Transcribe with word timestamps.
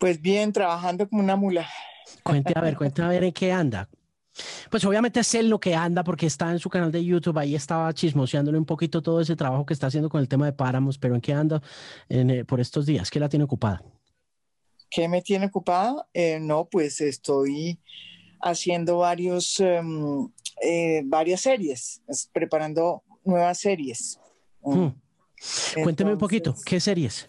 Pues 0.00 0.20
bien, 0.20 0.50
trabajando 0.50 1.06
como 1.06 1.22
una 1.22 1.36
mula. 1.36 1.68
Cuente 2.22 2.54
a 2.56 2.60
ver, 2.62 2.74
cuente 2.78 3.02
a 3.02 3.08
ver 3.08 3.22
en 3.22 3.32
qué 3.32 3.52
anda. 3.52 3.86
Pues 4.70 4.82
obviamente 4.86 5.22
sé 5.22 5.42
lo 5.42 5.60
que 5.60 5.74
anda 5.74 6.02
porque 6.02 6.24
está 6.24 6.50
en 6.50 6.58
su 6.58 6.70
canal 6.70 6.90
de 6.90 7.04
YouTube, 7.04 7.36
ahí 7.36 7.54
estaba 7.54 7.92
chismoseándole 7.92 8.56
un 8.56 8.64
poquito 8.64 9.02
todo 9.02 9.20
ese 9.20 9.36
trabajo 9.36 9.66
que 9.66 9.74
está 9.74 9.88
haciendo 9.88 10.08
con 10.08 10.22
el 10.22 10.28
tema 10.28 10.46
de 10.46 10.54
páramos, 10.54 10.96
pero 10.96 11.14
¿en 11.14 11.20
qué 11.20 11.34
anda 11.34 11.60
eh, 12.08 12.44
por 12.46 12.60
estos 12.60 12.86
días? 12.86 13.10
¿Qué 13.10 13.20
la 13.20 13.28
tiene 13.28 13.44
ocupada? 13.44 13.82
¿Qué 14.88 15.06
me 15.06 15.20
tiene 15.20 15.46
ocupada? 15.46 16.08
Eh, 16.14 16.38
no, 16.40 16.64
pues 16.64 17.02
estoy 17.02 17.78
haciendo 18.40 18.98
varios, 18.98 19.60
em, 19.60 20.30
eh, 20.62 21.02
varias 21.04 21.42
series, 21.42 22.00
preparando 22.32 23.02
nuevas 23.22 23.58
series. 23.58 24.18
Hmm. 24.62 24.88
Cuénteme 25.82 26.12
un 26.14 26.18
poquito, 26.18 26.54
¿qué 26.64 26.80
series? 26.80 27.28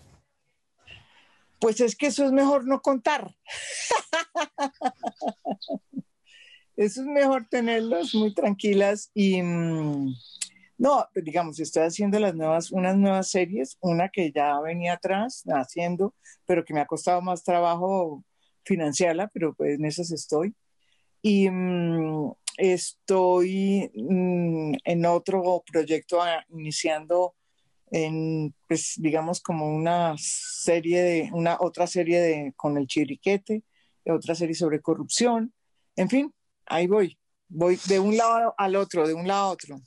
Pues 1.61 1.79
es 1.79 1.95
que 1.95 2.07
eso 2.07 2.25
es 2.25 2.31
mejor 2.31 2.65
no 2.65 2.81
contar. 2.81 3.35
eso 6.75 7.01
es 7.01 7.07
mejor 7.07 7.47
tenerlos 7.49 8.15
muy 8.15 8.33
tranquilas 8.33 9.11
y 9.13 9.43
mm, 9.43 10.11
no, 10.79 11.05
digamos, 11.13 11.59
estoy 11.59 11.83
haciendo 11.83 12.19
las 12.19 12.33
nuevas, 12.33 12.71
unas 12.71 12.97
nuevas 12.97 13.29
series, 13.29 13.77
una 13.79 14.09
que 14.09 14.31
ya 14.31 14.59
venía 14.59 14.93
atrás 14.93 15.43
haciendo, 15.53 16.15
pero 16.47 16.65
que 16.65 16.73
me 16.73 16.81
ha 16.81 16.87
costado 16.87 17.21
más 17.21 17.43
trabajo 17.43 18.23
financiarla, 18.65 19.27
pero 19.27 19.53
pues 19.53 19.75
en 19.75 19.85
esas 19.85 20.11
estoy. 20.11 20.55
Y 21.21 21.47
mm, 21.47 22.31
estoy 22.57 23.91
mm, 23.93 24.77
en 24.83 25.05
otro 25.05 25.63
proyecto 25.71 26.19
iniciando 26.49 27.35
en, 27.91 28.55
pues, 28.67 28.95
digamos, 28.97 29.41
como 29.41 29.67
una 29.67 30.15
serie 30.17 31.01
de, 31.01 31.29
una 31.33 31.57
otra 31.59 31.85
serie 31.85 32.19
de, 32.19 32.53
con 32.55 32.77
el 32.77 32.87
chiriquete, 32.87 33.63
otra 34.05 34.33
serie 34.33 34.55
sobre 34.55 34.81
corrupción, 34.81 35.53
en 35.95 36.09
fin, 36.09 36.33
ahí 36.65 36.87
voy, 36.87 37.17
voy 37.49 37.77
de 37.87 37.99
un 37.99 38.15
lado 38.17 38.55
al 38.57 38.75
otro, 38.75 39.07
de 39.07 39.13
un 39.13 39.27
lado 39.27 39.43
a 39.43 39.51
otro. 39.51 39.81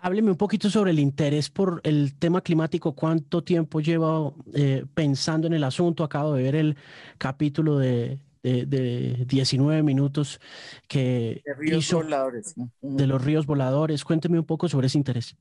Hábleme 0.00 0.30
un 0.30 0.36
poquito 0.36 0.70
sobre 0.70 0.92
el 0.92 1.00
interés 1.00 1.50
por 1.50 1.80
el 1.82 2.16
tema 2.16 2.40
climático. 2.40 2.94
¿Cuánto 2.94 3.42
tiempo 3.42 3.80
lleva 3.80 4.32
eh, 4.54 4.84
pensando 4.94 5.48
en 5.48 5.54
el 5.54 5.64
asunto? 5.64 6.04
Acabo 6.04 6.34
de 6.34 6.42
ver 6.44 6.54
el 6.54 6.76
capítulo 7.16 7.78
de, 7.78 8.20
de, 8.42 9.24
19 9.26 9.82
minutos 9.82 10.40
que 10.86 11.42
de 11.44 11.54
ríos 11.54 11.92
voladores. 11.92 12.54
De 12.80 13.06
los 13.08 13.24
ríos 13.24 13.46
voladores. 13.46 14.04
Cuénteme 14.04 14.38
un 14.38 14.44
poco 14.44 14.68
sobre 14.68 14.86
ese 14.86 14.98
interés. 14.98 15.36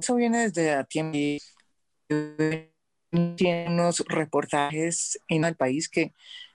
Eso 0.00 0.14
viene 0.16 0.48
desde 0.48 0.84
tiempo. 0.84 1.18
Tiene 3.36 3.66
unos 3.68 4.00
reportajes 4.06 5.18
en 5.28 5.44
el 5.44 5.56
país 5.56 5.88
que 5.88 6.12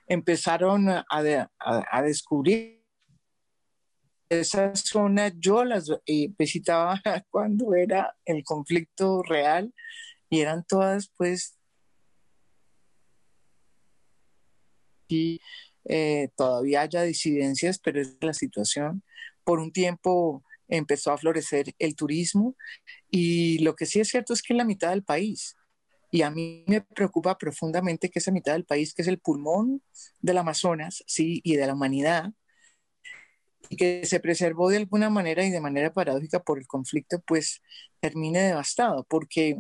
empezaron 0.08 0.90
a, 0.90 1.06
a, 1.10 2.02
descubrir 2.02 2.84
esas 4.30 4.82
zonas. 4.82 5.34
Yo 5.38 5.64
las 5.64 5.90
eh, 6.06 6.30
visitaba 6.38 7.02
cuando 7.30 7.76
era 7.76 8.16
el 8.26 8.44
conflicto 8.44 9.22
real 9.24 9.74
y 10.30 10.42
eran 10.42 10.66
todas 10.66 11.12
pues 11.16 11.58
y 15.08 15.40
eh, 15.86 16.30
todavía 16.36 16.82
haya 16.82 17.04
disidencias, 17.04 17.80
pero 17.80 18.02
es 18.02 18.18
la 18.22 18.34
situación. 18.34 19.04
Por 19.44 19.60
un 19.60 19.72
tiempo 19.72 20.44
empezó 20.68 21.12
a 21.12 21.18
florecer 21.18 21.74
el 21.80 21.96
turismo 21.96 22.56
y 23.10 23.60
lo 23.60 23.76
que 23.76 23.86
sí 23.86 24.00
es 24.00 24.10
cierto 24.10 24.34
es 24.34 24.42
que 24.42 24.54
es 24.54 24.58
la 24.58 24.66
mitad 24.66 24.90
del 24.90 25.04
país. 25.04 25.56
Y 26.12 26.22
a 26.22 26.32
mí 26.32 26.64
me 26.68 26.82
preocupa 26.82 27.38
profundamente 27.38 28.10
que 28.10 28.20
esa 28.20 28.32
mitad 28.32 28.54
del 28.54 28.66
país, 28.66 28.94
que 28.94 29.02
es 29.02 29.08
el 29.08 29.20
pulmón 29.20 29.82
del 30.22 30.38
Amazonas, 30.38 31.04
sí, 31.06 31.42
y 31.44 31.56
de 31.58 31.68
la 31.68 31.74
humanidad, 31.74 32.32
y 33.70 33.76
que 33.76 34.06
se 34.06 34.20
preservó 34.20 34.70
de 34.70 34.78
alguna 34.78 35.10
manera 35.10 35.44
y 35.46 35.52
de 35.52 35.60
manera 35.60 35.92
paradójica 35.92 36.42
por 36.42 36.60
el 36.60 36.68
conflicto, 36.68 37.20
pues 37.26 37.62
termine 38.00 38.40
devastado, 38.40 39.06
porque 39.10 39.58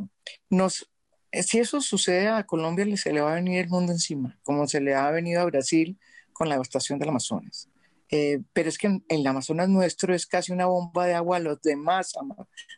nos, 0.50 0.90
si 1.32 1.60
eso 1.60 1.82
sucede 1.82 2.28
a 2.28 2.46
Colombia, 2.46 2.86
se 2.96 3.12
le 3.12 3.22
va 3.22 3.34
a 3.34 3.36
venir 3.36 3.60
el 3.60 3.70
mundo 3.70 3.92
encima, 3.92 4.40
como 4.44 4.68
se 4.68 4.80
le 4.80 4.96
ha 4.96 5.12
venido 5.12 5.42
a 5.42 5.46
Brasil 5.46 6.00
con 6.32 6.48
la 6.48 6.56
devastación 6.56 7.00
del 7.00 7.10
Amazonas. 7.10 7.70
Eh, 8.10 8.40
pero 8.54 8.70
es 8.70 8.78
que 8.78 8.88
en, 8.88 9.06
el 9.10 9.26
Amazonas 9.28 9.70
nuestro 9.70 10.14
es 10.14 10.26
casi 10.26 10.52
una 10.52 10.66
bomba 10.66 11.06
de 11.06 11.14
agua 11.14 11.38
a 11.38 11.42
los 11.42 11.62
demás, 11.62 12.14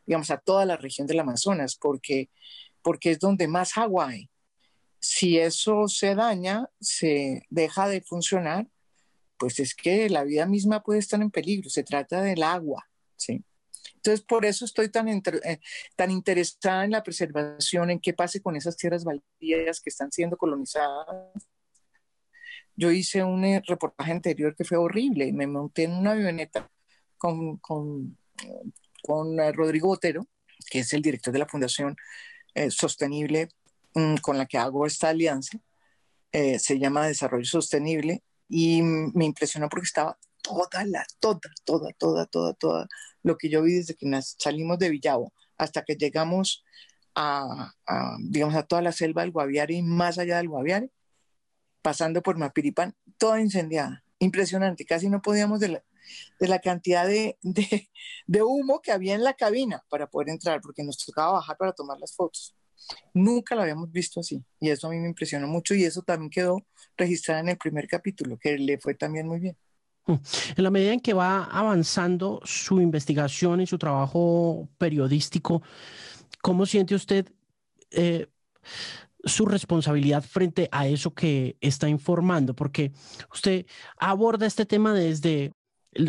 digamos, 0.06 0.31
a 0.31 0.38
toda 0.38 0.66
la 0.66 0.78
región 0.78 1.07
del 1.07 1.19
Amazonas, 1.19 1.75
porque, 1.75 2.29
porque 2.81 3.12
es 3.12 3.19
donde 3.19 3.47
más 3.47 3.78
agua 3.78 4.09
hay. 4.09 4.29
Si 5.00 5.38
eso 5.38 5.88
se 5.88 6.16
daña, 6.16 6.69
se 6.79 7.44
deja 7.50 7.88
de 7.88 8.01
funcionar, 8.01 8.68
pues 9.38 9.59
es 9.59 9.73
que 9.75 10.09
la 10.09 10.23
vida 10.23 10.45
misma 10.45 10.84
puede 10.84 11.00
estar 11.00 11.22
en 11.22 11.31
peligro. 11.31 11.69
Se 11.69 11.84
trata 11.84 12.22
del 12.22 12.44
agua, 12.44 12.89
¿sí? 13.16 13.44
Entonces, 13.95 14.22
por 14.22 14.45
eso 14.45 14.66
estoy 14.66 14.89
tan, 14.89 15.07
eh, 15.07 15.59
tan 15.95 16.12
interesada 16.12 16.85
en 16.85 16.91
la 16.91 17.03
preservación, 17.03 17.89
en 17.91 18.00
qué 18.00 18.13
pase 18.13 18.41
con 18.41 18.56
esas 18.56 18.75
tierras 18.75 19.03
baldías 19.03 19.79
que 19.81 19.89
están 19.89 20.12
siendo 20.12 20.38
colonizadas 20.38 21.47
yo 22.79 22.91
hice 22.91 23.23
un 23.25 23.44
eh, 23.44 23.62
reportaje 23.67 24.12
anterior 24.13 24.56
que 24.56 24.63
fue 24.63 24.78
horrible. 24.78 25.34
Me 25.34 25.47
monté 25.47 25.84
en 25.84 25.91
una 25.91 26.12
avioneta 26.12 26.72
con, 27.17 27.57
con, 27.57 28.17
con 29.03 29.38
eh, 29.38 29.51
Rodrigo 29.51 29.90
Botero, 29.90 30.25
que 30.72 30.79
es 30.79 30.94
el 30.94 31.01
director 31.01 31.34
de 31.34 31.39
la 31.39 31.45
Fundación 31.45 31.97
eh, 32.56 32.72
Sostenible 32.72 33.50
mm, 33.95 34.16
con 34.22 34.38
la 34.38 34.45
que 34.45 34.57
hago 34.57 34.85
esta 34.85 35.09
alianza. 35.09 35.59
se 36.31 36.79
llama 36.79 37.07
Desarrollo 37.07 37.45
Sostenible 37.45 38.23
y 38.47 38.81
me 38.81 39.25
impresionó 39.25 39.68
porque 39.68 39.85
estaba 39.85 40.18
toda 40.41 40.85
la, 40.85 41.06
toda, 41.19 41.41
toda, 41.66 41.91
toda, 41.97 42.25
toda, 42.28 42.53
toda 42.53 42.88
lo 43.23 43.38
que 43.38 43.50
yo 43.50 43.62
vi 43.63 43.73
desde 43.73 43.95
que 43.95 44.07
salimos 44.38 44.79
de 44.79 44.89
Villavo 44.89 45.34
hasta 45.57 45.84
que 45.84 45.95
llegamos 45.95 46.63
a, 47.16 47.73
a, 47.88 48.16
digamos, 48.22 48.56
a 48.56 48.63
toda 48.63 48.81
la 48.81 48.94
selva 48.94 49.23
del 49.23 49.31
Guaviare 49.31 49.73
y 49.73 49.81
más 49.81 50.18
allá 50.18 50.38
del 50.38 50.47
Guaviare, 50.47 50.91
pasando 51.81 52.22
por 52.22 52.38
Mapiripán, 52.38 52.95
toda 53.17 53.41
incendiada. 53.41 54.03
Impresionante, 54.19 54.85
casi 54.85 55.09
no 55.09 55.22
podíamos 55.22 55.59
de 55.59 55.81
la, 56.40 56.59
cantidad 56.59 57.07
de, 57.07 57.38
de, 58.28 58.44
humo 58.44 58.81
que 58.81 58.91
había 58.91 59.16
en 59.16 59.23
la 59.23 59.34
cabina 59.34 59.84
para 59.89 60.07
poder 60.07 60.29
entrar, 60.29 60.59
porque 60.62 60.84
nos 60.84 60.97
tocaba 60.97 61.34
bajar 61.34 61.57
para 61.57 61.72
tomar 61.72 61.97
las 62.00 62.16
fotos. 62.16 62.53
Nunca 63.13 63.56
lo 63.56 63.62
habíamos 63.62 63.91
visto 63.91 64.19
así 64.19 64.44
y 64.59 64.69
eso 64.69 64.88
a 64.88 64.89
mí 64.89 65.00
me 65.00 65.07
impresionó 65.07 65.47
mucho 65.47 65.75
y 65.75 65.84
eso 65.84 66.01
también 66.01 66.29
quedó 66.29 66.66
registrado 66.97 67.41
en 67.41 67.50
el 67.50 67.57
primer 67.57 67.88
capítulo, 67.88 68.38
que 68.38 68.57
le 68.57 68.78
fue 68.78 68.95
también 68.95 69.28
muy 69.28 69.39
bien. 69.39 69.57
Mm. 70.06 70.16
En 70.57 70.63
la 70.63 70.72
medida 70.72 70.94
en 70.94 71.00
que 71.00 71.13
va 71.13 71.45
avanzando 71.45 72.41
su 72.44 72.81
investigación 72.81 73.62
y 73.62 73.68
su 73.68 73.78
trabajo 73.78 74.68
periodístico, 74.78 75.62
¿cómo 76.41 76.66
siente 76.66 76.95
usted 76.95 77.31
eh, 77.91 78.28
su 79.24 79.46
responsabilidad 79.46 80.24
frente 80.24 80.69
a 80.72 80.88
eso 80.88 81.13
que 81.13 81.57
está 81.62 81.90
informando, 81.90 82.56
porque 82.56 82.91
usted 83.31 83.66
aborda 83.97 84.46
este 84.46 84.66
tema 84.66 84.94
desde 84.94 85.53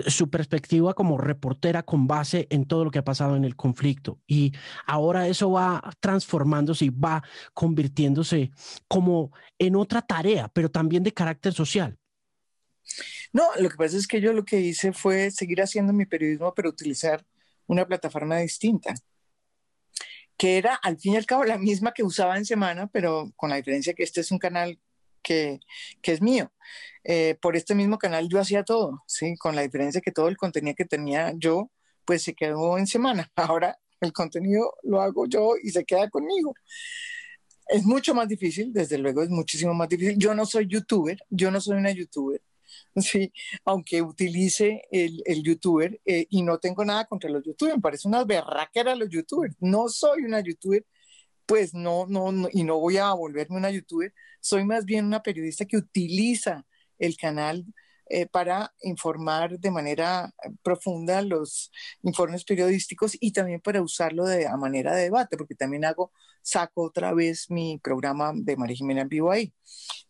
su 0.09 0.29
perspectiva 0.29 0.95
como 0.95 1.17
reportera 1.17 1.83
con 1.83 2.07
base 2.07 2.47
en 2.51 2.67
todo 2.67 2.85
lo 2.85 2.91
que 2.91 2.99
ha 2.99 3.05
pasado 3.05 3.37
en 3.37 3.45
el 3.45 3.57
conflicto 3.57 4.21
y 4.27 4.53
ahora 4.87 5.27
eso 5.27 5.53
va 5.53 5.83
transformándose 6.01 6.85
y 6.87 6.91
va 6.91 7.23
convirtiéndose 7.55 8.51
como 8.89 9.33
en 9.59 9.77
otra 9.77 10.03
tarea, 10.03 10.49
pero 10.49 10.71
también 10.71 11.03
de 11.03 11.15
carácter 11.15 11.55
social. 11.55 11.99
No, 13.33 13.45
lo 13.59 13.71
que 13.71 13.77
pasa 13.77 13.97
es 13.97 14.07
que 14.07 14.21
yo 14.21 14.33
lo 14.33 14.45
que 14.45 14.61
hice 14.61 14.93
fue 14.93 15.31
seguir 15.31 15.63
haciendo 15.63 15.93
mi 15.93 16.05
periodismo, 16.05 16.53
pero 16.55 16.69
utilizar 16.69 17.25
una 17.67 17.87
plataforma 17.87 18.39
distinta 18.39 18.95
que 20.41 20.57
era 20.57 20.75
al 20.77 20.99
fin 20.99 21.13
y 21.13 21.17
al 21.19 21.27
cabo 21.27 21.45
la 21.45 21.59
misma 21.59 21.93
que 21.93 22.03
usaba 22.03 22.39
en 22.39 22.47
semana, 22.47 22.87
pero 22.87 23.31
con 23.37 23.51
la 23.51 23.57
diferencia 23.57 23.93
que 23.93 24.05
este 24.05 24.23
es 24.23 24.33
un 24.33 24.39
canal 24.39 24.81
que, 25.23 25.61
que 26.01 26.13
es 26.13 26.23
mío. 26.23 26.51
Eh, 27.05 27.37
por 27.43 27.57
este 27.57 27.75
mismo 27.75 27.99
canal 27.99 28.27
yo 28.27 28.41
hacía 28.41 28.65
todo, 28.65 29.03
¿sí? 29.07 29.37
Con 29.37 29.55
la 29.55 29.61
diferencia 29.61 30.01
que 30.01 30.13
todo 30.13 30.29
el 30.29 30.39
contenido 30.39 30.75
que 30.75 30.87
tenía 30.87 31.35
yo, 31.37 31.71
pues 32.07 32.23
se 32.23 32.33
quedó 32.33 32.79
en 32.79 32.87
semana. 32.87 33.31
Ahora 33.37 33.79
el 34.01 34.15
contenido 34.15 34.73
lo 34.83 35.03
hago 35.03 35.27
yo 35.27 35.57
y 35.63 35.73
se 35.73 35.85
queda 35.85 36.09
conmigo. 36.09 36.55
Es 37.69 37.85
mucho 37.85 38.15
más 38.15 38.27
difícil, 38.27 38.73
desde 38.73 38.97
luego 38.97 39.23
es 39.23 39.29
muchísimo 39.29 39.75
más 39.75 39.91
difícil. 39.91 40.17
Yo 40.17 40.35
no 40.35 40.47
soy 40.47 40.67
youtuber, 40.67 41.19
yo 41.29 41.51
no 41.51 41.61
soy 41.61 41.77
una 41.77 41.91
youtuber. 41.91 42.41
Sí, 42.97 43.33
aunque 43.65 44.03
utilice 44.03 44.83
el, 44.91 45.23
el 45.25 45.43
youtuber 45.43 46.01
eh, 46.05 46.27
y 46.31 46.43
no 46.43 46.59
tengo 46.59 46.85
nada 46.85 47.07
contra 47.07 47.31
los 47.31 47.45
youtubers, 47.45 47.77
me 47.77 47.83
parece 47.83 48.09
una 48.09 48.25
berraquera 48.25 48.95
los 48.95 49.09
youtubers. 49.09 49.55
No 49.61 49.89
soy 49.89 50.23
una 50.25 50.41
youtuber, 50.41 50.85
pues 51.47 51.75
no, 51.75 52.07
no, 52.09 52.33
no, 52.33 52.49
y 52.53 52.65
no 52.65 52.79
voy 52.81 52.99
a 52.99 53.13
volverme 53.15 53.57
una 53.59 53.71
youtuber. 53.71 54.15
Soy 54.41 54.65
más 54.65 54.85
bien 54.85 55.07
una 55.07 55.23
periodista 55.23 55.67
que 55.67 55.77
utiliza 55.77 56.67
el 56.99 57.17
canal 57.17 57.65
eh, 58.13 58.27
para 58.27 58.75
informar 58.83 59.59
de 59.61 59.71
manera 59.71 60.35
profunda 60.63 61.23
los 61.23 61.71
informes 62.03 62.45
periodísticos 62.45 63.17
y 63.21 63.33
también 63.33 63.61
para 63.61 63.83
usarlo 63.83 64.27
de, 64.27 64.49
a 64.49 64.57
manera 64.57 64.95
de 64.97 65.05
debate, 65.05 65.37
porque 65.37 65.55
también 65.55 65.85
hago, 65.85 66.13
saco 66.43 66.83
otra 66.83 67.15
vez 67.15 67.51
mi 67.51 67.79
programa 67.79 68.33
de 68.35 68.57
María 68.57 68.77
Jimena 68.77 69.03
en 69.03 69.09
vivo 69.09 69.31
ahí. 69.31 69.55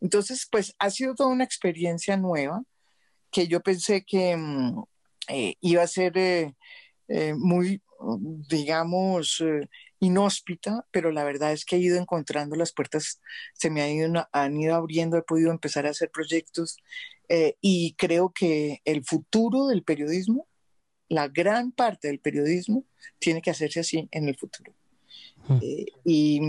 Entonces, 0.00 0.48
pues 0.50 0.74
ha 0.78 0.90
sido 0.90 1.14
toda 1.14 1.28
una 1.30 1.44
experiencia 1.44 2.16
nueva 2.16 2.62
que 3.30 3.46
yo 3.46 3.60
pensé 3.60 4.04
que 4.04 4.36
mm, 4.36 4.82
eh, 5.28 5.54
iba 5.60 5.82
a 5.82 5.86
ser 5.86 6.16
eh, 6.18 6.54
muy, 7.36 7.82
digamos, 8.48 9.42
inhóspita, 10.00 10.86
pero 10.90 11.12
la 11.12 11.24
verdad 11.24 11.52
es 11.52 11.64
que 11.64 11.76
he 11.76 11.80
ido 11.80 11.98
encontrando 11.98 12.56
las 12.56 12.72
puertas, 12.72 13.20
se 13.52 13.70
me 13.70 13.82
han 13.82 13.90
ido, 13.90 14.28
han 14.32 14.58
ido 14.58 14.74
abriendo, 14.74 15.16
he 15.16 15.22
podido 15.22 15.50
empezar 15.50 15.86
a 15.86 15.90
hacer 15.90 16.10
proyectos 16.10 16.78
eh, 17.28 17.56
y 17.60 17.94
creo 17.94 18.32
que 18.34 18.80
el 18.84 19.04
futuro 19.04 19.68
del 19.68 19.84
periodismo, 19.84 20.48
la 21.08 21.28
gran 21.28 21.70
parte 21.70 22.08
del 22.08 22.18
periodismo, 22.18 22.84
tiene 23.18 23.42
que 23.42 23.50
hacerse 23.50 23.80
así 23.80 24.08
en 24.10 24.28
el 24.28 24.36
futuro. 24.36 24.74
Eh, 25.62 25.86
y, 26.04 26.40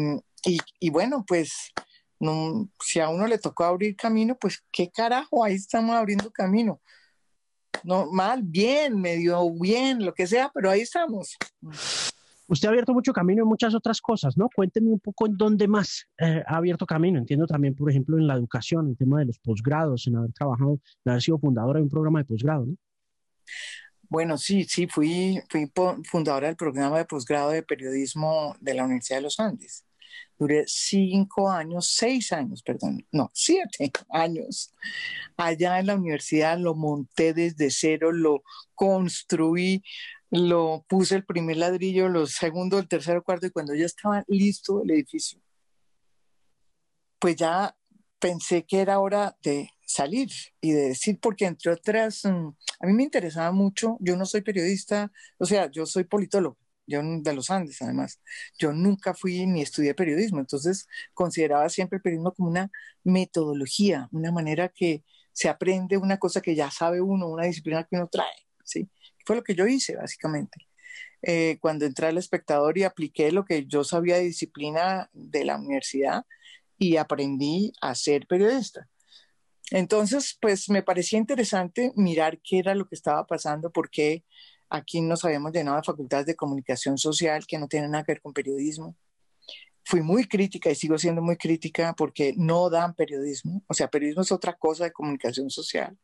y, 0.79 0.89
bueno, 0.89 1.23
pues 1.27 1.71
no, 2.21 2.69
si 2.79 2.99
a 2.99 3.09
uno 3.09 3.25
le 3.25 3.39
tocó 3.39 3.63
abrir 3.63 3.95
camino, 3.95 4.37
pues 4.39 4.63
qué 4.71 4.91
carajo, 4.91 5.43
ahí 5.43 5.55
estamos 5.55 5.95
abriendo 5.95 6.29
camino. 6.31 6.79
No, 7.83 8.11
mal, 8.11 8.43
bien, 8.43 9.01
medio 9.01 9.51
bien, 9.59 10.05
lo 10.05 10.13
que 10.13 10.27
sea, 10.27 10.51
pero 10.53 10.69
ahí 10.69 10.81
estamos. 10.81 11.35
Usted 12.47 12.67
ha 12.67 12.69
abierto 12.71 12.93
mucho 12.93 13.11
camino 13.11 13.41
en 13.41 13.49
muchas 13.49 13.73
otras 13.73 13.99
cosas, 13.99 14.37
¿no? 14.37 14.49
Cuénteme 14.53 14.89
un 14.89 14.99
poco 14.99 15.25
en 15.25 15.35
dónde 15.35 15.67
más 15.67 16.05
eh, 16.19 16.43
ha 16.45 16.57
abierto 16.57 16.85
camino. 16.85 17.17
Entiendo 17.17 17.47
también, 17.47 17.73
por 17.73 17.89
ejemplo, 17.89 18.19
en 18.19 18.27
la 18.27 18.35
educación, 18.35 18.85
en 18.85 18.91
el 18.91 18.97
tema 18.97 19.19
de 19.19 19.25
los 19.25 19.39
posgrados, 19.39 20.05
en 20.05 20.17
haber 20.17 20.31
trabajado, 20.31 20.79
en 21.03 21.09
haber 21.09 21.23
sido 21.23 21.39
fundadora 21.39 21.79
de 21.79 21.83
un 21.83 21.89
programa 21.89 22.19
de 22.19 22.25
posgrado, 22.25 22.67
¿no? 22.67 22.75
Bueno, 24.09 24.37
sí, 24.37 24.65
sí, 24.65 24.85
fui, 24.87 25.41
fui 25.49 25.71
fundadora 26.03 26.47
del 26.47 26.57
programa 26.57 26.99
de 26.99 27.05
posgrado 27.05 27.49
de 27.49 27.63
periodismo 27.63 28.55
de 28.59 28.73
la 28.75 28.83
Universidad 28.83 29.19
de 29.19 29.23
los 29.23 29.39
Andes. 29.39 29.85
Duré 30.37 30.63
cinco 30.67 31.49
años, 31.49 31.93
seis 31.95 32.31
años, 32.31 32.63
perdón, 32.63 33.05
no, 33.11 33.29
siete 33.33 33.91
años 34.09 34.73
allá 35.37 35.79
en 35.79 35.87
la 35.87 35.95
universidad, 35.95 36.57
lo 36.57 36.75
monté 36.75 37.33
desde 37.33 37.69
cero, 37.69 38.11
lo 38.11 38.43
construí, 38.73 39.83
lo 40.31 40.85
puse 40.87 41.15
el 41.15 41.25
primer 41.25 41.57
ladrillo, 41.57 42.09
los 42.09 42.31
segundo, 42.31 42.79
el 42.79 42.87
tercero, 42.87 43.23
cuarto, 43.23 43.45
y 43.45 43.51
cuando 43.51 43.75
ya 43.75 43.85
estaba 43.85 44.23
listo 44.27 44.81
el 44.83 44.91
edificio, 44.91 45.39
pues 47.19 47.35
ya 47.35 47.75
pensé 48.19 48.63
que 48.63 48.79
era 48.79 48.99
hora 48.99 49.35
de 49.43 49.69
salir 49.85 50.29
y 50.61 50.71
de 50.71 50.89
decir, 50.89 51.19
porque 51.19 51.45
entre 51.45 51.71
otras, 51.71 52.23
mm, 52.23 52.47
a 52.79 52.87
mí 52.87 52.93
me 52.93 53.03
interesaba 53.03 53.51
mucho, 53.51 53.97
yo 53.99 54.15
no 54.15 54.25
soy 54.25 54.41
periodista, 54.41 55.11
o 55.37 55.45
sea, 55.45 55.69
yo 55.69 55.85
soy 55.85 56.05
politólogo, 56.05 56.57
yo 56.91 57.01
de 57.03 57.33
los 57.33 57.49
Andes 57.49 57.81
además, 57.81 58.21
yo 58.59 58.73
nunca 58.73 59.13
fui 59.13 59.45
ni 59.47 59.61
estudié 59.61 59.93
periodismo, 59.93 60.39
entonces 60.39 60.87
consideraba 61.13 61.69
siempre 61.69 61.97
el 61.97 62.01
periodismo 62.01 62.33
como 62.33 62.49
una 62.49 62.69
metodología, 63.03 64.07
una 64.11 64.31
manera 64.31 64.69
que 64.69 65.03
se 65.33 65.49
aprende 65.49 65.97
una 65.97 66.17
cosa 66.17 66.41
que 66.41 66.55
ya 66.55 66.69
sabe 66.69 67.01
uno, 67.01 67.27
una 67.29 67.45
disciplina 67.45 67.83
que 67.89 67.95
uno 67.95 68.07
trae, 68.07 68.47
¿sí? 68.63 68.89
Fue 69.25 69.35
lo 69.35 69.43
que 69.43 69.55
yo 69.55 69.65
hice, 69.65 69.95
básicamente. 69.95 70.67
Eh, 71.23 71.57
cuando 71.61 71.85
entré 71.85 72.07
al 72.07 72.17
espectador 72.17 72.77
y 72.77 72.83
apliqué 72.83 73.31
lo 73.31 73.45
que 73.45 73.65
yo 73.65 73.83
sabía 73.83 74.15
de 74.15 74.23
disciplina 74.23 75.09
de 75.13 75.45
la 75.45 75.57
universidad 75.57 76.25
y 76.77 76.97
aprendí 76.97 77.73
a 77.81 77.93
ser 77.95 78.25
periodista. 78.27 78.89
Entonces, 79.71 80.37
pues 80.41 80.69
me 80.69 80.83
parecía 80.83 81.19
interesante 81.19 81.93
mirar 81.95 82.41
qué 82.43 82.59
era 82.59 82.75
lo 82.75 82.87
que 82.87 82.95
estaba 82.95 83.25
pasando, 83.25 83.71
porque 83.71 84.25
aquí 84.71 85.01
nos 85.01 85.23
habíamos 85.25 85.51
llenado 85.51 85.77
de 85.77 85.83
facultades 85.83 86.25
de 86.25 86.35
comunicación 86.35 86.97
social 86.97 87.45
que 87.45 87.59
no 87.59 87.67
tienen 87.67 87.91
nada 87.91 88.03
que 88.03 88.13
ver 88.13 88.21
con 88.21 88.33
periodismo. 88.33 88.95
Fui 89.83 90.01
muy 90.01 90.25
crítica 90.25 90.71
y 90.71 90.75
sigo 90.75 90.97
siendo 90.97 91.21
muy 91.21 91.35
crítica 91.35 91.93
porque 91.95 92.33
no 92.37 92.69
dan 92.69 92.95
periodismo. 92.95 93.63
O 93.67 93.73
sea, 93.73 93.89
periodismo 93.89 94.21
es 94.21 94.31
otra 94.31 94.53
cosa 94.53 94.85
de 94.85 94.93
comunicación 94.93 95.49
social. 95.49 95.97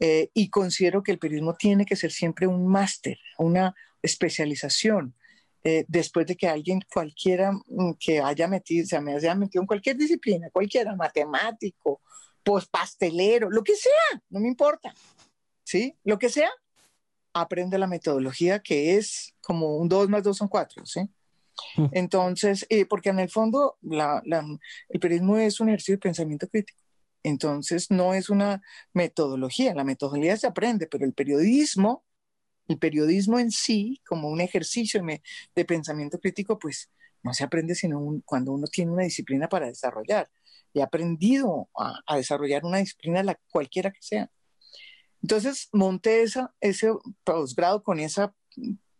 Eh, 0.00 0.30
y 0.34 0.50
considero 0.50 1.02
que 1.02 1.12
el 1.12 1.18
periodismo 1.18 1.54
tiene 1.54 1.84
que 1.84 1.94
ser 1.94 2.10
siempre 2.10 2.46
un 2.46 2.66
máster, 2.66 3.18
una 3.38 3.74
especialización. 4.02 5.14
Eh, 5.62 5.84
después 5.88 6.26
de 6.26 6.36
que 6.36 6.48
alguien 6.48 6.80
cualquiera 6.92 7.52
mm, 7.52 7.92
que 8.00 8.20
haya 8.20 8.48
metido, 8.48 8.86
se 8.86 9.00
me 9.00 9.14
haya 9.14 9.34
metido 9.34 9.62
en 9.62 9.66
cualquier 9.66 9.96
disciplina, 9.96 10.48
cualquiera, 10.50 10.96
matemático, 10.96 12.00
pues 12.42 12.66
pastelero, 12.66 13.50
lo 13.50 13.62
que 13.62 13.76
sea, 13.76 14.22
no 14.30 14.40
me 14.40 14.48
importa, 14.48 14.94
¿sí? 15.62 15.94
Lo 16.02 16.18
que 16.18 16.30
sea, 16.30 16.50
aprende 17.32 17.78
la 17.78 17.86
metodología 17.86 18.60
que 18.60 18.96
es 18.96 19.34
como 19.40 19.76
un 19.76 19.88
2 19.88 20.08
más 20.08 20.22
2 20.22 20.36
son 20.36 20.48
4, 20.48 20.86
¿sí? 20.86 21.00
Mm. 21.76 21.86
Entonces, 21.92 22.66
eh, 22.68 22.86
porque 22.86 23.10
en 23.10 23.18
el 23.18 23.30
fondo 23.30 23.78
el 23.82 25.00
periodismo 25.00 25.36
es 25.38 25.60
un 25.60 25.68
ejercicio 25.68 25.94
de 25.94 25.98
pensamiento 25.98 26.48
crítico. 26.48 26.80
Entonces, 27.22 27.90
no 27.90 28.14
es 28.14 28.30
una 28.30 28.62
metodología, 28.94 29.74
la 29.74 29.84
metodología 29.84 30.36
se 30.36 30.46
aprende, 30.46 30.86
pero 30.86 31.04
el 31.04 31.12
periodismo, 31.12 32.04
el 32.68 32.78
periodismo 32.78 33.38
en 33.38 33.50
sí, 33.50 34.00
como 34.08 34.28
un 34.28 34.40
ejercicio 34.40 35.02
de, 35.54 35.64
pensamiento 35.64 36.18
crítico, 36.18 36.58
pues 36.58 36.90
no 37.22 37.34
se 37.34 37.44
aprende 37.44 37.74
sino 37.74 38.00
cuando 38.24 38.52
uno 38.52 38.66
tiene 38.66 38.92
una 38.92 39.04
disciplina 39.04 39.48
para 39.48 39.66
desarrollar. 39.66 40.30
Ha 40.80 40.84
aprendido 40.84 41.68
a, 41.76 42.16
desarrollar 42.16 42.64
una 42.64 42.78
disciplina, 42.78 43.22
la, 43.22 43.38
cualquiera 43.50 43.90
que 43.90 44.00
sea. 44.02 44.30
Entonces, 45.22 45.68
monté 45.72 46.22
esa, 46.22 46.54
ese 46.60 46.92
posgrado 47.24 47.82
con 47.82 48.00
esa 48.00 48.34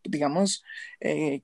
digamos, 0.04 0.62
eh, 1.00 1.42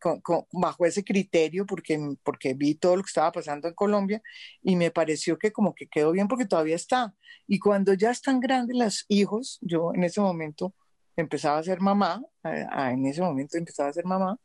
bajo 0.53 0.87
ese 0.87 1.05
criterio, 1.05 1.67
porque, 1.67 1.99
porque 2.23 2.55
vi 2.55 2.75
todo 2.75 2.97
lo 2.97 3.03
que 3.03 3.09
estaba 3.09 3.33
pasando 3.33 3.69
en 3.69 3.75
Colombia 3.75 4.23
y 4.63 4.77
me 4.77 4.91
pareció 4.91 5.39
que 5.39 5.53
como 5.53 5.75
que 5.75 5.87
quedó 5.87 6.13
bien 6.13 6.29
porque 6.29 6.47
todavía 6.47 6.77
está. 6.77 7.15
Y 7.47 7.59
cuando 7.59 7.95
ya 7.95 8.11
están 8.11 8.41
grandes 8.41 8.77
los 8.77 9.05
hijos, 9.09 9.59
yo 9.61 9.93
en 9.95 10.05
ese 10.05 10.21
momento 10.21 10.75
empezaba 11.17 11.59
a 11.59 11.63
ser 11.63 11.81
mamá, 11.81 12.23
en 12.45 13.07
ese 13.07 13.23
momento 13.23 13.57
empezaba 13.57 13.89
a 13.89 13.93
ser 13.93 14.05
mamá, 14.05 14.39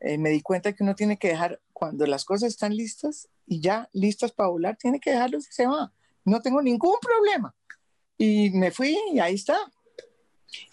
eh, 0.00 0.18
me 0.18 0.30
di 0.30 0.40
cuenta 0.42 0.72
que 0.72 0.82
uno 0.82 0.94
tiene 0.94 1.18
que 1.18 1.28
dejar, 1.28 1.60
cuando 1.72 2.06
las 2.06 2.24
cosas 2.24 2.50
están 2.50 2.76
listas 2.76 3.28
y 3.46 3.60
ya 3.60 3.88
listas 3.92 4.32
para 4.32 4.50
volar, 4.50 4.76
tiene 4.76 5.00
que 5.00 5.10
dejarlos 5.10 5.48
y 5.48 5.52
se 5.52 5.66
va. 5.66 5.92
No 6.24 6.42
tengo 6.42 6.60
ningún 6.60 6.96
problema. 7.00 7.54
Y 8.18 8.50
me 8.50 8.70
fui 8.70 8.96
y 9.12 9.18
ahí 9.18 9.34
está. 9.34 9.58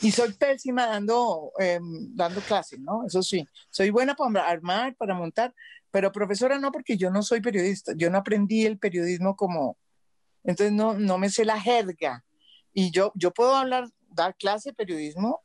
Y 0.02 0.12
soy 0.12 0.34
pésima 0.34 0.86
dando, 0.88 1.52
eh, 1.60 1.80
dando 1.82 2.42
clases, 2.42 2.80
¿no? 2.80 3.06
Eso 3.06 3.22
sí, 3.22 3.46
soy 3.70 3.90
buena 3.90 4.16
para 4.16 4.48
armar, 4.48 4.96
para 4.96 5.14
montar, 5.14 5.54
pero 5.92 6.12
profesora 6.12 6.58
no, 6.58 6.72
porque 6.72 6.98
yo 6.98 7.10
no 7.10 7.22
soy 7.22 7.42
periodista, 7.42 7.94
yo 7.96 8.10
no 8.10 8.18
aprendí 8.18 8.66
el 8.66 8.80
periodismo 8.80 9.36
como, 9.36 9.78
entonces 10.44 10.74
no, 10.74 10.94
no 10.94 11.18
me 11.18 11.30
sé 11.30 11.46
la 11.46 11.60
jerga. 11.60 12.24
Y 12.74 12.92
yo, 12.92 13.12
yo 13.16 13.32
puedo 13.32 13.56
hablar, 13.56 13.90
dar 14.10 14.36
clase 14.36 14.70
de 14.70 14.76
periodismo, 14.76 15.42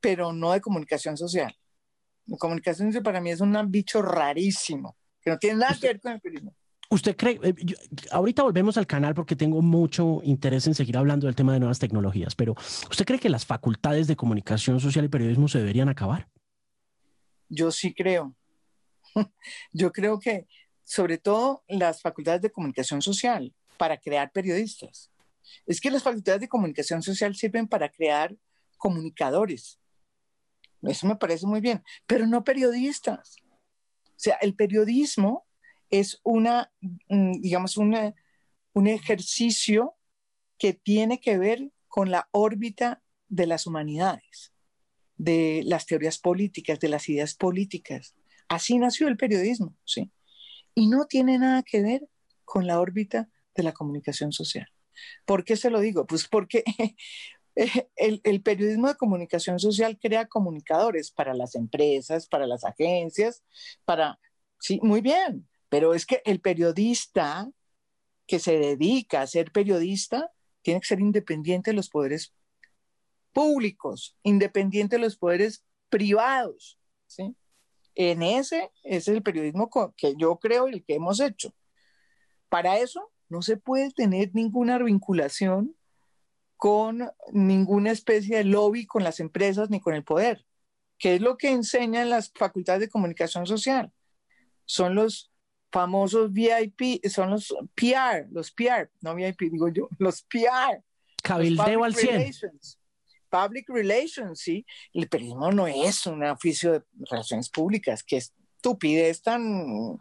pero 0.00 0.32
no 0.32 0.52
de 0.52 0.60
comunicación 0.60 1.16
social. 1.16 1.54
La 2.26 2.36
comunicación 2.38 2.88
social 2.88 3.02
para 3.02 3.20
mí 3.20 3.30
es 3.30 3.40
un 3.40 3.56
bicho 3.70 4.02
rarísimo, 4.02 4.96
que 5.20 5.30
no 5.30 5.38
tiene 5.38 5.58
nada 5.58 5.76
que 5.80 5.88
ver 5.88 6.00
con 6.00 6.12
el 6.12 6.20
periodismo. 6.20 6.54
¿Usted 6.94 7.16
cree, 7.16 7.40
eh, 7.42 7.54
ahorita 8.12 8.44
volvemos 8.44 8.76
al 8.76 8.86
canal 8.86 9.16
porque 9.16 9.34
tengo 9.34 9.60
mucho 9.60 10.20
interés 10.22 10.68
en 10.68 10.76
seguir 10.76 10.96
hablando 10.96 11.26
del 11.26 11.34
tema 11.34 11.52
de 11.52 11.58
nuevas 11.58 11.80
tecnologías, 11.80 12.36
pero 12.36 12.54
¿usted 12.88 13.04
cree 13.04 13.18
que 13.18 13.28
las 13.28 13.44
facultades 13.44 14.06
de 14.06 14.14
comunicación 14.14 14.78
social 14.78 15.04
y 15.04 15.08
periodismo 15.08 15.48
se 15.48 15.58
deberían 15.58 15.88
acabar? 15.88 16.28
Yo 17.48 17.72
sí 17.72 17.92
creo. 17.92 18.36
Yo 19.72 19.92
creo 19.92 20.20
que 20.20 20.46
sobre 20.84 21.18
todo 21.18 21.64
las 21.66 22.00
facultades 22.00 22.42
de 22.42 22.52
comunicación 22.52 23.02
social 23.02 23.52
para 23.76 23.98
crear 23.98 24.30
periodistas. 24.30 25.10
Es 25.66 25.80
que 25.80 25.90
las 25.90 26.04
facultades 26.04 26.42
de 26.42 26.48
comunicación 26.48 27.02
social 27.02 27.34
sirven 27.34 27.66
para 27.66 27.88
crear 27.88 28.36
comunicadores. 28.78 29.80
Eso 30.80 31.08
me 31.08 31.16
parece 31.16 31.44
muy 31.44 31.60
bien, 31.60 31.82
pero 32.06 32.24
no 32.24 32.44
periodistas. 32.44 33.34
O 34.04 34.14
sea, 34.14 34.36
el 34.36 34.54
periodismo 34.54 35.44
es 35.90 36.20
una, 36.22 36.72
mm, 37.08 37.40
digamos, 37.40 37.76
una, 37.76 38.14
un 38.72 38.86
ejercicio 38.86 39.96
que 40.58 40.72
tiene 40.72 41.20
que 41.20 41.38
ver 41.38 41.70
con 41.88 42.10
la 42.10 42.28
órbita 42.32 43.02
de 43.28 43.46
las 43.46 43.66
humanidades, 43.66 44.52
de 45.16 45.62
las 45.64 45.86
teorías 45.86 46.18
políticas, 46.18 46.80
de 46.80 46.88
las 46.88 47.08
ideas 47.08 47.34
políticas. 47.34 48.14
Así 48.48 48.78
nació 48.78 49.08
el 49.08 49.16
periodismo, 49.16 49.76
¿sí? 49.84 50.10
Y 50.74 50.88
no 50.88 51.06
tiene 51.06 51.38
nada 51.38 51.62
que 51.62 51.82
ver 51.82 52.08
con 52.44 52.66
la 52.66 52.80
órbita 52.80 53.28
de 53.54 53.62
la 53.62 53.72
comunicación 53.72 54.32
social. 54.32 54.68
¿Por 55.24 55.44
qué 55.44 55.56
se 55.56 55.70
lo 55.70 55.80
digo? 55.80 56.06
Pues 56.06 56.28
porque 56.28 56.64
el, 57.54 58.20
el, 58.24 58.42
periodismo 58.42 58.88
de 58.88 58.96
comunicación 58.96 59.58
social 59.58 59.98
crea 60.00 60.26
comunicadores 60.26 61.10
para 61.10 61.34
las 61.34 61.54
empresas, 61.54 62.26
para 62.26 62.46
las 62.46 62.64
agencias, 62.64 63.42
para... 63.84 64.18
Sí, 64.58 64.80
muy 64.82 65.00
bien, 65.00 65.46
pero 65.74 65.92
es 65.92 66.06
que 66.06 66.22
el 66.24 66.40
periodista 66.40 67.50
que 68.28 68.38
se 68.38 68.60
dedica 68.60 69.22
a 69.22 69.26
ser 69.26 69.50
periodista 69.50 70.30
tiene 70.62 70.78
que 70.78 70.86
ser 70.86 71.00
independiente 71.00 71.72
de 71.72 71.74
los 71.74 71.90
poderes 71.90 72.32
públicos, 73.32 74.16
independiente 74.22 74.94
de 74.94 75.02
los 75.02 75.16
poderes 75.16 75.64
privados. 75.88 76.78
¿sí? 77.08 77.34
En 77.96 78.22
ese, 78.22 78.70
ese 78.84 78.98
es 78.98 79.08
el 79.08 79.24
periodismo 79.24 79.68
que 79.96 80.14
yo 80.16 80.36
creo 80.36 80.68
el 80.68 80.84
que 80.84 80.94
hemos 80.94 81.18
hecho. 81.18 81.52
Para 82.48 82.78
eso 82.78 83.10
no 83.28 83.42
se 83.42 83.56
puede 83.56 83.90
tener 83.90 84.30
ninguna 84.32 84.78
vinculación 84.78 85.74
con 86.56 87.10
ninguna 87.32 87.90
especie 87.90 88.36
de 88.36 88.44
lobby 88.44 88.86
con 88.86 89.02
las 89.02 89.18
empresas 89.18 89.70
ni 89.70 89.80
con 89.80 89.94
el 89.94 90.04
poder, 90.04 90.46
que 90.98 91.16
es 91.16 91.20
lo 91.20 91.36
que 91.36 91.50
enseñan 91.50 92.10
las 92.10 92.30
facultades 92.32 92.82
de 92.82 92.90
comunicación 92.90 93.48
social. 93.48 93.92
Son 94.66 94.94
los 94.94 95.33
famosos 95.74 96.32
VIP, 96.32 97.04
son 97.08 97.30
los 97.30 97.52
PR, 97.74 98.28
los 98.30 98.52
PR, 98.52 98.88
no 99.00 99.16
VIP, 99.16 99.50
digo 99.50 99.68
yo, 99.68 99.88
los 99.98 100.22
PR. 100.22 100.80
Cabildeo 101.20 101.82
al 101.82 101.94
100. 101.96 102.32
Public 103.28 103.68
relations, 103.68 104.38
sí. 104.38 104.64
El 104.92 105.08
periodismo 105.08 105.50
no 105.50 105.66
es 105.66 106.06
un 106.06 106.22
oficio 106.22 106.74
de 106.74 106.82
relaciones 107.10 107.50
públicas, 107.50 108.04
que 108.04 108.18
estupidez 108.18 109.20
tan, 109.20 109.98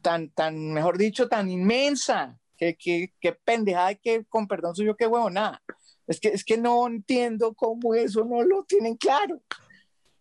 tan, 0.00 0.30
tan, 0.30 0.72
mejor 0.72 0.96
dicho, 0.96 1.28
tan 1.28 1.50
inmensa, 1.50 2.38
que, 2.56 2.76
que, 2.76 3.12
que 3.20 3.32
pendejada, 3.32 3.94
que 3.96 4.24
con 4.24 4.48
perdón 4.48 4.74
soy 4.74 4.86
yo, 4.86 4.96
qué 4.96 5.06
huevo, 5.06 5.28
nada. 5.28 5.62
Es 6.06 6.18
que, 6.18 6.28
es 6.28 6.42
que 6.42 6.56
no 6.56 6.86
entiendo 6.86 7.52
cómo 7.52 7.94
eso 7.94 8.24
no 8.24 8.42
lo 8.42 8.64
tienen 8.64 8.96
claro. 8.96 9.42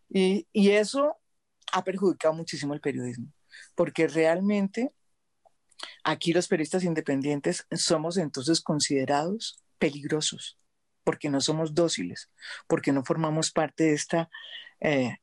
Y, 0.09 0.45
y 0.51 0.71
eso 0.71 1.15
ha 1.71 1.83
perjudicado 1.85 2.33
muchísimo 2.33 2.73
el 2.73 2.81
periodismo, 2.81 3.27
porque 3.75 4.07
realmente 4.07 4.91
aquí 6.03 6.33
los 6.33 6.47
periodistas 6.47 6.83
independientes 6.83 7.65
somos 7.71 8.17
entonces 8.17 8.61
considerados 8.61 9.63
peligrosos 9.77 10.59
porque 11.09 11.31
no 11.31 11.41
somos 11.41 11.73
dóciles, 11.73 12.29
porque 12.67 12.91
no 12.91 13.03
formamos 13.03 13.49
parte 13.49 13.85
de 13.85 13.93
esta, 13.93 14.29
eh, 14.79 15.17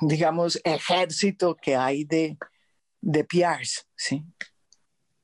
digamos, 0.00 0.58
ejército 0.64 1.56
que 1.56 1.76
hay 1.76 2.04
de, 2.04 2.38
de 3.02 3.22
PRs, 3.22 3.86
¿sí? 3.94 4.24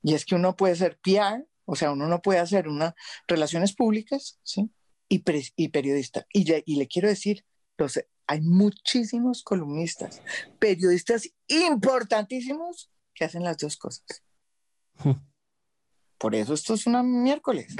Y 0.02 0.12
es 0.12 0.26
que 0.26 0.34
uno 0.34 0.54
puede 0.54 0.76
ser 0.76 0.98
PR, 1.02 1.46
o 1.64 1.76
sea, 1.76 1.92
uno 1.92 2.08
no 2.08 2.20
puede 2.20 2.40
hacer 2.40 2.68
unas 2.68 2.92
relaciones 3.26 3.74
públicas, 3.74 4.38
¿sí? 4.42 4.70
Y, 5.08 5.24
y 5.56 5.68
periodista. 5.68 6.26
Y, 6.30 6.44
y 6.66 6.76
le 6.76 6.88
quiero 6.88 7.08
decir, 7.08 7.46
los, 7.78 7.98
hay 8.32 8.40
muchísimos 8.40 9.42
columnistas, 9.42 10.22
periodistas 10.58 11.28
importantísimos 11.48 12.90
que 13.12 13.26
hacen 13.26 13.44
las 13.44 13.58
dos 13.58 13.76
cosas. 13.76 14.06
Hmm. 15.04 15.20
Por 16.16 16.34
eso 16.34 16.54
esto 16.54 16.72
es 16.72 16.86
una 16.86 17.02
miércoles. 17.02 17.76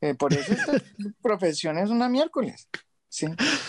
Eh, 0.00 0.16
por 0.16 0.34
eso 0.34 0.54
esta 0.54 0.72
profesión 1.22 1.78
es 1.78 1.88
una 1.88 2.08
miércoles. 2.08 2.68
¿sí? 3.08 3.28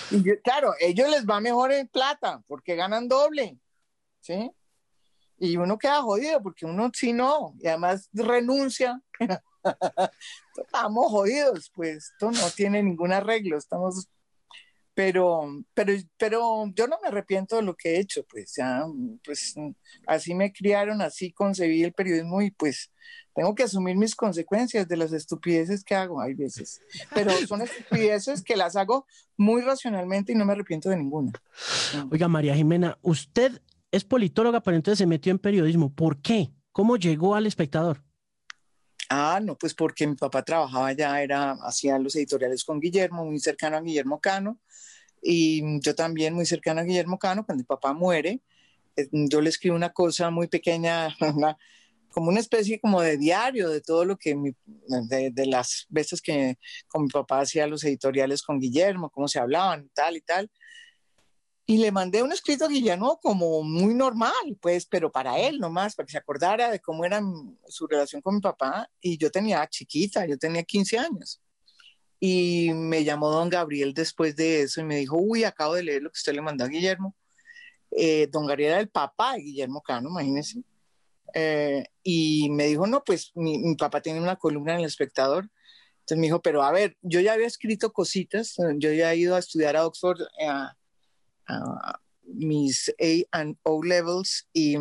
Y 0.09 0.23
claro, 0.37 0.73
ellos 0.79 1.07
les 1.07 1.23
va 1.23 1.39
mejor 1.39 1.71
en 1.71 1.87
plata 1.87 2.43
porque 2.47 2.75
ganan 2.75 3.07
doble. 3.07 3.59
¿sí? 4.21 4.51
Y 5.37 5.55
uno 5.57 5.77
queda 5.77 6.01
jodido 6.01 6.41
porque 6.41 6.65
uno 6.65 6.89
sí 6.95 7.13
no, 7.13 7.53
y 7.59 7.67
además 7.67 8.09
renuncia. 8.11 8.99
estamos 10.57 11.11
jodidos, 11.11 11.71
pues 11.75 12.11
esto 12.11 12.31
no 12.31 12.49
tiene 12.55 12.81
ningún 12.81 13.13
arreglo, 13.13 13.55
estamos 13.55 14.07
pero, 14.97 15.63
pero, 15.75 15.93
pero 16.17 16.65
yo 16.73 16.87
no 16.87 16.97
me 16.99 17.09
arrepiento 17.09 17.57
de 17.57 17.61
lo 17.61 17.75
que 17.75 17.89
he 17.89 17.99
hecho, 17.99 18.25
pues 18.27 18.55
ya, 18.57 18.83
pues 19.23 19.53
así 20.07 20.33
me 20.33 20.51
criaron, 20.51 21.03
así 21.03 21.31
concebí 21.31 21.83
el 21.83 21.93
periodismo 21.93 22.41
y 22.41 22.49
pues 22.49 22.91
tengo 23.35 23.53
que 23.53 23.61
asumir 23.61 23.95
mis 23.95 24.15
consecuencias 24.15 24.87
de 24.87 24.97
las 24.97 25.13
estupideces 25.13 25.83
que 25.83 25.93
hago, 25.93 26.19
hay 26.19 26.33
veces, 26.33 26.81
pero 27.13 27.29
son 27.47 27.61
estupideces 27.61 28.41
que 28.41 28.55
las 28.55 28.75
hago 28.75 29.05
muy 29.37 29.61
racionalmente 29.61 30.31
y 30.31 30.35
no 30.35 30.45
me 30.45 30.53
arrepiento 30.53 30.89
de 30.89 30.97
ninguna. 30.97 31.31
Oiga, 32.09 32.27
María 32.27 32.55
Jimena, 32.55 32.97
usted 33.03 33.61
es 33.91 34.03
politóloga, 34.03 34.61
pero 34.61 34.77
entonces 34.77 34.97
se 34.97 35.05
metió 35.05 35.29
en 35.29 35.37
periodismo. 35.37 35.93
¿Por 35.93 36.23
qué? 36.23 36.49
¿Cómo 36.71 36.97
llegó 36.97 37.35
al 37.35 37.45
espectador? 37.45 38.03
Ah, 39.09 39.39
no, 39.41 39.57
pues 39.57 39.73
porque 39.73 40.05
mi 40.05 40.15
papá 40.15 40.43
trabajaba 40.43 40.91
ya, 40.93 41.21
era, 41.21 41.51
hacía 41.63 41.97
los 41.97 42.15
editoriales 42.15 42.63
con 42.65 42.79
Guillermo, 42.79 43.25
muy 43.25 43.39
cercano 43.39 43.77
a 43.77 43.81
Guillermo 43.81 44.19
Cano, 44.19 44.59
y 45.21 45.79
yo 45.81 45.95
también 45.95 46.33
muy 46.33 46.45
cercano 46.45 46.81
a 46.81 46.83
Guillermo 46.83 47.17
Cano, 47.19 47.45
cuando 47.45 47.61
mi 47.63 47.65
papá 47.65 47.93
muere, 47.93 48.41
eh, 48.97 49.07
yo 49.11 49.41
le 49.41 49.49
escribo 49.49 49.75
una 49.75 49.93
cosa 49.93 50.29
muy 50.29 50.47
pequeña, 50.47 51.15
como 52.09 52.29
una 52.29 52.39
especie 52.39 52.79
como 52.79 53.01
de 53.01 53.17
diario 53.17 53.69
de 53.69 53.81
todo 53.81 54.03
lo 54.03 54.17
que, 54.17 54.35
de, 54.87 55.45
las 55.45 55.85
veces 55.89 56.21
que 56.21 56.57
con 56.87 57.03
mi 57.03 57.09
papá 57.09 57.41
hacía 57.41 57.67
los 57.67 57.83
editoriales 57.83 58.41
con 58.43 58.59
Guillermo, 58.59 59.09
cómo 59.09 59.27
se 59.27 59.39
hablaban 59.39 59.89
tal 59.93 60.17
y 60.17 60.21
tal. 60.21 60.51
Y 61.69 61.79
le 61.79 61.91
mandé 61.91 62.23
un 62.23 62.31
escrito 62.31 62.63
a 62.63 62.69
Guillermo 62.69 63.19
como 63.21 63.61
muy 63.61 63.93
normal, 63.93 64.57
pues, 64.61 64.85
pero 64.85 65.11
para 65.11 65.37
él 65.37 65.59
nomás, 65.59 65.95
para 65.95 66.05
que 66.05 66.13
se 66.13 66.17
acordara 66.17 66.71
de 66.71 66.79
cómo 66.79 67.03
era 67.03 67.21
su 67.67 67.87
relación 67.87 68.21
con 68.21 68.35
mi 68.35 68.41
papá. 68.41 68.89
Y 69.01 69.17
yo 69.17 69.29
tenía 69.29 69.67
chiquita, 69.67 70.25
yo 70.25 70.37
tenía 70.37 70.63
15 70.63 70.97
años. 70.97 71.41
Y 72.21 72.71
me 72.73 73.03
llamó 73.03 73.29
don 73.29 73.49
Gabriel 73.49 73.93
después 73.93 74.33
de 74.37 74.61
eso 74.61 74.79
y 74.79 74.85
me 74.85 74.95
dijo, 74.95 75.17
uy, 75.17 75.43
acabo 75.43 75.75
de 75.75 75.83
leer 75.83 76.03
lo 76.03 76.09
que 76.09 76.17
usted 76.17 76.33
le 76.33 76.41
mandó 76.41 76.63
a 76.63 76.69
Guillermo. 76.69 77.13
Eh, 77.91 78.27
don 78.31 78.47
Gabriel 78.47 78.71
era 78.71 78.79
el 78.79 78.89
papá 78.89 79.33
de 79.33 79.41
Guillermo 79.41 79.81
Cano, 79.81 80.09
imagínese. 80.09 80.63
Eh, 81.33 81.83
y 82.01 82.49
me 82.49 82.67
dijo, 82.67 82.87
no, 82.87 83.03
pues 83.03 83.33
mi, 83.35 83.75
papá 83.75 84.01
tiene 84.01 84.21
una 84.21 84.37
columna 84.37 84.73
en 84.73 84.79
El 84.79 84.85
Espectador. 84.85 85.49
Entonces 85.99 86.17
me 86.17 86.27
dijo, 86.27 86.41
pero 86.41 86.63
a 86.63 86.71
ver, 86.71 86.95
yo 87.01 87.19
ya 87.19 87.33
había 87.33 87.47
escrito 87.47 87.91
cositas, 87.91 88.55
yo 88.77 88.93
ya 88.93 89.11
he 89.11 89.17
ido 89.17 89.35
a 89.35 89.39
estudiar 89.39 89.75
a 89.75 89.85
Oxford 89.85 90.21
eh, 90.39 90.47
a, 91.47 91.99
mis 92.23 92.93
A 92.99 93.39
and 93.39 93.57
O 93.63 93.81
levels 93.83 94.47
y, 94.53 94.75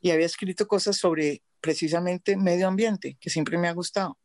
y 0.00 0.10
había 0.10 0.26
escrito 0.26 0.66
cosas 0.66 0.96
sobre 0.96 1.42
precisamente 1.60 2.36
medio 2.36 2.68
ambiente, 2.68 3.16
que 3.20 3.30
siempre 3.30 3.58
me 3.58 3.68
ha 3.68 3.72
gustado. 3.72 4.18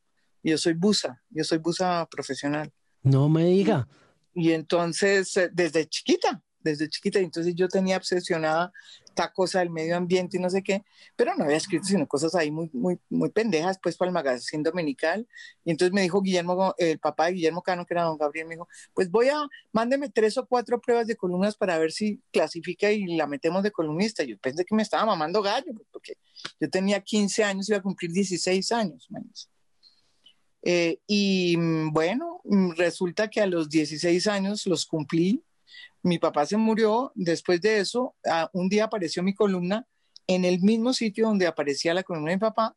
Yo 0.44 0.58
soy 0.58 0.74
busa, 0.74 1.22
yo 1.30 1.44
soy 1.44 1.60
busa 1.60 2.08
profesional. 2.10 2.72
No 3.02 3.30
me 3.30 3.46
diga. 3.46 3.88
Y 4.34 4.52
entonces, 4.52 5.36
eh, 5.38 5.50
desde 5.54 5.88
chiquita, 5.88 6.44
desde 6.64 6.90
chiquita, 6.90 7.20
entonces 7.20 7.56
yo 7.56 7.68
tenía 7.68 7.98
obsesionada 7.98 8.72
esta 9.06 9.32
cosa 9.32 9.60
del 9.60 9.70
medio 9.70 9.96
ambiente 9.96 10.38
y 10.38 10.40
no 10.40 10.50
sé 10.50 10.64
qué, 10.64 10.84
pero 11.16 11.36
no 11.36 11.44
había 11.44 11.58
escrito 11.58 11.86
sino 11.86 12.08
cosas 12.08 12.34
ahí 12.36 12.50
muy, 12.50 12.70
muy, 12.74 13.00
muy 13.10 13.30
pendejas, 13.30 13.80
pues 13.82 13.96
para 13.96 14.10
el 14.10 14.14
magazine 14.14 14.64
dominical. 14.64 15.28
Y 15.64 15.72
entonces 15.72 15.94
me 15.94 16.02
dijo 16.02 16.22
Guillermo, 16.22 16.74
el 16.78 17.00
papá 17.00 17.28
de 17.28 17.34
Guillermo 17.34 17.62
Cano, 17.62 17.86
que 17.86 17.94
era 17.94 18.04
don 18.04 18.18
Gabriel, 18.18 18.48
me 18.48 18.56
dijo, 18.56 18.68
pues 18.94 19.12
voy 19.12 19.30
a, 19.30 19.48
mándeme 19.72 20.10
tres 20.10 20.38
o 20.38 20.48
cuatro 20.48 20.82
pruebas 20.82 21.08
de 21.08 21.16
columnas 21.16 21.56
para 21.56 21.78
ver 21.78 21.92
si 21.92 22.22
clasifica 22.32 22.92
y 22.92 23.16
la 23.16 23.28
metemos 23.28 23.62
de 23.64 23.72
columnista. 23.72 24.24
Yo 24.24 24.38
pensé 24.40 24.66
que 24.66 24.76
me 24.76 24.84
estaba 24.84 25.06
mamando 25.06 25.42
gallo, 25.42 25.74
pues, 25.74 25.88
porque 25.92 26.14
yo 26.60 26.70
tenía 26.70 27.00
15 27.00 27.44
años, 27.44 27.70
iba 27.70 27.78
a 27.78 27.84
cumplir 27.84 28.12
16 28.12 28.72
años. 28.72 29.10
Eh, 30.64 31.00
y 31.08 31.58
mm, 31.58 31.92
bueno, 31.92 32.42
mm, 32.46 32.72
resulta 32.72 33.30
que 33.30 33.42
a 33.42 33.48
los 33.48 33.70
16 33.70 34.28
años 34.28 34.66
los 34.66 34.86
cumplí. 34.86 35.44
Mi 36.02 36.20
papá 36.20 36.46
se 36.46 36.58
murió. 36.58 37.12
Después 37.16 37.62
de 37.62 37.80
eso, 37.80 38.16
un 38.54 38.70
día 38.70 38.86
apareció 38.86 39.24
mi 39.24 39.34
columna 39.34 39.88
en 40.28 40.46
el 40.46 40.62
mismo 40.62 40.94
sitio 40.94 41.28
donde 41.28 41.48
aparecía 41.48 41.94
la 41.94 42.04
columna 42.04 42.32
de 42.32 42.38
mi 42.38 42.42
papá. 42.42 42.76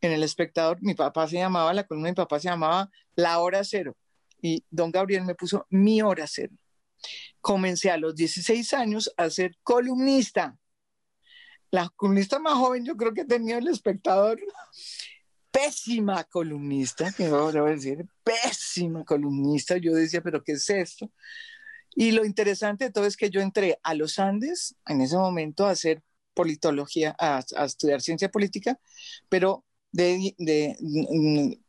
En 0.00 0.12
el 0.12 0.22
espectador, 0.22 0.78
mi 0.82 0.94
papá 0.94 1.26
se 1.26 1.36
llamaba, 1.36 1.72
la 1.72 1.84
columna 1.84 2.08
de 2.08 2.14
papá 2.14 2.38
se 2.38 2.48
llamaba 2.48 2.90
La 3.14 3.38
Hora 3.38 3.64
Cero. 3.64 3.96
Y 4.42 4.64
don 4.70 4.90
Gabriel 4.90 5.24
me 5.24 5.34
puso 5.34 5.66
Mi 5.70 6.02
Hora 6.02 6.26
Cero. 6.26 6.52
Comencé 7.40 7.90
a 7.90 7.96
los 7.96 8.14
16 8.14 8.74
años 8.74 9.12
a 9.16 9.30
ser 9.30 9.56
columnista. 9.62 10.58
La 11.70 11.88
columnista 11.96 12.38
más 12.38 12.54
joven 12.54 12.84
yo 12.84 12.96
creo 12.96 13.12
que 13.12 13.24
tenía 13.24 13.58
el 13.58 13.68
espectador 13.68 14.40
pésima 15.50 16.22
columnista, 16.24 17.10
que 17.12 17.24
debo 17.24 17.50
decir, 17.50 18.06
pésima 18.22 19.04
columnista. 19.04 19.78
Yo 19.78 19.94
decía, 19.94 20.20
pero 20.20 20.42
¿qué 20.44 20.52
es 20.52 20.68
esto? 20.68 21.10
Y 21.96 22.12
lo 22.12 22.24
interesante 22.24 22.84
de 22.84 22.92
todo 22.92 23.06
es 23.06 23.16
que 23.16 23.30
yo 23.30 23.40
entré 23.40 23.80
a 23.82 23.94
los 23.94 24.18
Andes 24.18 24.76
en 24.86 25.00
ese 25.00 25.16
momento 25.16 25.66
a 25.66 25.70
hacer 25.70 26.02
politología, 26.34 27.16
a, 27.18 27.42
estudiar 27.64 28.02
ciencia 28.02 28.30
política, 28.30 28.78
pero, 29.28 29.64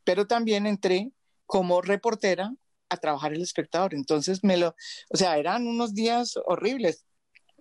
pero 0.03 0.27
también 0.27 0.67
entré 0.67 1.11
como 1.45 1.81
reportera 1.81 2.53
a 2.89 2.97
trabajar 2.97 3.33
el 3.33 3.41
espectador. 3.41 3.93
Entonces 3.93 4.43
me 4.43 4.57
lo, 4.57 4.75
o 5.09 5.17
sea, 5.17 5.37
eran 5.37 5.65
unos 5.65 5.93
días 5.93 6.33
horribles, 6.45 7.05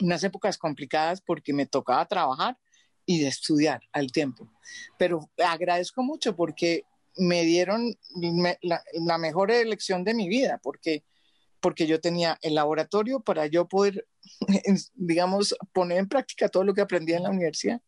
unas 0.01 0.25
épocas 0.25 0.59
complicadas 0.59 1.21
porque 1.21 1.53
me 1.53 1.67
tocaba 1.67 2.05
trabajar 2.07 2.59
y 3.07 3.25
estudiar 3.25 3.81
al 3.93 4.11
tiempo. 4.11 4.51
Pero 4.99 5.31
agradezco 5.39 6.03
mucho 6.03 6.35
porque 6.35 6.83
me 7.17 7.45
dieron 7.45 7.97
la, 8.61 9.19
mejor 9.19 9.51
elección 9.51 10.05
de 10.05 10.15
mi 10.15 10.29
vida, 10.29 10.61
porque, 10.63 11.05
porque 11.67 11.89
yo 11.89 12.01
tenía 12.01 12.39
el 12.43 12.55
laboratorio 12.55 13.19
para 13.19 13.49
yo 13.49 13.67
poder, 13.67 14.07
digamos, 14.95 15.53
poner 15.73 15.99
en 15.99 16.09
práctica 16.09 16.49
todo 16.49 16.63
lo 16.63 16.73
que 16.73 16.81
aprendí 16.81 17.13
en 17.13 17.25
la 17.25 17.31
universidad. 17.31 17.81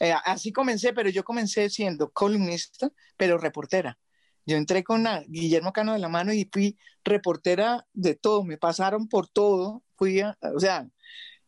Eh, 0.00 0.12
así 0.24 0.50
comencé, 0.50 0.92
pero 0.92 1.10
yo 1.10 1.22
comencé 1.22 1.70
siendo 1.70 2.10
columnista, 2.10 2.90
pero 3.16 3.38
reportera. 3.38 4.00
Yo 4.44 4.56
entré 4.56 4.82
con 4.82 5.06
Guillermo 5.28 5.72
Cano 5.72 5.92
de 5.92 6.00
la 6.00 6.08
mano 6.08 6.32
y 6.32 6.50
fui 6.52 6.76
reportera 7.04 7.86
de 7.92 8.16
todo, 8.16 8.42
me 8.42 8.58
pasaron 8.58 9.06
por 9.06 9.28
todo, 9.28 9.84
fui, 9.94 10.20
o 10.20 10.58
sea, 10.58 10.88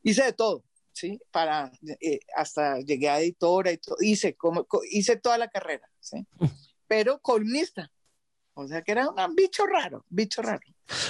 hice 0.04 0.22
de 0.22 0.34
todo, 0.34 0.62
¿sí? 0.92 1.20
Para, 1.32 1.72
eh, 2.00 2.20
hasta 2.36 2.78
llegué 2.78 3.08
a 3.08 3.18
editora 3.18 3.72
y 3.72 3.78
todo, 3.78 3.96
hice, 4.02 4.36
como, 4.36 4.68
hice 4.88 5.16
toda 5.16 5.36
la 5.36 5.48
carrera, 5.48 5.90
¿sí? 5.98 6.24
Pero 6.86 7.20
columnista, 7.20 7.90
o 8.60 8.68
sea 8.68 8.82
que 8.82 8.92
era 8.92 9.08
un 9.08 9.34
bicho 9.34 9.66
raro, 9.66 10.04
bicho 10.08 10.42
raro. 10.42 10.60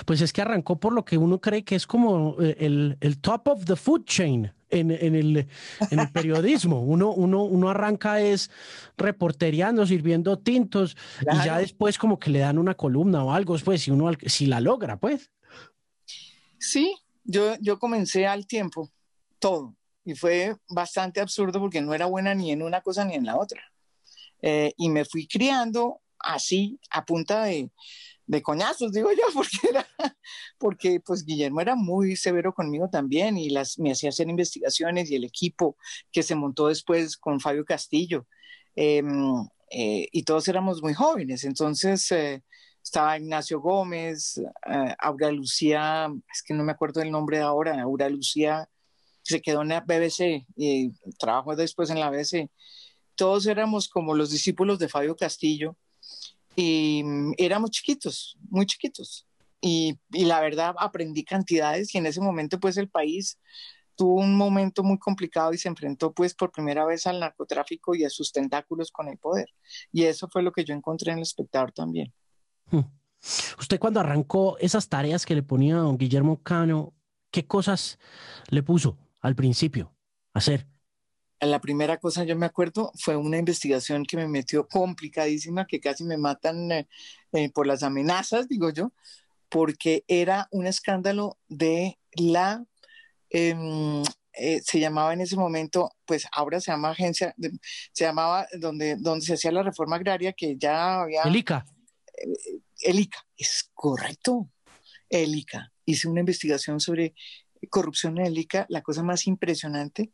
Pues 0.05 0.21
es 0.21 0.33
que 0.33 0.43
arrancó 0.43 0.79
por 0.79 0.93
lo 0.93 1.05
que 1.05 1.19
uno 1.19 1.41
cree 1.41 1.65
que 1.65 1.75
es 1.75 1.87
como 1.87 2.37
eh, 2.41 2.57
el, 2.61 2.97
el 3.01 3.21
top 3.21 3.49
of 3.49 3.65
the 3.65 3.77
food 3.77 4.05
chain 4.05 4.53
en, 4.71 4.91
en, 4.91 5.15
el, 5.15 5.49
en 5.91 5.99
el 5.99 6.11
periodismo. 6.11 6.81
Uno, 6.85 7.13
uno, 7.13 7.45
uno 7.45 7.71
arranca 7.71 8.21
es 8.21 8.51
reporteriando, 8.97 9.87
sirviendo 9.87 10.39
tintos 10.39 10.97
y 11.21 11.45
ya 11.45 11.59
después 11.59 11.99
como 11.99 12.19
que 12.19 12.31
le 12.31 12.41
dan 12.41 12.59
una 12.59 12.75
columna 12.75 13.25
o 13.25 13.33
algo, 13.33 13.57
pues 13.65 13.83
si 13.83 13.91
uno 13.91 14.11
si 14.27 14.47
la 14.47 14.61
logra, 14.61 14.99
pues. 14.99 15.31
Sí, 16.59 16.95
yo, 17.25 17.57
yo 17.61 17.79
comencé 17.79 18.27
al 18.27 18.47
tiempo, 18.47 18.91
todo, 19.39 19.75
y 20.05 20.15
fue 20.15 20.57
bastante 20.69 21.21
absurdo 21.21 21.59
porque 21.59 21.81
no 21.81 21.95
era 21.95 22.07
buena 22.07 22.35
ni 22.35 22.53
en 22.53 22.63
una 22.63 22.81
cosa 22.81 23.05
ni 23.05 23.15
en 23.15 23.25
la 23.25 23.37
otra. 23.37 23.63
Eh, 24.43 24.73
y 24.77 24.89
me 24.89 25.05
fui 25.05 25.27
criando 25.27 26.01
así, 26.23 26.79
a 26.91 27.05
punta 27.05 27.45
de, 27.45 27.71
coñazos, 28.43 28.93
digo 28.93 29.11
yo, 29.13 29.25
porque, 29.35 29.59
era, 29.69 29.87
porque 30.59 31.01
pues 31.01 31.25
Guillermo 31.25 31.61
era 31.61 31.75
muy 31.75 32.17
severo 32.17 32.55
conmigo 32.55 32.89
también 32.89 33.37
y 33.37 33.51
las, 33.51 33.79
me 33.79 33.93
hacía 33.93 34.11
hacer 34.11 34.29
investigaciones 34.29 35.11
y 35.11 35.17
el 35.17 35.25
equipo 35.25 35.77
que 36.13 36.23
se 36.23 36.35
montó 36.35 36.69
después 36.69 37.17
con 37.17 37.41
Fabio 37.41 37.65
Castillo. 37.65 38.27
Em, 38.77 39.47
eh, 39.71 40.09
y 40.13 40.23
todos 40.25 40.49
éramos 40.49 40.83
muy 40.83 40.95
jóvenes, 40.95 41.45
entonces 41.45 42.11
eh, 42.13 42.43
estaba 42.83 43.19
Ignacio 43.19 43.61
Gómez, 43.61 44.39
eh, 44.39 44.95
Aura 44.99 45.31
Lucía, 45.31 46.09
es 46.33 46.43
que 46.43 46.55
no 46.55 46.65
me 46.65 46.73
acuerdo 46.73 47.03
el 47.03 47.11
nombre 47.11 47.39
de 47.39 47.45
ahora, 47.45 47.81
Aura 47.83 48.09
Lucía 48.09 48.69
se 49.23 49.41
quedó 49.41 49.63
en 49.63 49.69
la 49.69 49.81
BBC 49.81 50.47
y 50.57 50.93
trabajó 51.19 51.55
después 51.57 51.91
en 51.91 52.01
la 52.01 52.11
BBC. 52.11 52.51
Todos 53.15 53.47
éramos 53.47 53.89
como 53.89 54.15
los 54.15 54.31
discípulos 54.31 54.79
de 54.79 54.89
Fabio 54.89 55.17
Castillo 55.17 55.77
y 56.57 57.03
mm, 57.05 57.35
éramos 57.39 57.71
chiquitos, 57.71 58.37
muy 58.49 58.67
chiquitos. 58.67 59.27
Y, 59.61 59.99
la 60.11 60.41
verdad 60.41 60.75
aprendí 60.79 61.25
cantidades 61.25 61.95
y 61.95 61.99
en 61.99 62.07
ese 62.07 62.21
momento 62.21 62.59
pues 62.59 62.79
el 62.79 62.89
país 62.89 63.39
tuvo 63.95 64.15
un 64.15 64.35
momento 64.35 64.83
muy 64.83 64.99
complicado 64.99 65.53
y 65.53 65.59
se 65.59 65.69
enfrentó 65.69 66.15
pues 66.15 66.35
por 66.35 66.51
primera 66.51 66.87
vez 66.87 67.07
al 67.07 67.21
narcotráfico 67.21 67.95
y 67.95 68.05
a 68.05 68.11
sus 68.11 68.33
tentáculos 68.33 68.91
con 68.91 69.09
el 69.09 69.19
poder. 69.19 69.51
Y 69.93 70.05
eso 70.05 70.29
fue 70.29 70.43
lo 70.43 70.53
que 70.53 70.65
yo 70.65 70.75
encontré 70.75 71.13
en 71.13 71.19
el 71.19 71.23
espectador 71.23 71.73
también. 71.73 72.13
Hmm. 72.71 72.81
Usted 73.59 73.79
cuando 73.79 74.01
arrancó 74.01 74.57
esas 74.59 74.89
tareas 74.89 75.27
que 75.27 75.35
le 75.35 75.43
ponía 75.43 75.77
a 75.77 75.81
don 75.81 75.99
Guillermo 75.99 76.43
Cano, 76.43 76.95
¿qué 77.31 77.47
cosas 77.47 77.99
le 78.49 78.63
puso 78.63 78.97
al 79.21 79.37
principio 79.37 79.93
a 80.33 80.39
hacer? 80.39 80.67
La 81.41 81.61
primera 81.61 81.97
cosa 81.99 82.25
yo 82.25 82.37
me 82.37 82.47
acuerdo 82.47 82.93
fue 82.99 83.17
una 83.17 83.39
investigación 83.39 84.05
que 84.05 84.17
me 84.17 84.29
metió 84.29 84.69
complicadísima, 84.69 85.67
que 85.67 85.81
casi 85.81 86.05
me 86.05 86.19
matan 86.19 86.71
eh, 86.71 86.89
eh, 87.33 87.51
por 87.51 87.67
las 87.67 87.83
amenazas, 87.83 88.49
digo 88.49 88.71
yo, 88.71 88.93
porque 89.49 90.05
era 90.07 90.49
un 90.51 90.67
escándalo 90.67 91.39
de 91.49 91.99
la, 92.13 92.65
em, 93.31 94.03
eh, 94.35 94.61
se 94.63 94.81
llamaba 94.81 95.13
en 95.13 95.23
ese 95.23 95.37
momento, 95.37 95.91
pues 96.05 96.27
ahora 96.33 96.61
se 96.61 96.71
llama 96.71 96.91
agencia, 96.91 97.35
se 97.93 98.05
llamaba 98.05 98.47
donde, 98.59 98.97
donde 98.97 99.25
se 99.25 99.35
hacía 99.35 99.51
la 99.51 99.63
reforma 99.63 99.97
agraria, 99.97 100.33
que 100.33 100.57
ya 100.57 101.01
había... 101.03 101.23
El 101.23 101.37
ICA. 101.37 101.65
el 102.83 103.01
ICA, 103.01 103.27
es 103.37 103.71
correcto, 103.75 104.51
el 105.09 105.35
ICA. 105.35 105.73
Hice 105.87 106.07
una 106.07 106.21
investigación 106.21 106.81
sobre 106.81 107.15
corrupción 107.71 108.19
en 108.19 108.27
el 108.27 108.39
ICA, 108.39 108.67
la 108.69 108.83
cosa 108.83 109.03
más 109.03 109.27
impresionante 109.27 110.13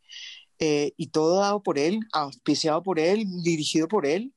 eh, 0.59 0.93
y 0.97 1.07
todo 1.07 1.39
dado 1.39 1.61
por 1.61 1.77
él, 1.77 1.99
auspiciado 2.11 2.81
por 2.81 2.99
él, 2.99 3.25
dirigido 3.43 3.87
por 3.87 4.05
él. 4.05 4.33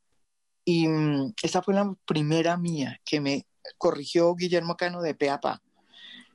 Y 0.65 0.87
mm, 0.87 1.35
esa 1.43 1.63
fue 1.63 1.75
la 1.75 1.95
primera 2.05 2.57
mía 2.57 3.01
que 3.05 3.21
me 3.21 3.47
corrigió 3.79 4.35
Guillermo 4.35 4.77
Cano 4.77 5.01
de 5.03 5.15
Peapa. 5.15 5.63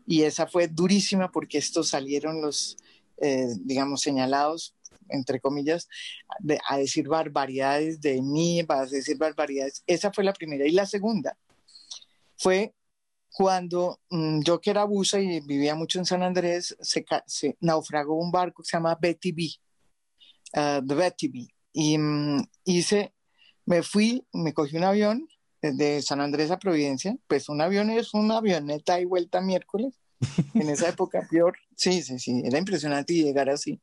Y 0.07 0.23
esa 0.23 0.47
fue 0.47 0.67
durísima 0.67 1.31
porque 1.31 1.57
estos 1.59 1.89
salieron 1.89 2.41
los, 2.41 2.77
eh, 3.17 3.47
digamos, 3.59 4.01
señalados, 4.01 4.75
entre 5.09 5.39
comillas, 5.39 5.87
a 6.67 6.77
decir 6.77 7.07
barbaridades 7.07 8.01
de 8.01 8.21
mí, 8.21 8.63
a 8.67 8.85
decir 8.85 9.17
barbaridades. 9.17 9.83
Esa 9.85 10.11
fue 10.11 10.23
la 10.23 10.33
primera. 10.33 10.65
Y 10.65 10.71
la 10.71 10.87
segunda 10.87 11.37
fue 12.37 12.73
cuando 13.31 13.99
mm, 14.09 14.41
yo 14.41 14.59
que 14.61 14.71
era 14.71 14.85
busa 14.85 15.19
y 15.19 15.41
vivía 15.41 15.75
mucho 15.75 15.99
en 15.99 16.05
San 16.05 16.23
Andrés, 16.23 16.75
se, 16.81 17.05
se 17.27 17.57
naufragó 17.59 18.15
un 18.15 18.31
barco 18.31 18.63
que 18.63 18.69
se 18.69 18.77
llama 18.77 18.97
Betty 18.99 19.31
B 19.31 19.49
uh, 20.55 20.81
de 20.81 20.95
Betty 20.95 21.47
Y 21.73 21.97
mm, 21.97 22.43
hice, 22.65 23.13
me 23.65 23.83
fui, 23.83 24.25
me 24.33 24.53
cogí 24.53 24.77
un 24.77 24.83
avión 24.83 25.27
desde 25.61 26.01
San 26.01 26.21
Andrés 26.21 26.51
a 26.51 26.59
Providencia, 26.59 27.17
pues 27.27 27.49
un 27.49 27.61
avión 27.61 27.89
es 27.89 28.13
una 28.13 28.37
avioneta 28.37 28.99
y 28.99 29.05
vuelta 29.05 29.41
miércoles, 29.41 29.99
en 30.53 30.69
esa 30.69 30.89
época 30.89 31.27
peor, 31.29 31.57
sí, 31.75 32.01
sí, 32.01 32.19
sí, 32.19 32.41
era 32.45 32.57
impresionante 32.57 33.13
llegar 33.13 33.49
así. 33.49 33.81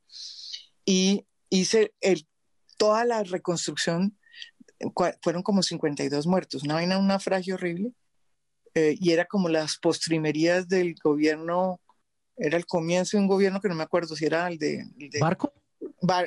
Y 0.85 1.25
hice 1.49 1.93
el, 2.01 2.27
toda 2.77 3.05
la 3.05 3.23
reconstrucción, 3.23 4.17
fueron 5.21 5.43
como 5.43 5.63
52 5.63 6.27
muertos, 6.27 6.63
una 6.63 6.75
vaina, 6.75 6.97
un 6.97 7.07
naufragio 7.07 7.55
horrible, 7.55 7.93
eh, 8.75 8.95
y 8.99 9.11
era 9.11 9.25
como 9.25 9.49
las 9.49 9.77
postrimerías 9.77 10.67
del 10.67 10.95
gobierno, 11.01 11.79
era 12.35 12.57
el 12.57 12.65
comienzo 12.65 13.17
de 13.17 13.21
un 13.21 13.27
gobierno 13.27 13.61
que 13.61 13.69
no 13.69 13.75
me 13.75 13.83
acuerdo 13.83 14.15
si 14.15 14.25
era 14.25 14.47
el 14.47 14.57
de... 14.57 14.85
El 14.97 15.09
de 15.09 15.19
¿Barco? 15.19 15.53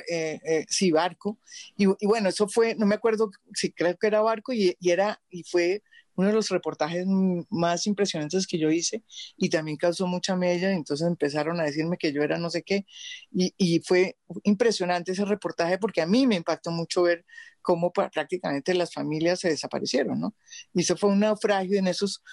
Eh, 0.09 0.39
eh, 0.43 0.65
sí, 0.69 0.91
barco. 0.91 1.39
Y, 1.77 1.85
bueno, 2.05 2.29
eso 2.29 2.47
fue, 2.47 2.75
no 2.75 2.85
me 2.85 2.95
acuerdo 2.95 3.31
si 3.53 3.71
creo 3.71 3.97
que 3.97 4.07
era 4.07 4.21
barco 4.21 4.53
y, 4.53 4.75
y, 4.79 4.91
era, 4.91 5.21
y 5.29 5.43
fue 5.43 5.83
uno 6.15 6.29
de 6.29 6.33
los 6.33 6.49
reportajes 6.49 7.05
más 7.49 7.85
impresionantes 7.85 8.47
que 8.47 8.57
yo 8.57 8.71
hice 8.71 9.03
y 9.37 9.49
también 9.49 9.77
causó 9.77 10.07
mucha 10.07 10.35
mella, 10.35 10.71
entonces 10.71 11.07
empezaron 11.07 11.59
a 11.59 11.63
decirme 11.63 11.97
que 11.97 12.11
yo 12.11 12.23
era 12.23 12.39
no 12.39 12.49
sé 12.49 12.63
qué 12.63 12.87
y, 13.31 13.53
y 13.55 13.81
fue 13.81 14.17
impresionante 14.43 15.11
ese 15.11 15.25
reportaje 15.25 15.77
porque 15.77 16.01
a 16.01 16.07
mí 16.07 16.25
me 16.25 16.35
impactó 16.35 16.71
mucho 16.71 17.03
ver 17.03 17.23
cómo 17.67 17.91
prácticamente 17.91 18.73
las 18.73 18.93
familias 18.93 19.41
se 19.41 19.49
desaparecieron, 19.49 20.21
¿no? 20.21 20.33
Y 20.73 20.83
eso 20.83 20.95
fue 20.95 21.09
un 21.09 21.19
naufragio 21.19 21.77
en 21.77 21.87
esos 21.87 22.23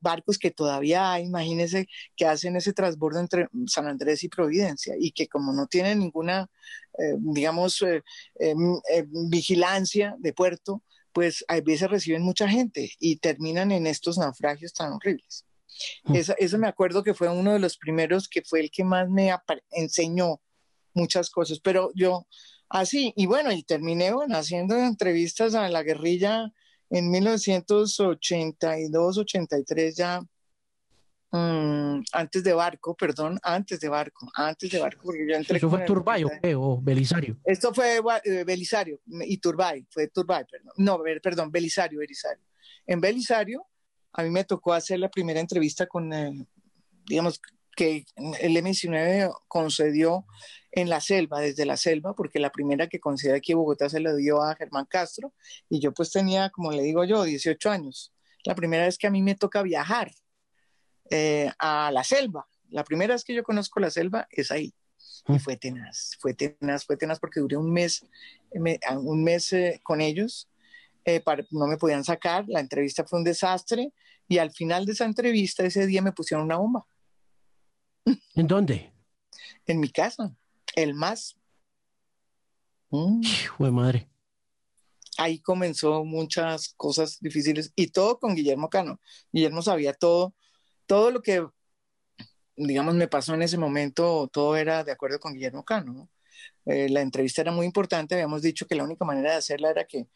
barcos 0.00 0.36
que 0.36 0.50
todavía 0.50 1.12
hay, 1.12 1.26
imagínense, 1.26 1.86
que 2.16 2.26
hacen 2.26 2.56
ese 2.56 2.72
transbordo 2.72 3.20
entre 3.20 3.46
San 3.66 3.86
Andrés 3.86 4.24
y 4.24 4.28
Providencia 4.28 4.96
y 4.98 5.12
que 5.12 5.28
como 5.28 5.52
no 5.52 5.68
tienen 5.68 6.00
ninguna, 6.00 6.50
digamos, 7.18 7.82
eh, 7.82 8.02
eh, 8.38 8.54
vigilancia 9.28 10.14
de 10.18 10.32
puerto, 10.32 10.82
pues 11.12 11.44
a 11.48 11.60
veces 11.60 11.90
reciben 11.90 12.22
mucha 12.22 12.48
gente 12.48 12.92
y 12.98 13.16
terminan 13.16 13.72
en 13.72 13.86
estos 13.86 14.16
naufragios 14.18 14.72
tan 14.72 14.92
horribles. 14.92 15.44
Mm. 16.04 16.16
Eso, 16.38 16.58
me 16.58 16.68
acuerdo 16.68 17.02
que 17.02 17.14
fue 17.14 17.28
uno 17.28 17.52
de 17.52 17.58
los 17.58 17.76
primeros 17.78 18.28
que 18.28 18.42
fue 18.42 18.60
el 18.60 18.70
que 18.70 18.84
más 18.84 19.08
me 19.08 19.34
enseñó 19.70 20.40
muchas 20.94 21.30
cosas, 21.30 21.58
pero 21.60 21.90
yo 21.94 22.26
así, 22.68 23.12
y 23.16 23.26
bueno, 23.26 23.52
y 23.52 23.62
terminé 23.62 24.12
haciendo 24.32 24.76
entrevistas 24.76 25.54
a 25.54 25.68
la 25.68 25.82
guerrilla 25.82 26.52
en 26.90 27.10
1982, 27.10 29.18
83 29.18 29.96
ya 29.96 30.22
Mm, 31.32 32.02
antes 32.12 32.42
de 32.42 32.52
barco, 32.52 32.96
perdón, 32.96 33.38
antes 33.42 33.78
de 33.78 33.88
barco, 33.88 34.28
antes 34.34 34.68
de 34.68 34.80
barco, 34.80 35.02
porque 35.04 35.26
yo 35.28 35.36
entré. 35.36 35.58
¿Eso 35.58 35.70
fue 35.70 35.84
Turbay 35.84 36.24
o, 36.24 36.80
Belisario? 36.82 37.38
Esto 37.44 37.72
fue 37.72 38.00
eh, 38.24 38.44
Belisario 38.44 39.00
y 39.06 39.38
Turbay, 39.38 39.86
fue 39.90 40.08
Turbay, 40.08 40.44
perdón. 40.50 40.72
No, 40.78 41.00
perdón, 41.22 41.52
Belisario, 41.52 42.00
Belisario. 42.00 42.42
En 42.84 43.00
Belisario, 43.00 43.64
a 44.12 44.24
mí 44.24 44.30
me 44.30 44.42
tocó 44.42 44.72
hacer 44.72 44.98
la 44.98 45.08
primera 45.08 45.38
entrevista 45.38 45.86
con, 45.86 46.12
eh, 46.12 46.32
digamos, 47.06 47.40
que 47.76 48.04
el 48.40 48.56
M19 48.56 49.32
concedió 49.46 50.26
en 50.72 50.88
la 50.88 51.00
selva, 51.00 51.40
desde 51.40 51.64
la 51.64 51.76
selva, 51.76 52.12
porque 52.14 52.40
la 52.40 52.50
primera 52.50 52.88
que 52.88 52.98
concedió 52.98 53.36
aquí 53.36 53.52
en 53.52 53.58
Bogotá 53.58 53.88
se 53.88 54.00
la 54.00 54.14
dio 54.16 54.42
a 54.42 54.56
Germán 54.56 54.86
Castro, 54.86 55.32
y 55.68 55.78
yo 55.78 55.92
pues 55.92 56.10
tenía, 56.10 56.50
como 56.50 56.72
le 56.72 56.82
digo 56.82 57.04
yo, 57.04 57.22
18 57.22 57.70
años. 57.70 58.12
La 58.44 58.56
primera 58.56 58.84
vez 58.84 58.98
que 58.98 59.06
a 59.06 59.10
mí 59.10 59.22
me 59.22 59.36
toca 59.36 59.62
viajar 59.62 60.10
eh, 61.10 61.50
a 61.58 61.90
la 61.92 62.04
selva. 62.04 62.46
La 62.70 62.84
primera 62.84 63.14
vez 63.14 63.24
que 63.24 63.34
yo 63.34 63.42
conozco 63.42 63.80
la 63.80 63.90
selva 63.90 64.26
es 64.30 64.50
ahí. 64.50 64.72
Y 65.28 65.38
fue 65.38 65.56
tenaz, 65.56 66.16
fue 66.18 66.34
tenaz, 66.34 66.84
fue 66.84 66.96
tenaz 66.96 67.20
porque 67.20 67.40
duré 67.40 67.56
un 67.56 67.72
mes, 67.72 68.06
un 68.52 69.22
mes 69.22 69.52
eh, 69.52 69.80
con 69.82 70.00
ellos. 70.00 70.48
Eh, 71.04 71.22
no 71.50 71.66
me 71.66 71.76
podían 71.76 72.04
sacar, 72.04 72.44
la 72.48 72.60
entrevista 72.60 73.04
fue 73.04 73.18
un 73.18 73.24
desastre 73.24 73.92
y 74.28 74.38
al 74.38 74.50
final 74.52 74.86
de 74.86 74.92
esa 74.92 75.04
entrevista, 75.04 75.64
ese 75.64 75.86
día 75.86 76.02
me 76.02 76.12
pusieron 76.12 76.44
una 76.44 76.56
bomba. 76.56 76.86
¿En 78.34 78.46
dónde? 78.46 78.92
En 79.66 79.80
mi 79.80 79.90
casa, 79.90 80.34
el 80.76 80.94
más. 80.94 81.36
Mm. 82.90 83.20
Hijo 83.22 83.64
de 83.64 83.70
madre. 83.70 84.08
ahí 85.18 85.38
comenzó 85.40 86.04
muchas 86.04 86.74
cosas 86.76 87.18
difíciles 87.20 87.72
y 87.76 87.88
todo 87.88 88.18
con 88.18 88.34
Guillermo 88.34 88.70
Cano. 88.70 89.00
Guillermo 89.32 89.62
sabía 89.62 89.92
todo, 89.92 90.34
todo 90.90 91.12
lo 91.12 91.22
que, 91.22 91.46
digamos, 92.56 92.94
me 92.94 93.06
pasó 93.08 93.34
en 93.34 93.42
ese 93.42 93.56
momento, 93.58 94.28
todo 94.32 94.56
era 94.56 94.82
de 94.84 94.92
acuerdo 94.92 95.20
con 95.20 95.34
Guillermo 95.34 95.64
Cano. 95.64 96.10
Eh, 96.66 96.88
la 96.90 97.00
entrevista 97.02 97.42
era 97.42 97.52
muy 97.52 97.66
importante, 97.66 98.14
habíamos 98.16 98.42
dicho 98.42 98.66
que 98.66 98.74
la 98.74 98.84
única 98.84 99.04
manera 99.04 99.32
de 99.32 99.36
hacerla 99.38 99.70
era 99.70 99.84
que 99.86 100.08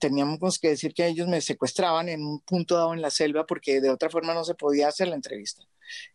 teníamos 0.00 0.58
que 0.58 0.70
decir 0.70 0.94
que 0.94 1.06
ellos 1.06 1.28
me 1.28 1.40
secuestraban 1.42 2.08
en 2.08 2.24
un 2.26 2.40
punto 2.40 2.76
dado 2.76 2.94
en 2.94 3.02
la 3.02 3.10
selva 3.10 3.46
porque 3.46 3.80
de 3.82 3.90
otra 3.90 4.10
forma 4.10 4.34
no 4.34 4.44
se 4.44 4.54
podía 4.54 4.88
hacer 4.88 5.08
la 5.08 5.16
entrevista. 5.16 5.64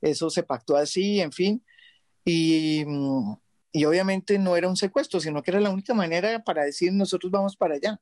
Eso 0.02 0.30
se 0.32 0.44
pactó 0.44 0.76
así, 0.78 1.22
en 1.22 1.32
fin. 1.32 1.64
Y, 2.26 2.86
mm, 2.88 3.36
y 3.74 3.86
obviamente 3.86 4.40
no 4.40 4.58
era 4.58 4.70
un 4.70 4.78
secuestro, 4.78 5.20
sino 5.20 5.44
que 5.44 5.52
era 5.52 5.62
la 5.62 5.72
única 5.72 5.94
manera 5.94 6.44
para 6.44 6.66
decir 6.66 6.94
nosotros 6.94 7.32
vamos 7.32 7.58
para 7.58 7.76
allá. 7.76 8.02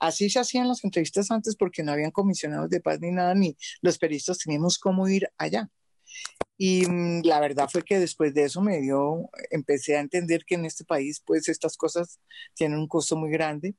Así 0.00 0.30
se 0.30 0.40
hacían 0.40 0.66
las 0.66 0.82
entrevistas 0.82 1.30
antes 1.30 1.54
porque 1.54 1.82
no 1.82 1.92
habían 1.92 2.10
comisionados 2.10 2.70
de 2.70 2.80
paz 2.80 2.98
ni 3.00 3.12
nada, 3.12 3.34
ni 3.34 3.56
los 3.82 3.98
periodistas 3.98 4.38
teníamos 4.38 4.78
cómo 4.78 5.08
ir 5.08 5.28
allá. 5.38 5.70
Y 6.58 6.86
mm, 6.86 7.22
la 7.24 7.38
verdad 7.38 7.68
fue 7.70 7.82
que 7.82 8.00
después 8.00 8.34
de 8.34 8.44
eso 8.44 8.60
me 8.60 8.80
dio, 8.80 9.30
empecé 9.50 9.96
a 9.96 10.00
entender 10.00 10.44
que 10.44 10.56
en 10.56 10.64
este 10.64 10.84
país 10.84 11.22
pues 11.24 11.48
estas 11.48 11.76
cosas 11.76 12.18
tienen 12.54 12.78
un 12.78 12.88
costo 12.88 13.16
muy 13.16 13.30
grande 13.30 13.76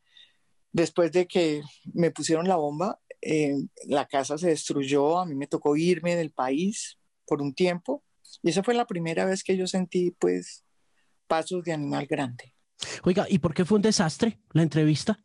Después 0.73 1.11
de 1.11 1.27
que 1.27 1.61
me 1.93 2.11
pusieron 2.11 2.47
la 2.47 2.55
bomba, 2.55 2.99
eh, 3.21 3.55
la 3.87 4.07
casa 4.07 4.37
se 4.37 4.47
destruyó, 4.47 5.19
a 5.19 5.25
mí 5.25 5.35
me 5.35 5.47
tocó 5.47 5.75
irme 5.75 6.15
del 6.15 6.31
país 6.31 6.97
por 7.27 7.41
un 7.41 7.53
tiempo 7.53 8.03
y 8.41 8.49
esa 8.51 8.63
fue 8.63 8.73
la 8.73 8.87
primera 8.87 9.25
vez 9.25 9.43
que 9.43 9.57
yo 9.57 9.67
sentí 9.67 10.11
pues 10.11 10.63
pasos 11.27 11.63
de 11.63 11.73
animal 11.73 12.07
grande. 12.07 12.53
Oiga, 13.03 13.27
¿y 13.29 13.39
por 13.39 13.53
qué 13.53 13.65
fue 13.65 13.77
un 13.77 13.81
desastre 13.81 14.39
la 14.53 14.63
entrevista? 14.63 15.19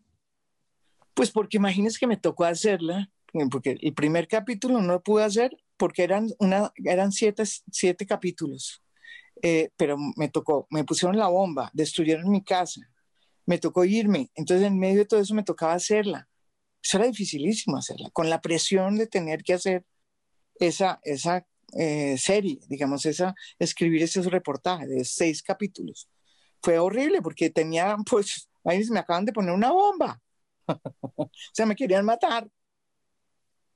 Pues 1.16 1.30
porque 1.30 1.56
imagínese 1.56 1.98
que 1.98 2.06
me 2.06 2.18
tocó 2.18 2.44
hacerla, 2.44 3.10
porque 3.50 3.78
el 3.80 3.94
primer 3.94 4.28
capítulo 4.28 4.82
no 4.82 4.92
lo 4.92 5.02
pude 5.02 5.24
hacer 5.24 5.56
porque 5.78 6.02
eran, 6.02 6.28
una, 6.38 6.70
eran 6.84 7.10
siete, 7.10 7.44
siete 7.72 8.06
capítulos, 8.06 8.82
eh, 9.42 9.70
pero 9.78 9.96
me 10.16 10.28
tocó, 10.28 10.66
me 10.70 10.84
pusieron 10.84 11.16
la 11.16 11.28
bomba, 11.28 11.70
destruyeron 11.72 12.30
mi 12.30 12.44
casa, 12.44 12.82
me 13.46 13.56
tocó 13.56 13.86
irme. 13.86 14.30
Entonces, 14.34 14.66
en 14.66 14.78
medio 14.78 14.98
de 14.98 15.04
todo 15.06 15.18
eso 15.18 15.34
me 15.34 15.42
tocaba 15.42 15.72
hacerla. 15.72 16.28
Eso 16.82 16.98
era 16.98 17.06
dificilísimo 17.06 17.78
hacerla, 17.78 18.10
con 18.10 18.28
la 18.28 18.42
presión 18.42 18.98
de 18.98 19.06
tener 19.06 19.42
que 19.42 19.54
hacer 19.54 19.86
esa, 20.60 21.00
esa 21.02 21.46
eh, 21.78 22.18
serie, 22.18 22.60
digamos, 22.68 23.06
esa, 23.06 23.34
escribir 23.58 24.02
esos 24.02 24.26
reportajes 24.26 24.90
de 24.90 25.02
seis 25.06 25.42
capítulos. 25.42 26.10
Fue 26.62 26.78
horrible 26.78 27.22
porque 27.22 27.48
tenía, 27.48 27.96
pues, 28.10 28.50
ahí 28.64 28.84
me 28.90 29.00
acaban 29.00 29.24
de 29.24 29.32
poner 29.32 29.54
una 29.54 29.72
bomba. 29.72 30.20
o 31.16 31.30
sea, 31.52 31.66
me 31.66 31.76
querían 31.76 32.04
matar. 32.04 32.48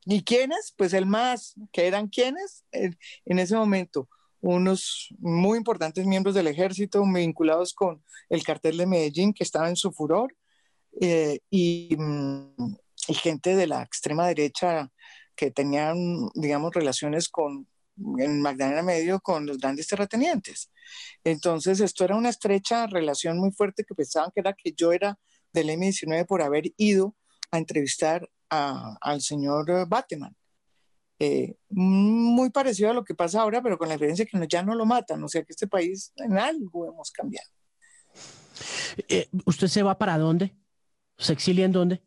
¿Y 0.07 0.23
quiénes? 0.25 0.73
Pues 0.77 0.93
el 0.95 1.07
más, 1.07 1.55
que 1.73 1.87
eran 1.87 2.09
quiénes 2.09 2.65
en 2.73 3.39
ese 3.39 3.55
momento 3.55 4.09
unos 4.41 5.09
muy 5.19 5.59
importantes 5.59 6.07
miembros 6.07 6.35
del 6.35 6.47
ejército 6.47 7.03
vinculados 7.05 7.75
con 7.75 8.03
el 8.31 8.43
cartel 8.43 8.79
de 8.79 8.87
Medellín 8.87 9.35
que 9.35 9.45
estaba 9.45 9.69
en 9.69 9.77
su 9.77 9.93
furor 9.93 10.35
eh, 11.01 11.41
y, 11.51 11.95
mm, 11.97 12.75
y, 13.09 13.15
gente 13.15 13.55
de 13.55 13.67
la 13.67 13.83
extrema 13.83 14.27
derecha 14.27 14.91
que 15.37 15.51
tenían, 15.51 16.29
digamos, 16.35 16.73
relaciones 16.75 17.29
con 17.29 17.69
en 18.19 18.41
Magdalena 18.41 18.83
Medio 18.83 19.21
con 19.21 19.47
los 19.47 19.59
grandes 19.59 19.87
terratenientes. 19.89 20.71
Entonces, 21.23 21.81
esto 21.81 22.05
era 22.05 22.17
una 22.17 22.31
estrecha 22.31 22.87
relación 22.87 23.39
muy 23.39 23.53
fuerte 23.53 23.85
que 23.85 23.95
pensaban 23.95 24.31
que 24.35 24.41
era 24.41 24.55
que 24.55 24.73
yo 24.73 24.93
era 24.93 25.19
del 25.53 25.71
M19 25.71 26.27
por 26.27 26.43
haber 26.43 26.73
ido 26.77 27.15
a 27.51 27.59
entrevistar 27.59 28.29
al 28.49 29.21
señor 29.21 29.89
Bateman. 29.89 30.35
Eh, 31.23 31.55
muy 31.69 32.49
parecido 32.49 32.91
a 32.91 32.95
lo 32.95 33.05
que 33.05 33.15
pasa 33.15 33.43
ahora, 33.43 33.63
pero 33.63 33.77
con 33.77 33.89
la 33.89 33.95
diferencia 33.95 34.25
que 34.25 34.47
ya 34.49 34.63
no 34.63 34.75
lo 34.75 34.87
matan, 34.87 35.23
o 35.23 35.29
sea 35.29 35.43
que 35.43 35.53
este 35.53 35.67
país 35.67 36.13
en 36.17 36.39
algo 36.39 36.89
hemos 36.89 37.11
cambiado. 37.11 37.49
Eh, 39.07 39.29
¿Usted 39.45 39.67
se 39.67 39.83
va 39.83 39.99
para 39.99 40.17
dónde? 40.17 40.57
¿Se 41.19 41.35
exilia 41.35 41.67
en 41.67 41.73
dónde? 41.73 42.03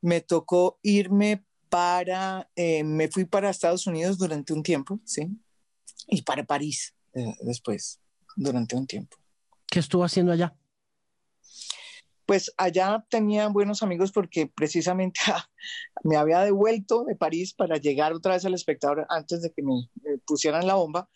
Me 0.00 0.20
tocó 0.20 0.80
irme 0.82 1.44
para, 1.68 2.50
eh, 2.56 2.82
me 2.82 3.08
fui 3.08 3.26
para 3.26 3.48
Estados 3.48 3.86
Unidos 3.86 4.18
durante 4.18 4.52
un 4.52 4.64
tiempo, 4.64 4.98
¿sí? 5.04 5.28
Y 6.08 6.22
para 6.22 6.44
París 6.44 6.94
después, 7.40 8.00
durante 8.36 8.76
un 8.76 8.86
tiempo. 8.86 9.16
¿Qué 9.66 9.80
estuvo 9.80 10.04
haciendo 10.04 10.32
allá? 10.32 10.54
Pues 12.28 12.52
allá 12.58 13.06
tenía 13.08 13.48
buenos 13.48 13.82
amigos 13.82 14.12
porque 14.12 14.46
precisamente 14.46 15.18
me 16.04 16.16
había 16.16 16.40
devuelto 16.40 17.04
de 17.04 17.16
París 17.16 17.54
para 17.54 17.78
llegar 17.78 18.12
otra 18.12 18.34
vez 18.34 18.44
al 18.44 18.52
espectador 18.52 19.06
antes 19.08 19.40
de 19.40 19.50
que 19.50 19.62
me 19.62 19.88
pusieran 20.26 20.66
la 20.66 20.74
bomba, 20.74 21.08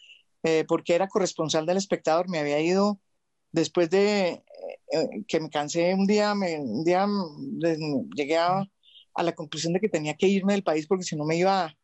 eh, 0.43 0.65
porque 0.67 0.95
era 0.95 1.09
corresponsal 1.09 1.67
del 1.67 1.77
espectador, 1.77 2.31
me 2.31 2.39
había 2.39 2.61
ido 2.61 2.99
después 3.53 3.91
de 3.91 4.43
eh, 4.93 5.25
que 5.29 5.41
me 5.41 5.51
cansé 5.51 5.95
un 5.95 6.07
día, 6.07 6.35
me, 6.35 6.59
un 6.61 6.83
día 6.83 7.07
mm, 7.07 8.09
llegué 8.17 8.39
a, 8.39 8.67
la 9.23 9.35
conclusión 9.35 9.75
de 9.75 9.81
que 9.81 9.91
tenía 9.91 10.15
que 10.17 10.29
irme 10.29 10.55
del 10.55 10.65
país 10.65 10.87
porque 10.87 11.05
si 11.05 11.17
no 11.17 11.27
me 11.27 11.37
iba 11.37 11.67
a, 11.67 11.77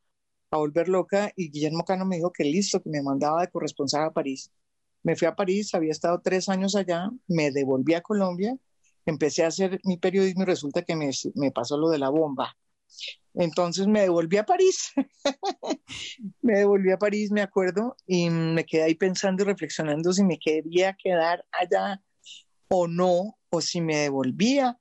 a 0.52 0.56
volver 0.56 0.88
loca 0.88 1.32
y 1.36 1.50
Guillermo 1.50 1.84
Cano 1.84 2.06
me 2.06 2.16
dijo 2.16 2.32
que 2.32 2.44
listo, 2.44 2.82
que 2.82 2.90
me 2.90 3.02
mandaba 3.02 3.42
de 3.42 3.50
corresponsal 3.50 4.04
a 4.04 4.12
París. 4.12 4.50
Me 5.02 5.16
fui 5.16 5.28
a 5.28 5.36
París, 5.36 5.74
había 5.74 5.92
estado 5.92 6.20
tres 6.22 6.48
años 6.48 6.74
allá, 6.76 7.10
me 7.28 7.50
devolví 7.52 7.94
a 7.94 8.00
Colombia 8.02 8.58
empecé 9.10 9.44
a 9.44 9.48
hacer 9.48 9.80
mi 9.84 9.96
periodismo 9.96 10.42
y 10.42 10.46
resulta 10.46 10.82
que 10.82 10.94
me, 10.94 11.10
me 11.34 11.50
pasó 11.50 11.76
lo 11.78 11.88
de 11.88 11.98
la 11.98 12.10
bomba. 12.10 12.56
Entonces 13.34 13.86
me 13.86 14.00
devolví 14.00 14.36
a 14.36 14.44
París, 14.44 14.92
me 16.42 16.58
devolví 16.58 16.90
a 16.90 16.98
París, 16.98 17.30
me 17.30 17.42
acuerdo, 17.42 17.96
y 18.06 18.28
me 18.30 18.64
quedé 18.64 18.82
ahí 18.82 18.94
pensando 18.94 19.42
y 19.42 19.46
reflexionando 19.46 20.12
si 20.12 20.24
me 20.24 20.38
quería 20.38 20.94
quedar 20.94 21.44
allá 21.52 22.02
o 22.68 22.88
no, 22.88 23.38
o 23.50 23.60
si 23.60 23.80
me 23.80 23.96
devolvía. 23.96 24.76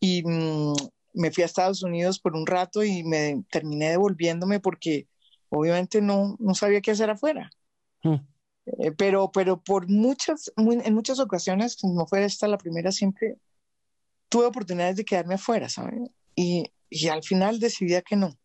Y 0.00 0.22
mm, 0.24 0.74
me 1.14 1.30
fui 1.32 1.42
a 1.42 1.46
Estados 1.46 1.82
Unidos 1.82 2.20
por 2.20 2.36
un 2.36 2.46
rato 2.46 2.84
y 2.84 3.02
me 3.02 3.42
terminé 3.50 3.90
devolviéndome 3.90 4.60
porque 4.60 5.08
obviamente 5.50 6.00
no, 6.00 6.36
no 6.38 6.54
sabía 6.54 6.80
qué 6.80 6.92
hacer 6.92 7.10
afuera. 7.10 7.50
Mm. 8.02 8.14
Eh, 8.66 8.92
pero, 8.92 9.30
pero 9.32 9.60
por 9.60 9.88
muchas, 9.88 10.52
en 10.56 10.94
muchas 10.94 11.18
ocasiones, 11.20 11.78
no 11.82 12.06
fue 12.06 12.24
esta 12.24 12.46
la 12.48 12.58
primera, 12.58 12.92
siempre 12.92 13.36
tuve 14.28 14.46
oportunidades 14.46 14.96
de 14.96 15.04
quedarme 15.04 15.34
afuera, 15.34 15.68
¿sabes? 15.68 16.00
Y, 16.34 16.70
y 16.90 17.08
al 17.08 17.22
final 17.22 17.60
decidí 17.60 17.94
que 18.02 18.16
no. 18.16 18.36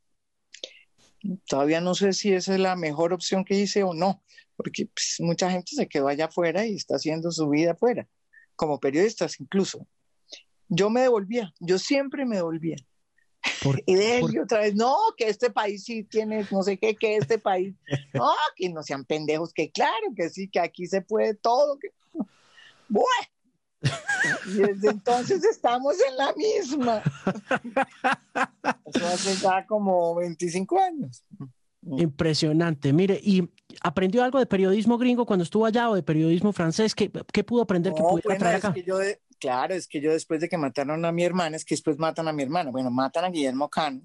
Todavía 1.47 1.79
no 1.79 1.95
sé 1.95 2.13
si 2.13 2.33
esa 2.33 2.53
es 2.53 2.59
la 2.59 2.75
mejor 2.75 3.13
opción 3.13 3.45
que 3.45 3.57
hice 3.57 3.83
o 3.83 3.93
no, 3.93 4.21
porque 4.57 4.87
pues, 4.87 5.17
mucha 5.19 5.49
gente 5.49 5.75
se 5.75 5.87
quedó 5.87 6.07
allá 6.07 6.25
afuera 6.25 6.65
y 6.65 6.75
está 6.75 6.95
haciendo 6.95 7.31
su 7.31 7.49
vida 7.49 7.71
afuera, 7.71 8.07
como 8.55 8.79
periodistas 8.79 9.39
incluso. 9.39 9.87
Yo 10.67 10.89
me 10.89 11.01
devolvía, 11.01 11.53
yo 11.59 11.79
siempre 11.79 12.25
me 12.25 12.37
devolvía. 12.37 12.75
y 13.85 13.95
de 13.95 14.21
otra 14.41 14.59
vez, 14.59 14.75
no, 14.75 14.95
que 15.17 15.27
este 15.27 15.49
país 15.49 15.83
sí 15.83 16.03
tiene, 16.03 16.45
no 16.51 16.63
sé 16.63 16.77
qué, 16.77 16.95
que 16.95 17.17
este 17.17 17.37
país, 17.37 17.73
no, 18.13 18.31
que 18.55 18.69
no 18.69 18.83
sean 18.83 19.05
pendejos, 19.05 19.53
que 19.53 19.71
claro, 19.71 20.07
que 20.15 20.29
sí, 20.29 20.49
que 20.49 20.59
aquí 20.59 20.87
se 20.87 21.01
puede 21.01 21.35
todo. 21.35 21.77
Que... 21.79 21.89
Bueno, 22.89 23.32
y 24.45 24.53
desde 24.53 24.89
entonces 24.89 25.43
estamos 25.43 25.95
en 26.09 26.17
la 26.17 26.33
misma. 26.33 27.03
Eso 28.85 29.07
hace 29.07 29.35
ya 29.35 29.65
como 29.65 30.15
25 30.15 30.79
años. 30.79 31.23
Impresionante. 31.85 32.93
Mire, 32.93 33.19
¿y 33.21 33.49
aprendió 33.81 34.23
algo 34.23 34.39
de 34.39 34.45
periodismo 34.45 34.97
gringo 34.97 35.25
cuando 35.25 35.43
estuvo 35.43 35.65
allá 35.65 35.89
o 35.89 35.95
de 35.95 36.03
periodismo 36.03 36.53
francés? 36.53 36.95
¿Qué, 36.95 37.11
qué 37.31 37.43
pudo 37.43 37.63
aprender 37.63 37.93
que 37.93 38.01
pudiera 38.01 38.37
traer 38.37 38.55
acá? 38.57 38.73
claro, 39.39 39.73
es 39.73 39.87
que 39.87 39.99
yo 39.99 40.13
después 40.13 40.39
de 40.39 40.47
que 40.47 40.57
mataron 40.57 41.03
a 41.03 41.11
mi 41.11 41.25
hermana, 41.25 41.57
es 41.57 41.65
que 41.65 41.75
después 41.75 41.99
matan 41.99 42.29
a 42.29 42.33
mi 42.33 42.43
hermana. 42.43 42.71
Bueno, 42.71 42.89
matan 42.89 43.25
a 43.25 43.29
Guillermo 43.29 43.69
Cano, 43.69 44.01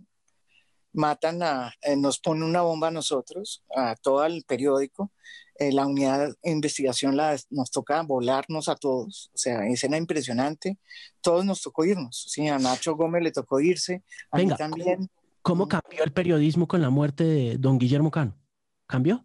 matan 0.99 1.43
a, 1.43 1.73
eh, 1.83 1.97
nos 1.97 2.19
ponen 2.19 2.43
una 2.43 2.63
bomba 2.63 2.89
a 2.89 2.91
nosotros, 2.91 3.65
a 3.75 3.95
todo 3.97 4.25
el 4.27 4.45
periódico. 4.45 5.13
Eh, 5.59 5.73
la 5.73 5.87
unidad 5.87 6.29
de 6.43 6.51
investigación 6.51 7.17
la, 7.17 7.37
nos 7.51 7.71
toca 7.71 8.01
volarnos 8.03 8.69
a 8.69 8.77
todos, 8.77 9.31
o 9.35 9.39
sea, 9.39 9.67
escena 9.67 9.97
impresionante, 9.97 10.79
todos 11.21 11.45
nos 11.45 11.63
tocó 11.63 11.85
irnos, 11.85 12.27
sí, 12.29 12.47
a 12.47 12.61
Nacho 12.61 12.95
Gómez 12.95 13.25
le 13.25 13.33
tocó 13.33 13.59
irse, 13.59 14.05
a 14.31 14.37
mí 14.37 14.47
también. 14.49 15.11
¿cómo, 15.43 15.67
cambió 15.67 16.05
el 16.05 16.13
periodismo 16.13 16.69
con 16.69 16.81
la 16.81 16.91
muerte 16.91 17.25
de 17.25 17.59
don 17.59 17.77
Guillermo 17.77 18.13
Cano? 18.13 18.39
¿Cambió? 18.87 19.25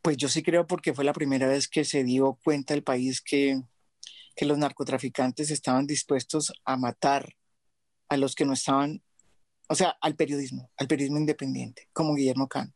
Pues 0.00 0.16
yo 0.16 0.28
sí 0.28 0.42
creo 0.42 0.66
porque 0.66 0.94
fue 0.94 1.04
la 1.04 1.12
primera 1.12 1.46
vez 1.46 1.68
que 1.68 1.84
se 1.84 2.02
dio 2.02 2.38
cuenta 2.42 2.72
el 2.72 2.82
país 2.82 3.20
que, 3.20 3.60
que 4.34 4.46
los 4.46 4.56
narcotraficantes 4.56 5.50
estaban 5.50 5.86
dispuestos 5.86 6.54
a 6.64 6.78
matar 6.78 7.34
a 8.08 8.16
los 8.16 8.34
que 8.34 8.46
no 8.46 8.54
estaban, 8.54 9.02
o 9.72 9.74
sea, 9.74 9.96
al 10.02 10.14
periodismo, 10.16 10.70
al 10.76 10.86
periodismo 10.86 11.18
independiente, 11.18 11.88
como 11.94 12.14
Guillermo 12.14 12.46
Cano. 12.46 12.74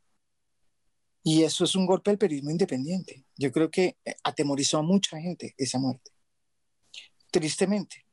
Y 1.23 1.43
eso 1.43 1.65
es 1.65 1.75
un 1.75 1.85
golpe 1.85 2.11
al 2.11 2.17
periodismo 2.17 2.51
independiente. 2.51 3.27
Yo 3.37 3.53
creo 3.53 3.71
que 3.71 3.99
eh, 4.03 4.15
atemorizó 4.25 4.79
a 4.79 4.83
mucha 4.83 5.21
gente 5.21 5.55
esa 5.59 5.79
muerte, 5.79 6.13
tristemente. 7.31 8.07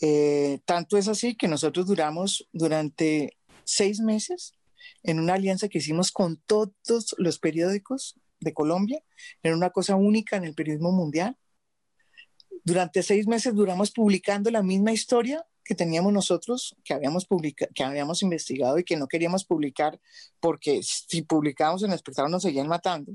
Eh, 0.00 0.60
tanto 0.64 0.96
es 0.96 1.08
así 1.08 1.34
que 1.34 1.48
nosotros 1.48 1.86
duramos 1.88 2.48
durante 2.52 3.36
seis 3.64 3.98
meses 3.98 4.52
en 5.02 5.18
una 5.18 5.34
alianza 5.34 5.68
que 5.68 5.78
hicimos 5.78 6.12
con 6.12 6.36
todos 6.46 7.16
los 7.18 7.40
periódicos 7.40 8.14
de 8.38 8.54
Colombia, 8.54 9.02
era 9.42 9.56
una 9.56 9.70
cosa 9.70 9.96
única 9.96 10.36
en 10.36 10.44
el 10.44 10.54
periodismo 10.54 10.92
mundial. 10.92 11.36
Durante 12.62 13.02
seis 13.02 13.26
meses 13.26 13.54
duramos 13.54 13.90
publicando 13.90 14.52
la 14.52 14.62
misma 14.62 14.92
historia 14.92 15.44
que 15.68 15.74
teníamos 15.74 16.14
nosotros, 16.14 16.74
que 16.82 16.94
habíamos, 16.94 17.28
que 17.74 17.84
habíamos 17.84 18.22
investigado 18.22 18.78
y 18.78 18.84
que 18.84 18.96
no 18.96 19.06
queríamos 19.06 19.44
publicar 19.44 20.00
porque 20.40 20.80
si 20.82 21.20
publicábamos 21.20 21.82
en 21.82 21.90
el 21.90 21.96
espectador 21.96 22.30
nos 22.30 22.42
seguían 22.42 22.68
matando. 22.68 23.12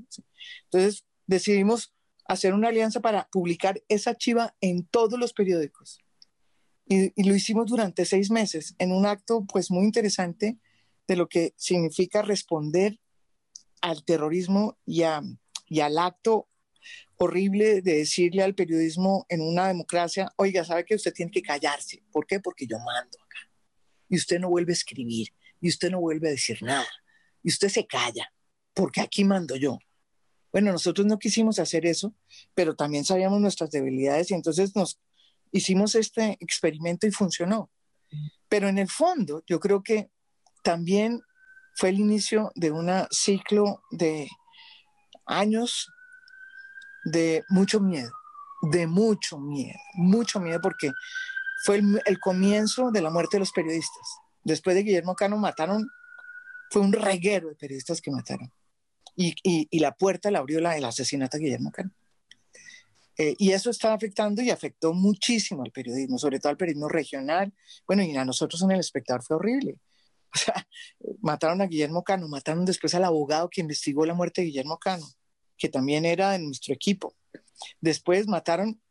Entonces 0.65 1.03
decidimos 1.25 1.95
hacer 2.25 2.53
una 2.53 2.67
alianza 2.67 2.99
para 2.99 3.27
publicar 3.31 3.81
esa 3.89 4.13
chiva 4.13 4.55
en 4.61 4.85
todos 4.85 5.19
los 5.19 5.33
periódicos. 5.33 5.97
Y, 6.85 7.11
y, 7.19 7.23
lo 7.27 7.33
hicimos 7.33 7.71
durante 7.71 8.05
seis 8.05 8.29
meses 8.29 8.75
en 8.77 8.91
un 8.91 9.07
acto 9.07 9.45
pues 9.51 9.71
muy 9.71 9.85
interesante 9.85 10.59
de 11.07 11.15
lo 11.15 11.27
que 11.27 11.55
significa 11.57 12.21
responder 12.21 12.99
al 13.81 14.03
terrorismo 14.03 14.77
y, 14.85 15.01
y 15.69 15.79
al 15.79 15.97
acto 15.97 16.49
horrible 17.17 17.81
de 17.81 17.97
decirle 17.97 18.43
al 18.43 18.55
periodismo 18.55 19.25
en 19.29 19.41
una 19.41 19.67
democracia, 19.67 20.31
oiga, 20.37 20.63
sabe 20.65 20.85
que 20.85 20.95
usted 20.95 21.13
tiene 21.13 21.31
que 21.31 21.41
callarse. 21.41 22.03
¿Por 22.11 22.25
qué? 22.25 22.39
Porque 22.39 22.67
yo 22.67 22.77
mando 22.79 23.17
acá. 23.23 23.49
Y 24.09 24.17
usted 24.17 24.39
no 24.39 24.49
vuelve 24.49 24.71
a 24.71 24.75
escribir, 24.75 25.29
y 25.61 25.69
usted 25.69 25.89
no 25.89 25.99
vuelve 25.99 26.27
a 26.27 26.31
decir 26.31 26.61
nada, 26.61 26.87
y 27.41 27.49
usted 27.49 27.69
se 27.69 27.87
calla, 27.87 28.31
porque 28.73 29.01
aquí 29.01 29.23
mando 29.23 29.55
yo. 29.55 29.79
Bueno, 30.51 30.71
nosotros 30.71 31.07
no 31.07 31.17
quisimos 31.17 31.57
hacer 31.57 31.85
eso, 31.85 32.13
pero 32.53 32.75
también 32.75 33.05
sabíamos 33.05 33.41
nuestras 33.41 33.71
debilidades 33.71 34.29
y 34.29 34.35
entonces 34.35 34.75
nos 34.75 34.99
hicimos 35.51 35.95
este 35.95 36.37
experimento 36.39 37.07
y 37.07 37.11
funcionó. 37.11 37.71
Pero 38.49 38.67
en 38.67 38.77
el 38.77 38.87
fondo, 38.87 39.43
yo 39.47 39.59
creo 39.59 39.81
que 39.81 40.11
también 40.63 41.21
fue 41.75 41.89
el 41.89 41.99
inicio 41.99 42.51
de 42.53 42.71
un 42.71 42.89
ciclo 43.09 43.81
de 43.89 44.29
años 45.25 45.89
de 47.05 47.43
mucho 47.49 47.79
miedo, 47.79 48.11
de 48.61 48.87
mucho 48.87 49.39
miedo, 49.39 49.79
mucho 49.95 50.39
miedo 50.39 50.59
porque 50.61 50.91
fue 51.63 51.81
el, 52.05 52.19
comienzo 52.19 52.91
de 52.91 53.01
la 53.01 53.09
muerte 53.09 53.37
de 53.37 53.39
los 53.39 53.51
periodistas. 53.51 54.19
Después 54.43 54.75
de 54.75 54.83
Guillermo 54.83 55.15
Cano 55.15 55.37
mataron, 55.37 55.87
fue 56.69 56.81
un 56.81 56.91
reguero 56.91 57.49
de 57.49 57.55
periodistas 57.55 58.01
que 58.01 58.11
mataron. 58.11 58.51
Y, 59.15 59.79
la 59.79 59.93
puerta 59.93 60.31
la 60.31 60.39
abrió 60.39 60.59
la, 60.59 60.75
el 60.75 60.83
asesinato 60.85 61.37
de 61.37 61.43
Guillermo 61.43 61.71
Cano. 61.71 61.91
Eh, 63.17 63.35
y 63.37 63.51
eso 63.51 63.69
está 63.69 63.93
afectando 63.93 64.41
y 64.41 64.49
afectó 64.49 64.93
muchísimo 64.93 65.63
al 65.63 65.71
periodismo, 65.71 66.17
sobre 66.17 66.39
todo 66.39 66.49
al 66.49 66.57
periodismo 66.57 66.89
regional. 66.89 67.53
Bueno, 67.87 68.03
y 68.03 68.15
a 68.15 68.25
nosotros 68.25 68.61
en 68.63 68.71
El 68.71 68.79
Espectador 68.79 69.23
fue 69.23 69.37
horrible. 69.37 69.77
O 70.35 70.39
sea, 70.39 70.67
mataron 71.21 71.61
a 71.61 71.67
Guillermo 71.67 72.03
Cano, 72.03 72.27
mataron 72.27 72.65
después 72.65 72.95
al 72.95 73.03
abogado 73.03 73.51
que 73.51 73.61
investigó 73.61 74.03
la 74.03 74.15
muerte 74.15 74.41
de 74.41 74.47
Guillermo 74.47 74.79
Cano, 74.79 75.05
que 75.63 75.69
también 75.69 76.03
era 76.03 76.31
de 76.31 76.39
nuestro 76.39 76.73
equipo. 76.73 77.15
Después 77.79 78.27
mataron, 78.27 78.81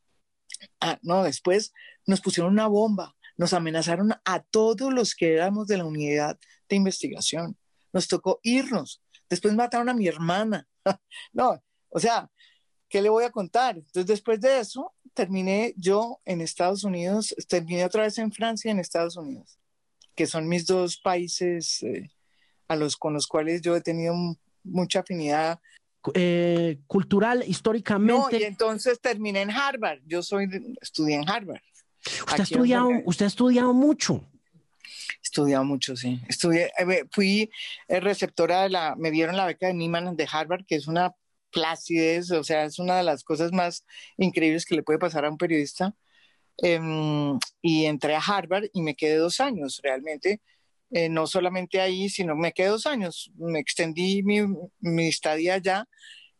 ah, 0.80 0.98
no, 1.02 1.22
después 1.22 1.74
nos 2.06 2.22
pusieron 2.22 2.54
una 2.54 2.66
bomba, 2.66 3.14
nos 3.36 3.52
amenazaron 3.52 4.14
a 4.24 4.42
todos 4.44 4.90
los 4.90 5.14
que 5.14 5.34
éramos 5.34 5.66
de 5.66 5.76
la 5.76 5.84
unidad 5.84 6.38
de 6.70 6.76
investigación. 6.76 7.58
Nos 7.92 8.08
tocó 8.08 8.40
irnos. 8.42 9.02
Después 9.28 9.52
mataron 9.52 9.90
a 9.90 9.94
mi 9.94 10.08
hermana. 10.08 10.66
no, 11.34 11.62
o 11.90 12.00
sea, 12.00 12.30
¿qué 12.88 13.02
le 13.02 13.10
voy 13.10 13.24
a 13.24 13.30
contar? 13.30 13.76
Entonces, 13.76 14.06
después 14.06 14.40
de 14.40 14.60
eso, 14.60 14.94
terminé 15.12 15.74
yo 15.76 16.22
en 16.24 16.40
Estados 16.40 16.84
Unidos, 16.84 17.34
terminé 17.48 17.84
otra 17.84 18.04
vez 18.04 18.16
en 18.16 18.32
Francia 18.32 18.70
y 18.70 18.72
en 18.72 18.78
Estados 18.78 19.18
Unidos 19.18 19.58
que 20.14 20.26
son 20.26 20.48
mis 20.48 20.66
dos 20.66 20.98
países 20.98 21.82
eh, 21.82 22.10
a 22.68 22.76
los, 22.76 22.96
con 22.96 23.14
los 23.14 23.26
cuales 23.26 23.60
yo 23.62 23.76
he 23.76 23.80
tenido 23.80 24.14
mucha 24.62 25.00
afinidad. 25.00 25.60
Eh, 26.14 26.80
cultural, 26.86 27.44
históricamente. 27.46 28.36
No, 28.36 28.38
y 28.38 28.42
entonces 28.44 29.00
terminé 29.00 29.42
en 29.42 29.50
Harvard. 29.50 30.00
Yo 30.06 30.22
soy, 30.22 30.48
estudié 30.80 31.16
en 31.16 31.28
Harvard. 31.28 31.60
Usted 32.04 32.40
ha, 32.40 32.42
estudiado, 32.42 32.88
usted 33.04 33.24
ha 33.26 33.28
estudiado 33.28 33.72
mucho. 33.72 34.24
Estudiado 35.22 35.64
mucho, 35.64 35.96
sí. 35.96 36.20
Estudié, 36.28 36.72
eh, 36.78 37.04
fui 37.12 37.50
receptora 37.88 38.62
de 38.62 38.70
la, 38.70 38.96
me 38.96 39.12
dieron 39.12 39.36
la 39.36 39.46
beca 39.46 39.68
de 39.68 39.74
Nieman 39.74 40.16
de 40.16 40.28
Harvard, 40.30 40.64
que 40.66 40.74
es 40.74 40.88
una 40.88 41.14
placidez, 41.52 42.30
o 42.32 42.42
sea, 42.42 42.64
es 42.64 42.78
una 42.78 42.96
de 42.96 43.04
las 43.04 43.22
cosas 43.22 43.52
más 43.52 43.84
increíbles 44.16 44.64
que 44.64 44.74
le 44.74 44.82
puede 44.82 44.98
pasar 44.98 45.24
a 45.24 45.30
un 45.30 45.38
periodista. 45.38 45.94
Em, 46.58 47.38
y 47.60 47.86
entré 47.86 48.14
a 48.14 48.20
Harvard 48.20 48.66
y 48.72 48.82
me 48.82 48.94
quedé 48.94 49.16
dos 49.16 49.40
años 49.40 49.80
realmente. 49.82 50.40
Eh, 50.94 51.08
no 51.08 51.26
solamente 51.26 51.80
ahí, 51.80 52.10
sino 52.10 52.36
me 52.36 52.52
quedé 52.52 52.68
dos 52.68 52.86
años. 52.86 53.30
Me 53.36 53.58
extendí 53.58 54.22
mi, 54.22 54.40
mi 54.80 55.08
estadía 55.08 55.54
allá 55.54 55.88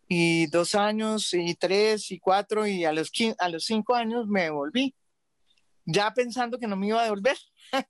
y 0.09 0.47
dos 0.49 0.75
años 0.75 1.33
y 1.33 1.55
tres 1.55 2.11
y 2.11 2.19
cuatro 2.19 2.67
y 2.67 2.85
a 2.85 2.93
los, 2.93 3.11
a 3.39 3.49
los 3.49 3.65
cinco 3.65 3.95
años 3.95 4.27
me 4.29 4.51
volví, 4.51 4.95
ya 5.87 6.13
pensando 6.13 6.59
que 6.59 6.67
no 6.67 6.77
me 6.77 6.89
iba 6.89 7.01
a 7.01 7.05
devolver. 7.05 7.37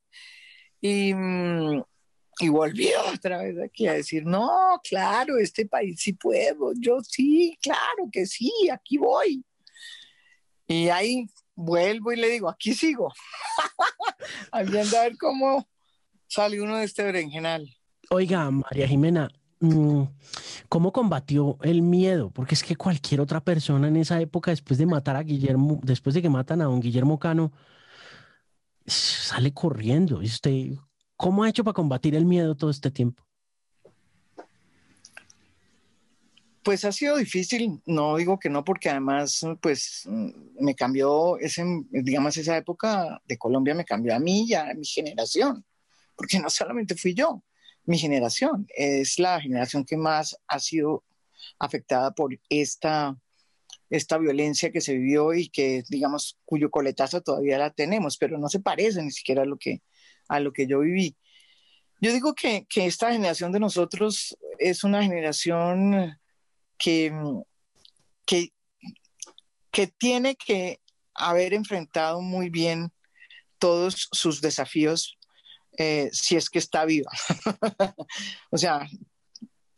y, 0.81 1.12
mm, 1.12 1.83
y 2.38 2.48
volví 2.48 2.90
otra 3.12 3.42
vez 3.42 3.59
aquí 3.59 3.88
a 3.88 3.94
decir, 3.94 4.25
no, 4.25 4.81
claro, 4.88 5.38
este 5.38 5.66
país 5.66 6.01
sí 6.01 6.12
puedo, 6.12 6.72
yo 6.79 7.01
sí, 7.01 7.59
claro 7.61 8.09
que 8.12 8.25
sí, 8.27 8.53
aquí 8.72 8.98
voy. 8.98 9.44
Y 10.68 10.90
ahí 10.90 11.27
vuelvo 11.57 12.12
y 12.12 12.16
le 12.16 12.29
digo, 12.29 12.48
aquí 12.48 12.72
sigo. 12.72 13.12
Viendo 14.70 14.96
a 14.96 15.03
ver 15.03 15.16
cómo 15.18 15.68
sale 16.32 16.62
uno 16.62 16.78
de 16.78 16.84
este 16.84 17.02
berenjenal. 17.02 17.68
Oiga, 18.08 18.50
María 18.50 18.88
Jimena, 18.88 19.28
mm, 19.60 20.04
¿cómo 20.70 20.90
combatió 20.90 21.58
el 21.62 21.82
miedo? 21.82 22.30
Porque 22.30 22.54
es 22.54 22.62
que 22.62 22.74
cualquier 22.74 23.20
otra 23.20 23.44
persona 23.44 23.88
en 23.88 23.96
esa 23.96 24.18
época, 24.18 24.50
después 24.50 24.78
de 24.78 24.86
matar 24.86 25.16
a 25.16 25.22
Guillermo, 25.22 25.78
después 25.82 26.14
de 26.14 26.22
que 26.22 26.30
matan 26.30 26.62
a 26.62 26.64
don 26.64 26.80
Guillermo 26.80 27.18
Cano, 27.18 27.52
sale 28.86 29.52
corriendo. 29.52 30.22
¿Y 30.22 30.26
usted 30.26 30.70
cómo 31.16 31.44
ha 31.44 31.50
hecho 31.50 31.64
para 31.64 31.74
combatir 31.74 32.14
el 32.14 32.24
miedo 32.24 32.54
todo 32.54 32.70
este 32.70 32.90
tiempo? 32.90 33.22
Pues 36.62 36.84
ha 36.86 36.92
sido 36.92 37.16
difícil, 37.16 37.82
no 37.84 38.16
digo 38.16 38.38
que 38.38 38.48
no, 38.48 38.64
porque 38.64 38.88
además, 38.88 39.44
pues 39.60 40.08
me 40.60 40.74
cambió, 40.74 41.36
ese, 41.38 41.64
digamos, 41.90 42.36
esa 42.38 42.56
época 42.56 43.20
de 43.26 43.36
Colombia 43.36 43.74
me 43.74 43.84
cambió 43.84 44.14
a 44.14 44.20
mí 44.20 44.46
y 44.48 44.54
a 44.54 44.72
mi 44.72 44.86
generación, 44.86 45.64
porque 46.16 46.38
no 46.38 46.51
solamente 46.51 46.96
fui 46.96 47.14
yo, 47.14 47.42
mi 47.85 47.98
generación 47.98 48.66
es 48.75 49.18
la 49.18 49.40
generación 49.40 49.85
que 49.85 49.96
más 49.96 50.37
ha 50.46 50.59
sido 50.61 51.05
afectada 51.59 52.12
por 52.12 52.38
esta, 52.48 53.16
esta 53.90 54.18
violencia 54.18 54.70
que 54.70 54.81
se 54.81 54.94
vivió 54.94 55.35
y 55.35 55.48
que, 55.48 55.83
digamos, 55.88 56.38
cuyo 56.44 56.70
coletazo 56.70 57.20
todavía 57.20 57.59
la 57.59 57.70
tenemos, 57.70 58.16
pero 58.16 58.38
no 58.38 58.48
se 58.48 58.61
parece 58.61 59.03
ni 59.03 59.11
siquiera 59.11 59.42
a 59.42 59.46
lo 59.46 59.59
que, 59.59 59.83
a 60.29 60.40
lo 60.40 60.53
que 60.53 60.66
yo 60.66 60.81
viví. 60.81 61.16
Yo 62.01 62.12
digo 62.12 62.35
que, 62.35 62.66
que 62.68 62.87
esta 62.87 63.12
generación 63.12 63.53
de 63.53 63.61
nosotros 63.61 64.37
es 64.59 64.85
una 64.85 65.03
generación 65.03 66.18
que, 66.79 67.12
que, 68.27 69.87
tiene 69.98 70.37
que 70.37 70.81
haber 71.14 71.55
enfrentado 71.55 72.20
muy 72.20 72.51
bien 72.51 72.92
todos 73.59 74.09
sus 74.11 74.40
desafíos 74.40 75.18
eh, 75.76 76.08
si 76.12 76.37
es 76.37 76.50
que 76.50 76.58
está 76.58 76.85
viva. 76.85 77.11
o 78.50 78.58
sea, 78.58 78.88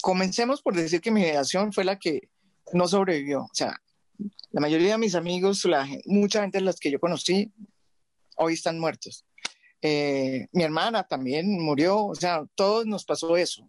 comencemos 0.03 0.63
por 0.63 0.75
decir 0.75 1.01
que 1.01 1.11
mi 1.11 1.21
generación 1.21 1.73
fue 1.73 1.85
la 1.85 1.99
que 1.99 2.29
no 2.73 2.89
sobrevivió. 2.89 3.43
O 3.43 3.55
sea, 3.55 3.81
la 4.51 4.61
mayoría 4.61 4.93
de 4.93 4.99
mis 4.99 5.15
amigos, 5.15 5.65
la, 5.65 5.89
mucha 6.07 6.43
gente 6.43 6.59
de 6.59 6.65
las 6.65 6.79
que 6.79 6.91
yo 6.91 7.01
conocí, 7.01 7.53
hoy 8.37 8.55
están 8.55 8.79
muertos. 8.79 9.25
Eh, 9.83 10.47
mi 10.53 10.63
hermana 10.63 11.05
también 11.05 11.61
murió, 11.61 12.07
o 12.07 12.15
sea, 12.15 12.45
todos 12.55 12.87
nos 12.87 13.05
pasó 13.05 13.37
eso 13.37 13.69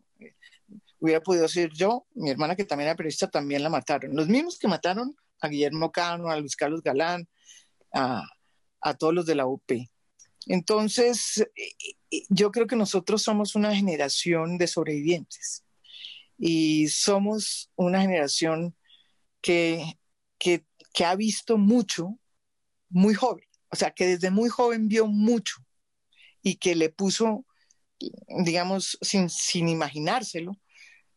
hubiera 1.05 1.21
podido 1.21 1.47
ser 1.47 1.71
yo, 1.71 2.07
mi 2.15 2.31
hermana 2.31 2.55
que 2.55 2.65
también 2.65 2.87
era 2.87 2.97
periodista, 2.97 3.29
también 3.29 3.61
la 3.61 3.69
mataron. 3.69 4.15
Los 4.15 4.27
mismos 4.27 4.57
que 4.57 4.67
mataron 4.67 5.15
a 5.39 5.47
Guillermo 5.47 5.91
Cano, 5.91 6.29
a 6.29 6.37
Luis 6.37 6.55
Carlos 6.55 6.81
Galán, 6.81 7.27
a, 7.93 8.23
todos 8.97 9.13
los 9.13 9.25
de 9.25 9.35
la 9.35 9.45
UP. 9.45 9.71
Entonces, 10.47 11.45
yo 12.29 12.51
creo 12.51 12.67
que 12.67 12.75
nosotros 12.75 13.23
somos 13.23 13.55
una 13.55 13.75
generación 13.75 14.57
de 14.57 14.67
sobrevivientes 14.67 15.65
y 16.37 16.87
somos 16.89 17.71
una 17.75 18.01
generación 18.01 18.75
que, 19.41 19.97
que, 20.37 20.63
ha 21.05 21.15
visto 21.15 21.57
mucho 21.57 22.17
muy 22.89 23.13
joven, 23.13 23.45
o 23.69 23.75
sea, 23.75 23.91
que 23.91 24.07
desde 24.07 24.31
muy 24.31 24.49
joven 24.49 24.87
vio 24.87 25.07
mucho 25.07 25.57
y 26.41 26.55
que 26.55 26.75
le 26.75 26.89
puso, 26.89 27.45
digamos, 28.43 28.97
sin, 29.01 29.29
sin 29.29 29.67
imaginárselo, 29.67 30.57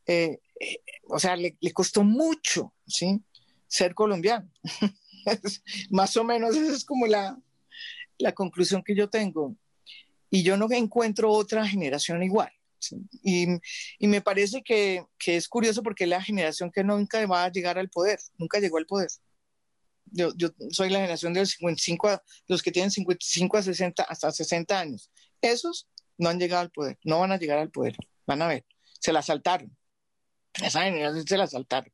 eh, 0.06 0.40
eh, 0.60 0.80
o 1.08 1.18
sea, 1.18 1.36
le, 1.36 1.56
costó 1.72 2.02
mucho, 2.02 2.74
¿sí? 2.86 3.20
Ser 3.66 3.94
colombiano. 3.94 4.50
Más 5.90 6.16
o 6.16 6.24
menos 6.24 6.56
esa 6.56 6.74
es 6.74 6.84
como 6.84 7.06
la, 7.06 7.38
la 8.18 8.32
conclusión 8.32 8.82
que 8.82 8.94
yo 8.94 9.08
tengo. 9.08 9.56
Y 10.30 10.42
yo 10.42 10.56
no 10.56 10.70
encuentro 10.70 11.30
otra 11.30 11.66
generación 11.66 12.22
igual. 12.22 12.52
Y, 13.22 13.46
me 14.00 14.20
parece 14.20 14.62
que, 14.62 15.04
que, 15.18 15.36
es 15.36 15.48
curioso 15.48 15.82
porque 15.82 16.04
es 16.04 16.10
la 16.10 16.22
generación 16.22 16.70
que 16.70 16.84
nunca 16.84 17.24
va 17.26 17.44
a 17.44 17.50
llegar 17.50 17.78
al 17.78 17.88
poder, 17.88 18.18
nunca 18.36 18.60
llegó 18.60 18.78
al 18.78 18.86
poder. 18.86 19.08
Yo, 20.10 20.32
yo 20.36 20.50
soy 20.70 20.90
la 20.90 20.98
generación 20.98 21.34
de 21.34 21.40
los 21.40 21.50
55, 21.50 22.22
los 22.46 22.62
que 22.62 22.72
tienen 22.72 22.90
55 22.90 23.56
a 23.56 23.62
60, 23.62 24.02
hasta 24.04 24.30
60 24.30 24.78
años. 24.78 25.10
Esos 25.40 25.88
no 26.16 26.28
han 26.28 26.38
llegado 26.38 26.62
al 26.62 26.70
poder, 26.70 26.98
no 27.04 27.20
van 27.20 27.32
a 27.32 27.38
llegar 27.38 27.58
al 27.58 27.70
poder, 27.70 27.96
van 28.26 28.42
a 28.42 28.48
ver, 28.48 28.64
se 29.00 29.12
la 29.12 29.22
saltaron. 29.22 29.76
Esa 30.54 30.82
generación 30.82 31.26
se 31.26 31.36
la 31.36 31.46
saltaron. 31.46 31.92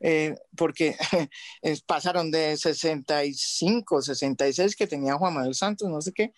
Eh, 0.00 0.34
porque 0.56 0.96
pasaron 1.86 2.30
de 2.30 2.56
65, 2.56 4.00
66 4.02 4.74
que 4.74 4.86
tenía 4.86 5.14
Juan 5.14 5.34
Manuel 5.34 5.54
Santos, 5.54 5.88
no 5.88 6.00
sé 6.00 6.12
qué, 6.12 6.32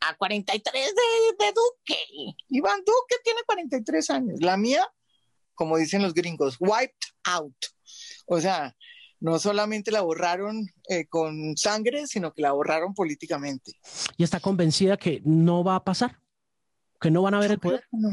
a 0.00 0.14
43 0.16 0.72
de, 0.72 1.44
de 1.44 1.52
Duque. 1.52 2.36
Iván 2.48 2.80
Duque 2.80 3.16
tiene 3.22 3.40
43 3.46 4.10
años. 4.10 4.40
La 4.40 4.56
mía, 4.56 4.86
como 5.54 5.76
dicen 5.76 6.02
los 6.02 6.14
gringos, 6.14 6.56
wiped 6.60 6.94
out. 7.24 7.56
O 8.26 8.40
sea, 8.40 8.76
no 9.20 9.38
solamente 9.38 9.90
la 9.90 10.02
borraron 10.02 10.66
eh, 10.88 11.06
con 11.06 11.56
sangre, 11.56 12.06
sino 12.06 12.32
que 12.32 12.42
la 12.42 12.52
borraron 12.52 12.94
políticamente. 12.94 13.72
¿Y 14.16 14.24
está 14.24 14.40
convencida 14.40 14.96
que 14.96 15.22
no 15.24 15.64
va 15.64 15.76
a 15.76 15.84
pasar? 15.84 16.20
¿Que 17.00 17.10
no 17.10 17.22
van 17.22 17.34
a 17.34 17.40
ver 17.40 17.52
el 17.52 17.58
poder? 17.58 17.84
No. 17.92 18.10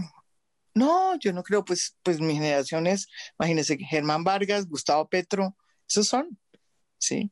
No, 0.73 1.17
yo 1.19 1.33
no 1.33 1.43
creo, 1.43 1.65
pues, 1.65 1.97
pues 2.03 2.19
mi 2.19 2.33
generación 2.33 2.87
es, 2.87 3.07
imagínense, 3.39 3.77
Germán 3.77 4.23
Vargas, 4.23 4.67
Gustavo 4.67 5.07
Petro, 5.07 5.55
esos 5.87 6.07
son, 6.07 6.37
¿sí? 6.97 7.31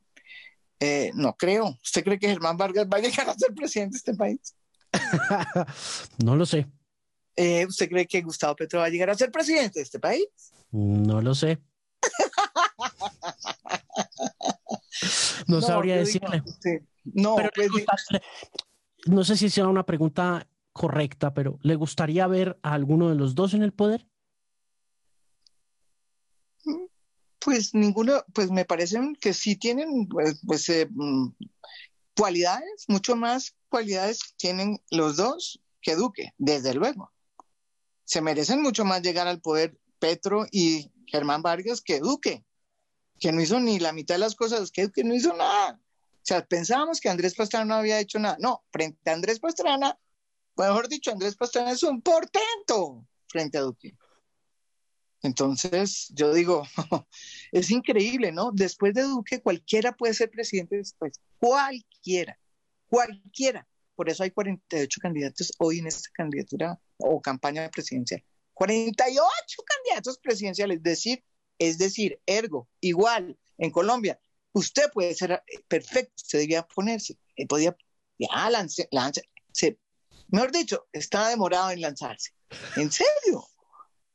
Eh, 0.80 1.10
no 1.14 1.36
creo. 1.36 1.78
¿Usted 1.82 2.02
cree 2.02 2.18
que 2.18 2.28
Germán 2.28 2.56
Vargas 2.56 2.86
va 2.86 2.98
a 2.98 3.00
llegar 3.00 3.28
a 3.28 3.34
ser 3.34 3.54
presidente 3.54 3.94
de 3.94 3.98
este 3.98 4.14
país? 4.14 4.56
no 6.24 6.36
lo 6.36 6.46
sé. 6.46 6.66
Eh, 7.36 7.66
¿Usted 7.66 7.88
cree 7.88 8.06
que 8.06 8.22
Gustavo 8.22 8.56
Petro 8.56 8.80
va 8.80 8.86
a 8.86 8.90
llegar 8.90 9.10
a 9.10 9.14
ser 9.14 9.30
presidente 9.30 9.78
de 9.78 9.84
este 9.84 10.00
país? 10.00 10.26
No 10.70 11.20
lo 11.20 11.34
sé. 11.34 11.58
no, 15.46 15.60
sabría 15.60 15.96
decirle. 15.96 16.42
no, 17.04 17.36
pues, 17.54 17.68
no 19.06 19.24
sé 19.24 19.36
si 19.36 19.50
sea 19.50 19.68
una 19.68 19.84
pregunta 19.84 20.46
correcta, 20.80 21.34
pero 21.34 21.58
¿le 21.60 21.74
gustaría 21.74 22.26
ver 22.26 22.58
a 22.62 22.72
alguno 22.72 23.10
de 23.10 23.14
los 23.14 23.34
dos 23.34 23.52
en 23.52 23.62
el 23.62 23.70
poder? 23.70 24.06
Pues 27.38 27.74
ninguno, 27.74 28.24
pues 28.32 28.50
me 28.50 28.64
parecen 28.64 29.14
que 29.14 29.34
sí 29.34 29.56
tienen 29.56 30.08
pues, 30.08 30.40
pues 30.46 30.66
eh, 30.70 30.88
mm, 30.90 31.34
cualidades, 32.16 32.86
mucho 32.88 33.14
más 33.14 33.54
cualidades 33.68 34.20
tienen 34.38 34.80
los 34.90 35.16
dos 35.18 35.60
que 35.82 35.96
Duque, 35.96 36.32
desde 36.38 36.72
luego. 36.72 37.12
Se 38.04 38.22
merecen 38.22 38.62
mucho 38.62 38.86
más 38.86 39.02
llegar 39.02 39.28
al 39.28 39.42
poder 39.42 39.78
Petro 39.98 40.46
y 40.50 40.90
Germán 41.06 41.42
Vargas 41.42 41.82
que 41.82 42.00
Duque, 42.00 42.46
que 43.18 43.32
no 43.32 43.42
hizo 43.42 43.60
ni 43.60 43.80
la 43.80 43.92
mitad 43.92 44.14
de 44.14 44.20
las 44.20 44.34
cosas, 44.34 44.70
que 44.70 44.84
Duque 44.84 45.04
no 45.04 45.14
hizo 45.14 45.36
nada. 45.36 45.78
O 46.14 46.22
sea, 46.22 46.42
pensábamos 46.46 47.00
que 47.00 47.10
Andrés 47.10 47.34
Pastrana 47.34 47.66
no 47.66 47.74
había 47.74 48.00
hecho 48.00 48.18
nada. 48.18 48.38
No, 48.40 48.64
frente 48.72 49.10
a 49.10 49.12
Andrés 49.12 49.40
Pastrana, 49.40 49.98
mejor 50.68 50.88
dicho, 50.88 51.10
Andrés 51.10 51.36
Pastrana 51.36 51.72
es 51.72 51.82
un 51.82 52.02
portento 52.02 53.06
frente 53.26 53.58
a 53.58 53.62
Duque. 53.62 53.96
Entonces, 55.22 56.08
yo 56.14 56.32
digo, 56.32 56.66
es 57.52 57.70
increíble, 57.70 58.32
¿no? 58.32 58.52
Después 58.52 58.94
de 58.94 59.02
Duque, 59.02 59.40
cualquiera 59.42 59.92
puede 59.92 60.14
ser 60.14 60.30
presidente 60.30 60.76
después. 60.76 61.20
Cualquiera, 61.38 62.38
cualquiera. 62.88 63.66
Por 63.94 64.08
eso 64.08 64.22
hay 64.22 64.30
48 64.30 65.00
candidatos 65.00 65.52
hoy 65.58 65.78
en 65.78 65.86
esta 65.88 66.08
candidatura 66.14 66.80
o 66.96 67.20
campaña 67.20 67.68
presidencial. 67.68 68.24
48 68.54 69.62
candidatos 69.64 70.18
presidenciales, 70.18 70.78
es 70.78 70.82
decir, 70.82 71.24
es 71.58 71.78
decir, 71.78 72.20
ergo, 72.26 72.68
igual, 72.80 73.38
en 73.58 73.70
Colombia, 73.70 74.18
usted 74.52 74.90
puede 74.92 75.14
ser 75.14 75.32
eh, 75.32 75.42
perfecto, 75.68 76.14
usted 76.16 76.40
debía 76.40 76.66
ponerse, 76.66 77.18
eh, 77.36 77.46
podía, 77.46 77.76
ya 78.18 78.50
lance, 78.50 78.88
lance, 78.90 79.22
mejor 80.30 80.52
dicho, 80.52 80.86
estaba 80.92 81.28
demorado 81.28 81.70
en 81.70 81.80
lanzarse. 81.80 82.32
¿En 82.76 82.90
serio? 82.90 83.44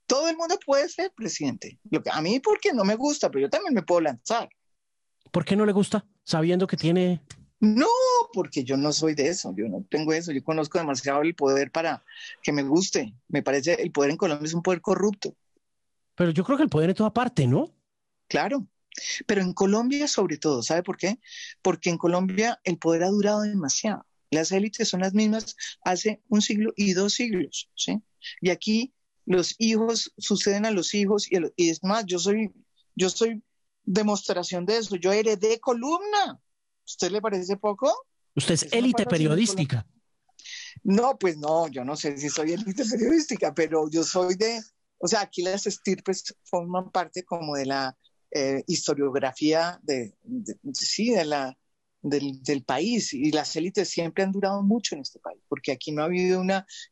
todo 0.08 0.30
el 0.30 0.38
mundo 0.38 0.60
puede 0.66 0.88
ser 0.90 1.12
presidente. 1.16 1.80
Lo 1.90 2.02
que, 2.02 2.10
a 2.12 2.22
mí 2.22 2.40
porque 2.40 2.74
no 2.74 2.84
me 2.84 2.96
gusta, 2.96 3.30
pero 3.30 3.44
yo 3.44 3.50
también 3.50 3.74
me 3.74 3.84
puedo 3.84 4.02
lanzar. 4.02 4.50
¿Por 5.32 5.46
qué 5.46 5.56
no 5.56 5.66
le 5.66 5.72
gusta? 5.72 6.06
Sabiendo 6.24 6.68
que 6.68 6.78
tiene... 6.78 7.22
No, 7.60 7.88
porque 8.34 8.64
yo 8.64 8.78
no 8.78 8.92
soy 8.92 9.16
de 9.16 9.30
eso, 9.30 9.54
yo 9.58 9.68
no 9.68 9.84
tengo 9.90 10.14
eso, 10.14 10.32
yo 10.32 10.44
conozco 10.44 10.78
demasiado 10.78 11.22
el 11.22 11.36
poder 11.36 11.72
para 11.72 12.04
que 12.44 12.52
me 12.52 12.64
guste. 12.64 13.16
Me 13.28 13.42
parece 13.42 13.82
el 13.82 13.92
poder 13.92 14.12
en 14.12 14.18
Colombia 14.18 14.46
es 14.46 14.54
un 14.54 14.62
poder 14.62 14.82
corrupto. 14.82 15.36
Pero 16.16 16.32
yo 16.32 16.44
creo 16.44 16.58
que 16.58 16.64
el 16.64 16.70
poder 16.70 16.90
en 16.90 16.96
toda 16.96 17.14
parte, 17.14 17.48
¿no? 17.48 17.74
Claro, 18.28 18.68
pero 19.26 19.42
en 19.42 19.54
Colombia 19.54 20.08
sobre 20.08 20.38
todo, 20.38 20.62
¿sabe 20.64 20.84
por 20.84 20.98
qué? 20.98 21.20
Porque 21.62 21.90
en 21.90 21.98
Colombia 21.98 22.60
el 22.64 22.78
poder 22.78 23.04
ha 23.04 23.10
durado 23.10 23.42
demasiado. 23.42 24.06
Las 24.32 24.52
élites 24.52 24.88
son 24.90 25.02
las 25.02 25.14
mismas 25.14 25.56
hace 25.84 26.22
un 26.30 26.42
siglo 26.42 26.74
y 26.76 26.94
dos 26.94 27.14
siglos, 27.14 27.70
¿sí? 27.76 28.02
Y 28.42 28.50
aquí 28.50 28.94
los 29.26 29.56
hijos 29.58 30.14
suceden 30.18 30.66
a 30.66 30.72
los 30.72 30.94
hijos 30.94 31.28
y, 31.30 31.70
es 31.70 31.84
más, 31.84 32.06
yo 32.06 32.20
soy, 32.20 32.52
yo 32.96 33.10
soy 33.10 33.44
demostración 33.84 34.66
de 34.66 34.78
eso. 34.78 34.96
Yo 34.96 35.12
heredé 35.12 35.60
columna. 35.60 36.40
¿Usted 36.86 37.12
le 37.12 37.22
parece 37.22 37.58
poco? 37.58 37.92
Usted 38.36 38.54
es 38.54 38.68
élite 38.72 39.06
periodística. 39.06 39.88
No, 40.84 41.18
pues 41.18 41.38
no, 41.38 41.68
yo 41.68 41.84
no 41.84 41.96
sé 41.96 42.18
si 42.18 42.30
soy 42.30 42.54
élite 42.54 42.86
periodística, 42.86 43.54
pero 43.54 43.90
yo 43.90 44.04
soy 44.04 44.36
de, 44.36 44.62
o 45.00 45.08
sea, 45.08 45.22
aquí 45.22 45.42
las 45.42 45.66
estirpes 45.66 46.36
forman 46.44 46.92
parte 46.92 47.24
como 47.24 47.56
de 47.56 47.66
la 47.66 47.98
eh, 48.32 48.64
historiografía 48.68 49.80
de, 49.82 50.16
sí, 50.74 51.12
de 51.12 51.26
la, 51.26 51.58
del, 52.06 52.64
país 52.64 53.14
y 53.14 53.32
las 53.32 53.56
élites 53.56 53.90
siempre 53.90 54.24
han 54.24 54.32
durado 54.32 54.62
mucho 54.62 54.96
en 54.96 55.02
este 55.02 55.20
país, 55.20 55.42
porque 55.48 55.72
aquí 55.72 55.92
no 55.92 56.02
ha 56.02 56.06
habido 56.06 56.40
un 56.40 56.52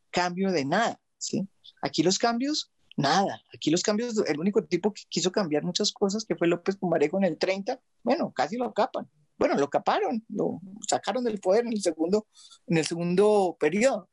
cambio 0.09 0.51
de 0.51 0.65
nada, 0.65 0.99
¿sí? 1.17 1.47
Aquí 1.81 2.01
los 2.01 2.17
cambios, 2.17 2.71
nada. 2.97 3.41
Aquí 3.53 3.69
los 3.69 3.83
cambios, 3.83 4.17
el 4.27 4.39
único 4.39 4.63
tipo 4.63 4.91
que 4.91 5.03
quiso 5.09 5.31
cambiar 5.31 5.63
muchas 5.63 5.91
cosas, 5.91 6.25
que 6.25 6.35
fue 6.35 6.47
López 6.47 6.77
Pumarejo 6.77 7.17
en 7.17 7.25
el 7.25 7.37
30, 7.37 7.79
bueno, 8.03 8.31
casi 8.33 8.57
lo 8.57 8.73
capan. 8.73 9.07
Bueno, 9.37 9.55
lo 9.55 9.69
caparon, 9.69 10.23
lo 10.29 10.61
sacaron 10.87 11.23
del 11.23 11.39
poder 11.39 11.65
en 11.65 11.73
el 11.73 11.81
segundo, 11.81 12.27
en 12.67 12.77
el 12.77 12.85
segundo 12.85 13.57
periodo. 13.59 14.09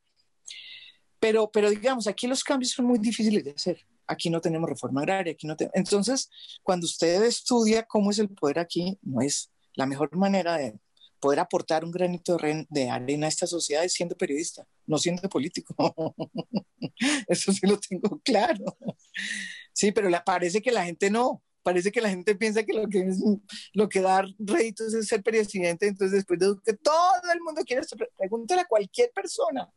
Pero, 1.18 1.50
pero 1.50 1.70
digamos, 1.70 2.06
aquí 2.06 2.26
los 2.26 2.42
cambios 2.42 2.72
son 2.72 2.86
muy 2.86 2.98
difíciles 2.98 3.44
de 3.44 3.52
hacer. 3.52 3.86
Aquí 4.06 4.28
no 4.28 4.40
tenemos 4.40 4.68
reforma 4.68 5.02
agraria, 5.02 5.32
aquí 5.32 5.46
no 5.46 5.54
Entonces, 5.74 6.30
cuando 6.62 6.86
usted 6.86 7.22
estudia 7.22 7.84
cómo 7.84 8.10
es 8.10 8.18
el 8.18 8.28
poder 8.28 8.58
aquí, 8.58 8.98
no 9.02 9.20
es 9.20 9.50
la 9.74 9.86
mejor 9.86 10.14
manera 10.16 10.56
de 10.56 10.74
poder 11.20 11.38
aportar 11.38 11.85
un 11.85 11.90
granito 11.90 12.37
de 12.68 12.90
arena 12.90 13.26
a 13.26 13.28
esta 13.28 13.46
sociedad 13.46 13.85
es 13.85 13.92
siendo 13.92 14.16
periodista, 14.16 14.66
no 14.87 14.98
siendo 14.98 15.28
político. 15.28 15.74
Eso 17.28 17.52
sí 17.52 17.66
lo 17.66 17.78
tengo 17.78 18.20
claro. 18.24 18.76
Sí, 19.72 19.92
pero 19.92 20.11
parece 20.24 20.61
que 20.61 20.72
la 20.72 20.85
gente 20.85 21.11
no. 21.11 21.42
Parece 21.62 21.92
que 21.92 22.00
la 22.00 22.09
gente 22.09 22.35
piensa 22.35 22.62
que 22.64 22.72
lo 22.72 22.88
que, 22.88 23.00
es, 23.00 23.22
lo 23.74 23.87
da 23.87 24.24
réditos 24.38 24.94
es 24.94 25.06
ser 25.06 25.22
presidente, 25.22 25.87
entonces 25.87 26.16
después 26.16 26.40
de 26.40 26.54
que 26.64 26.72
todo 26.72 27.33
el 27.35 27.40
mundo 27.42 27.62
quiere 27.66 27.85
ser, 27.85 28.11
pregúntale 28.16 28.62
a 28.62 28.64
cualquier 28.64 29.12
persona, 29.12 29.70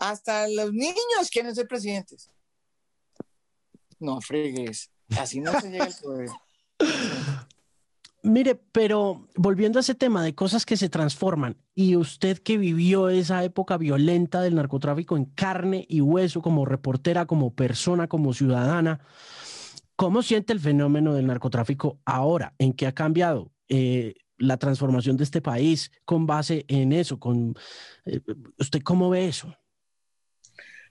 hasta 0.00 0.48
los 0.48 0.72
niños 0.72 1.30
quieren 1.32 1.54
ser 1.54 1.68
presidentes. 1.68 2.28
No 4.00 4.20
fregues, 4.20 4.90
así 5.16 5.40
no 5.40 5.58
se 5.60 5.70
llega 5.70 5.84
al 5.84 5.94
poder. 5.94 6.28
Mire, 8.24 8.54
pero 8.54 9.28
volviendo 9.36 9.78
a 9.78 9.80
ese 9.80 9.94
tema 9.94 10.24
de 10.24 10.34
cosas 10.34 10.64
que 10.64 10.78
se 10.78 10.88
transforman, 10.88 11.58
y 11.74 11.94
usted 11.94 12.38
que 12.38 12.56
vivió 12.56 13.10
esa 13.10 13.44
época 13.44 13.76
violenta 13.76 14.40
del 14.40 14.54
narcotráfico 14.54 15.18
en 15.18 15.26
carne 15.26 15.84
y 15.90 16.00
hueso 16.00 16.40
como 16.40 16.64
reportera, 16.64 17.26
como 17.26 17.52
persona, 17.54 18.08
como 18.08 18.32
ciudadana, 18.32 19.00
¿cómo 19.94 20.22
siente 20.22 20.54
el 20.54 20.60
fenómeno 20.60 21.12
del 21.12 21.26
narcotráfico 21.26 22.00
ahora? 22.06 22.54
¿En 22.56 22.72
qué 22.72 22.86
ha 22.86 22.92
cambiado 22.92 23.52
eh, 23.68 24.14
la 24.38 24.56
transformación 24.56 25.18
de 25.18 25.24
este 25.24 25.42
país 25.42 25.92
con 26.06 26.24
base 26.26 26.64
en 26.68 26.94
eso? 26.94 27.20
Con, 27.20 27.54
eh, 28.06 28.22
¿Usted 28.58 28.80
cómo 28.80 29.10
ve 29.10 29.28
eso? 29.28 29.54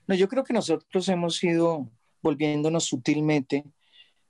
No, 0.06 0.14
yo 0.14 0.28
creo 0.28 0.44
que 0.44 0.54
nosotros 0.54 1.08
hemos 1.08 1.42
ido 1.42 1.90
volviéndonos 2.22 2.84
sutilmente 2.84 3.64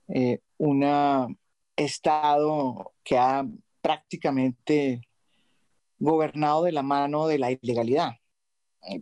eh, 0.07 0.39
una 0.57 1.27
Estado 1.75 2.93
que 3.03 3.17
ha 3.17 3.45
prácticamente 3.81 5.01
gobernado 5.99 6.63
de 6.63 6.71
la 6.71 6.83
mano 6.83 7.27
de 7.27 7.39
la 7.39 7.51
ilegalidad. 7.51 8.13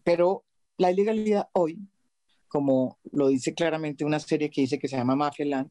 Pero 0.03 0.43
la 0.78 0.91
ilegalidad 0.91 1.49
hoy, 1.53 1.80
como 2.47 2.97
lo 3.11 3.28
dice 3.28 3.53
claramente 3.53 4.05
una 4.05 4.19
serie 4.19 4.49
que 4.49 4.61
dice 4.61 4.80
que 4.80 4.88
se 4.88 4.97
llama 4.97 5.15
Mafia 5.15 5.45
Land, 5.45 5.69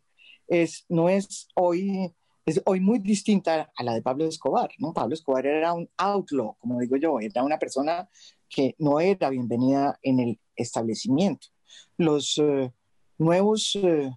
es, 0.48 0.84
no 0.88 1.08
es 1.08 1.48
hoy 1.54 2.12
es 2.44 2.60
hoy 2.64 2.80
muy 2.80 2.98
distinta 2.98 3.70
a 3.76 3.84
la 3.84 3.94
de 3.94 4.02
Pablo 4.02 4.26
Escobar, 4.26 4.70
¿no? 4.78 4.92
Pablo 4.92 5.14
Escobar 5.14 5.46
era 5.46 5.72
un 5.72 5.88
outlaw, 5.96 6.56
como 6.58 6.80
digo 6.80 6.96
yo, 6.96 7.20
era 7.20 7.42
una 7.44 7.58
persona 7.58 8.08
que 8.48 8.74
no 8.78 9.00
era 9.00 9.30
bienvenida 9.30 9.98
en 10.02 10.18
el 10.18 10.40
establecimiento. 10.56 11.48
Los 11.96 12.38
eh, 12.38 12.72
nuevos 13.18 13.78
eh, 13.80 14.10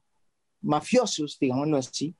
mafiosos, 0.61 1.37
digámoslo 1.39 1.77
así, 1.77 2.15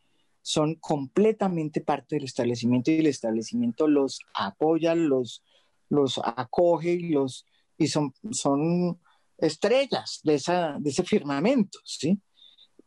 son 0.48 0.76
completamente 0.76 1.82
parte 1.82 2.18
del 2.18 2.26
establecimiento 2.26 2.92
y 2.92 3.00
el 3.00 3.08
establecimiento 3.08 3.88
los 3.88 4.20
apoya, 4.36 4.94
los, 4.94 5.44
los 5.90 6.22
acoge 6.24 6.92
y, 6.92 7.10
los, 7.10 7.48
y 7.80 7.88
son, 7.88 8.14
son 8.30 9.02
estrellas 9.40 10.20
de, 10.24 10.36
esa, 10.36 10.78
de 10.80 10.92
ese 10.92 11.02
firmamento, 11.02 11.80
¿sí? 11.84 12.22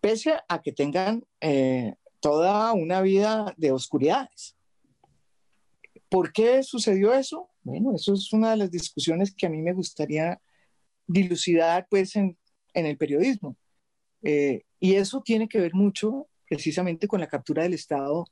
Pese 0.01 0.35
a 0.49 0.63
que 0.63 0.71
tengan 0.71 1.25
eh, 1.41 1.95
toda 2.21 2.73
una 2.75 3.01
vida 3.01 3.53
de 3.57 3.73
oscuridades. 3.73 4.57
¿Por 6.09 6.33
qué 6.33 6.63
sucedió 6.63 7.13
eso? 7.13 7.51
Bueno, 7.65 7.93
eso 7.93 8.15
es 8.15 8.33
una 8.33 8.53
de 8.53 8.59
las 8.59 8.71
discusiones 8.71 9.35
que 9.35 9.47
a 9.47 9.51
mí 9.51 9.61
me 9.63 9.73
gustaría 9.73 10.41
dilucidar 11.09 11.89
pues 11.91 12.15
en, 12.15 12.39
el 12.73 12.97
periodismo. 12.97 13.57
Eh, 14.23 14.63
y 14.79 14.95
eso 14.95 15.23
tiene 15.23 15.49
que 15.49 15.59
ver 15.59 15.75
mucho 15.75 16.29
precisamente 16.49 17.09
con 17.09 17.21
la 17.21 17.29
captura 17.29 17.63
del 17.63 17.75
Estado 17.75 18.27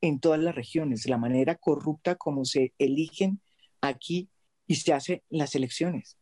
en 0.00 0.20
todas 0.20 0.40
las 0.40 0.54
regiones, 0.54 1.06
la 1.06 1.18
manera 1.18 1.56
corrupta 1.56 2.14
como 2.14 2.44
se 2.44 2.72
eligen 2.78 3.40
aquí 3.80 4.28
y 4.66 4.76
se 4.76 4.92
hacen 4.92 5.22
las 5.28 5.54
elecciones, 5.54 6.16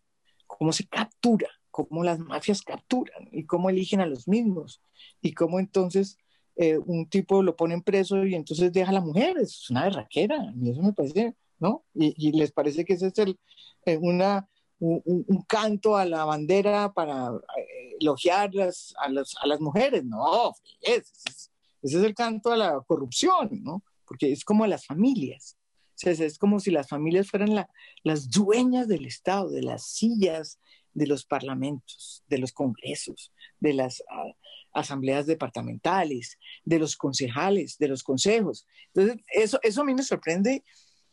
cómo 0.47 0.73
se 0.73 0.87
captura, 0.87 1.49
cómo 1.71 2.03
las 2.03 2.19
mafias 2.19 2.63
capturan 2.63 3.29
y 3.31 3.45
cómo 3.45 3.71
eligen 3.71 4.01
a 4.01 4.07
los 4.07 4.27
mismos 4.27 4.83
y 5.23 5.33
cómo 5.33 5.61
entonces 5.61 6.19
eh, 6.57 6.77
un 6.77 7.09
tipo 7.09 7.43
lo 7.43 7.55
ponen 7.55 7.83
preso 7.83 8.25
y 8.25 8.35
entonces 8.35 8.73
deja 8.73 8.91
a 8.91 8.95
la 8.95 9.01
mujer, 9.01 9.37
es 9.39 9.71
una 9.71 9.85
berraquera, 9.85 10.53
y 10.61 10.71
eso 10.71 10.83
me 10.83 10.93
parece, 10.93 11.37
¿no? 11.61 11.85
Y, 11.95 12.33
les 12.33 12.51
parece 12.51 12.85
que 12.85 12.95
ese 12.95 13.07
es 13.07 13.19
el, 13.19 13.39
eh, 13.87 13.97
un, 13.97 15.45
canto 15.47 15.97
a 15.97 16.05
la 16.05 16.25
bandera 16.25 16.93
para 16.93 17.31
eh, 17.57 17.78
elogiar 18.01 18.51
a, 18.59 19.09
las, 19.09 19.61
mujeres, 19.61 20.05
no, 20.05 20.55
ese 20.81 21.03
es, 21.27 21.51
es 21.83 21.95
el 21.95 22.15
canto 22.15 22.53
a 22.53 22.57
la 22.57 22.81
corrupción, 22.87 23.49
¿no? 23.63 23.83
Porque 24.05 24.33
es 24.33 24.45
como 24.45 24.67
las 24.67 24.87
familias. 24.87 25.57
O 26.05 26.09
es 26.09 26.39
como 26.39 26.61
si 26.61 26.71
las 26.71 26.89
familias 26.89 27.29
fueran 27.29 27.55
la, 27.55 27.69
las 28.05 28.31
dueñas 28.31 28.87
del 28.87 29.05
Estado, 29.05 29.51
de 29.51 29.63
las 29.63 29.85
sillas 29.85 30.61
de 30.95 31.07
los 31.07 31.25
parlamentos, 31.25 32.23
de 32.29 32.39
los 32.39 32.53
congresos, 32.53 33.33
de 33.59 33.75
las 33.75 34.03
ah, 34.11 34.33
asambleas 34.73 35.27
departamentales, 35.27 36.39
de 36.65 36.79
los 36.79 36.97
concejales, 36.97 37.79
de 37.79 37.89
los 37.89 38.03
consejos. 38.03 38.67
Entonces, 38.95 39.25
eso, 39.29 39.59
eso 39.63 39.83
a 39.83 39.85
mí 39.85 39.95
me 39.95 40.03
sorprende 40.03 40.63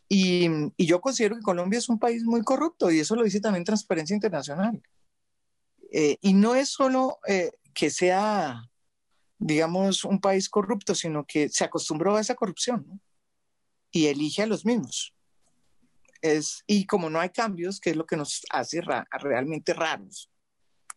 y, 0.08 0.48
yo 0.78 1.02
considero 1.02 1.36
que 1.36 1.42
Colombia 1.42 1.80
es 1.80 1.90
un 1.90 2.00
país 2.00 2.24
muy 2.24 2.42
corrupto 2.44 2.92
y 2.92 3.00
eso 3.00 3.16
lo 3.16 3.24
dice 3.24 3.40
también 3.40 3.64
Transparencia 3.64 4.14
Internacional. 4.14 4.82
Eh, 5.92 6.18
y 6.22 6.34
no 6.34 6.56
es 6.56 6.70
solo 6.70 7.20
eh, 7.28 7.52
que 7.74 7.90
sea, 7.90 8.62
digamos, 9.38 10.04
un 10.04 10.20
país 10.20 10.50
corrupto, 10.50 10.96
sino 10.96 11.26
que 11.26 11.50
se 11.50 11.64
acostumbró 11.64 12.16
a 12.16 12.22
esa 12.22 12.36
corrupción 12.36 13.02
y 13.92 14.08
elige 14.08 14.44
a 14.44 14.48
los 14.48 14.66
mismos. 14.66 15.14
Es, 16.22 16.64
y 16.66 16.86
como 16.86 17.10
no 17.10 17.20
hay 17.20 17.30
cambios, 17.30 17.80
que 17.80 17.92
es 17.92 17.96
lo 17.96 18.06
que 18.06 18.18
nos 18.18 18.42
hace 18.50 18.82
realmente 18.82 19.74
raros, 19.74 20.32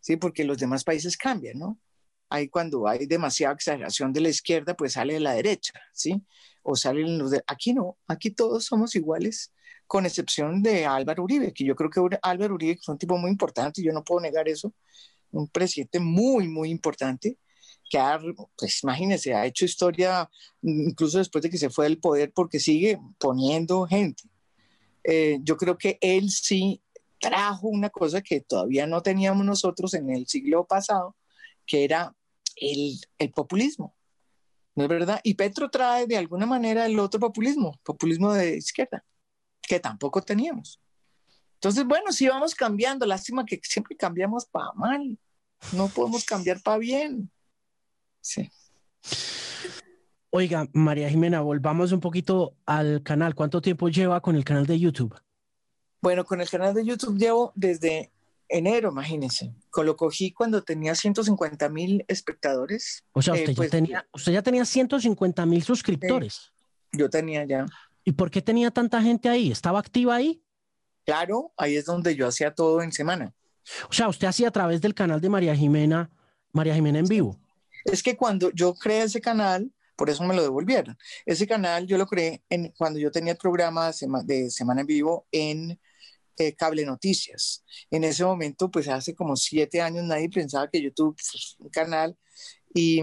¿sí? 0.00 0.16
porque 0.16 0.44
los 0.44 0.58
demás 0.58 0.84
países 0.84 1.16
cambian, 1.16 1.58
¿no? 1.58 1.78
ahí 2.30 2.48
cuando 2.48 2.86
hay 2.86 3.06
demasiada 3.06 3.54
exageración 3.54 4.12
de 4.12 4.20
la 4.20 4.28
izquierda, 4.28 4.74
pues 4.74 4.94
sale 4.94 5.14
de 5.14 5.20
la 5.20 5.32
derecha, 5.32 5.72
¿sí? 5.92 6.22
O 6.62 6.76
salen 6.76 7.18
los 7.18 7.30
de... 7.30 7.42
Aquí 7.46 7.72
no, 7.72 7.98
aquí 8.06 8.30
todos 8.30 8.64
somos 8.64 8.94
iguales, 8.94 9.52
con 9.88 10.06
excepción 10.06 10.62
de 10.62 10.86
Álvaro 10.86 11.24
Uribe, 11.24 11.52
que 11.52 11.64
yo 11.64 11.74
creo 11.74 11.90
que 11.90 12.18
Álvaro 12.22 12.54
Uribe 12.54 12.78
es 12.80 12.88
un 12.88 12.98
tipo 12.98 13.18
muy 13.18 13.30
importante, 13.30 13.82
yo 13.82 13.92
no 13.92 14.04
puedo 14.04 14.20
negar 14.20 14.48
eso, 14.48 14.72
un 15.32 15.48
presidente 15.48 15.98
muy, 15.98 16.46
muy 16.46 16.70
importante, 16.70 17.38
que 17.90 17.98
ha, 17.98 18.20
pues 18.56 18.82
imagínense, 18.84 19.34
ha 19.34 19.46
hecho 19.46 19.64
historia 19.64 20.30
incluso 20.62 21.18
después 21.18 21.42
de 21.42 21.50
que 21.50 21.58
se 21.58 21.70
fue 21.70 21.86
del 21.86 21.98
poder 21.98 22.32
porque 22.32 22.60
sigue 22.60 23.00
poniendo 23.18 23.86
gente. 23.86 24.24
Eh, 25.04 25.38
yo 25.42 25.56
creo 25.56 25.78
que 25.78 25.98
él 26.02 26.30
sí 26.30 26.82
trajo 27.18 27.68
una 27.68 27.88
cosa 27.88 28.20
que 28.20 28.42
todavía 28.42 28.86
no 28.86 29.02
teníamos 29.02 29.44
nosotros 29.44 29.94
en 29.94 30.10
el 30.10 30.26
siglo 30.26 30.66
pasado, 30.66 31.16
que 31.66 31.84
era 31.84 32.14
el, 32.56 33.00
populismo. 33.34 33.94
¿No 34.74 34.84
es 34.84 34.88
verdad? 34.88 35.20
Y 35.24 35.34
Petro 35.34 35.70
trae 35.70 36.06
de 36.06 36.16
alguna 36.16 36.46
manera 36.46 36.86
el 36.86 36.98
otro 36.98 37.18
populismo, 37.18 37.78
populismo 37.82 38.32
de 38.34 38.58
izquierda, 38.58 39.04
que 39.68 39.78
tampoco 39.78 40.22
teníamos. 40.22 40.80
Entonces, 41.54 41.84
bueno, 41.84 42.12
sí 42.12 42.28
vamos 42.28 42.54
cambiando. 42.54 43.04
Lástima 43.06 43.44
que 43.44 43.60
siempre 43.62 43.96
cambiamos 43.96 44.46
para 44.46 44.72
mal. 44.74 45.18
No 45.72 45.88
podemos 45.88 46.24
cambiar 46.24 46.62
para 46.62 46.78
bien. 46.78 47.30
Sí. 48.20 48.50
Oiga, 50.30 50.68
María 50.72 51.08
Jimena, 51.08 51.40
volvamos 51.40 51.92
un 51.92 52.00
poquito 52.00 52.54
al 52.66 53.02
canal. 53.02 53.34
¿Cuánto 53.34 53.60
tiempo 53.60 53.88
lleva 53.88 54.20
con 54.20 54.36
el 54.36 54.44
canal 54.44 54.66
de 54.66 54.78
YouTube? 54.78 55.18
Bueno, 56.00 56.24
con 56.24 56.40
el 56.40 56.48
canal 56.48 56.74
de 56.74 56.84
YouTube 56.84 57.18
llevo 57.18 57.52
desde 57.56 58.12
enero, 58.48 58.90
imagínense. 58.90 59.52
Lo 59.74 59.96
cogí 59.96 60.32
cuando 60.32 60.62
tenía 60.62 60.94
150 60.94 61.68
mil 61.70 62.04
espectadores. 62.08 63.04
O 63.12 63.22
sea, 63.22 63.34
usted, 63.34 63.48
ya, 63.48 63.56
pues, 63.56 63.70
tenía, 63.70 64.08
usted 64.12 64.32
ya 64.32 64.42
tenía 64.42 64.64
150 64.64 65.46
mil 65.46 65.62
suscriptores. 65.62 66.52
yo 66.92 67.10
tenía 67.10 67.44
ya. 67.44 67.66
¿Y 68.08 68.12
por 68.12 68.30
qué 68.30 68.40
tenía 68.40 68.70
tanta 68.70 69.02
gente 69.02 69.28
ahí? 69.28 69.52
¿Estaba 69.52 69.78
activa 69.78 70.16
ahí? 70.16 70.42
Claro, 71.04 71.52
ahí 71.58 71.76
es 71.76 71.84
donde 71.84 72.16
yo 72.16 72.26
hacía 72.26 72.54
todo 72.54 72.80
en 72.80 72.90
semana. 72.90 73.34
O 73.90 73.92
sea, 73.92 74.08
usted 74.08 74.26
hacía 74.26 74.48
a 74.48 74.50
través 74.50 74.80
del 74.80 74.94
canal 74.94 75.20
de 75.20 75.28
María 75.28 75.54
Jimena, 75.54 76.10
María 76.50 76.74
Jimena 76.74 77.00
en 77.00 77.04
vivo. 77.04 77.38
Es 77.84 78.02
que 78.02 78.16
cuando 78.16 78.50
yo 78.52 78.72
creé 78.72 79.02
ese 79.02 79.20
canal, 79.20 79.70
por 79.94 80.08
eso 80.08 80.24
me 80.24 80.34
lo 80.34 80.40
devolvieron. 80.40 80.96
Ese 81.26 81.46
canal 81.46 81.86
yo 81.86 81.98
lo 81.98 82.06
creé 82.06 82.42
en, 82.48 82.72
cuando 82.78 82.98
yo 82.98 83.10
tenía 83.10 83.32
el 83.32 83.38
programa 83.38 83.92
de 84.24 84.50
Semana 84.50 84.80
en 84.80 84.86
Vivo 84.86 85.26
en 85.30 85.78
eh, 86.38 86.54
cable 86.54 86.86
noticias. 86.86 87.62
En 87.90 88.04
ese 88.04 88.24
momento, 88.24 88.70
pues 88.70 88.88
hace 88.88 89.14
como 89.14 89.36
siete 89.36 89.82
años 89.82 90.04
nadie 90.04 90.30
pensaba 90.30 90.70
que 90.70 90.80
YouTube 90.80 91.14
pues, 91.14 91.56
un 91.58 91.68
canal 91.68 92.16
y, 92.72 93.02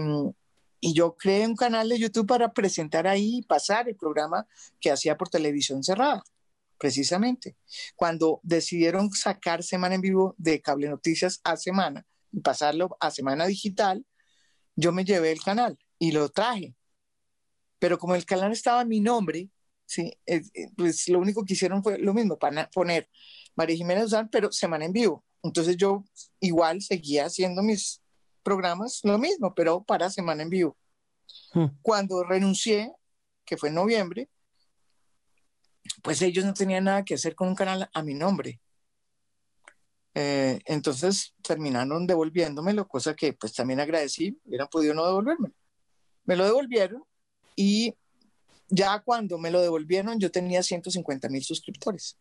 y, 0.80 0.94
yo 0.94 1.16
creé 1.16 1.46
un 1.46 1.56
canal 1.56 1.88
de 1.88 1.98
YouTube 1.98 2.26
para 2.26 2.52
presentar 2.52 3.06
ahí 3.06 3.38
y 3.38 3.42
pasar 3.42 3.88
el 3.88 3.96
programa 3.96 4.46
que 4.80 4.90
hacía 4.90 5.16
por 5.16 5.28
televisión 5.28 5.82
cerrada, 5.82 6.22
precisamente. 6.78 7.56
Cuando 7.94 8.40
decidieron 8.42 9.10
sacar 9.12 9.62
Semana 9.62 9.96
en 9.96 10.00
Vivo 10.00 10.34
de 10.38 10.60
cable 10.60 10.88
noticias 10.88 11.40
a 11.44 11.56
semana 11.56 12.06
y 12.32 12.40
pasarlo 12.40 12.96
a 13.00 13.10
Semana 13.10 13.46
Digital, 13.46 14.04
yo 14.76 14.92
me 14.92 15.04
llevé 15.04 15.32
el 15.32 15.42
canal 15.42 15.78
y 15.98 16.12
lo 16.12 16.28
traje. 16.28 16.74
Pero 17.78 17.98
como 17.98 18.14
el 18.14 18.24
canal 18.24 18.52
estaba 18.52 18.82
en 18.82 18.88
mi 18.88 19.00
nombre, 19.00 19.50
¿sí? 19.86 20.12
Eh, 20.26 20.42
pues 20.76 21.08
lo 21.08 21.18
único 21.18 21.44
que 21.44 21.54
hicieron 21.54 21.82
fue 21.82 21.98
lo 21.98 22.14
mismo, 22.14 22.38
para 22.38 22.68
poner 22.70 23.08
María 23.54 23.76
Jiménez 23.76 24.06
Usán, 24.06 24.28
pero 24.30 24.52
semana 24.52 24.84
en 24.84 24.92
vivo. 24.92 25.24
Entonces 25.42 25.76
yo 25.76 26.04
igual 26.40 26.82
seguía 26.82 27.26
haciendo 27.26 27.62
mis 27.62 28.02
programas, 28.46 29.00
lo 29.02 29.18
mismo, 29.18 29.52
pero 29.56 29.82
para 29.82 30.08
semana 30.08 30.44
en 30.44 30.50
vivo. 30.50 30.76
Hmm. 31.52 31.66
Cuando 31.82 32.22
renuncié, 32.22 32.92
que 33.44 33.56
fue 33.56 33.70
en 33.70 33.74
noviembre, 33.74 34.28
pues 36.00 36.22
ellos 36.22 36.44
no 36.44 36.54
tenían 36.54 36.84
nada 36.84 37.04
que 37.04 37.14
hacer 37.14 37.34
con 37.34 37.48
un 37.48 37.56
canal 37.56 37.90
a 37.92 38.02
mi 38.04 38.14
nombre. 38.14 38.60
Eh, 40.14 40.60
entonces 40.64 41.34
terminaron 41.42 42.06
devolviéndomelo, 42.06 42.86
cosa 42.86 43.14
que 43.14 43.32
pues 43.32 43.52
también 43.52 43.80
agradecí, 43.80 44.40
hubieran 44.44 44.68
podido 44.68 44.94
no 44.94 45.04
devolverme. 45.04 45.50
Me 46.24 46.36
lo 46.36 46.44
devolvieron 46.44 47.02
y 47.56 47.94
ya 48.68 49.00
cuando 49.00 49.38
me 49.38 49.50
lo 49.50 49.60
devolvieron, 49.60 50.20
yo 50.20 50.30
tenía 50.30 50.62
150 50.62 51.28
mil 51.28 51.42
suscriptores. 51.42 52.16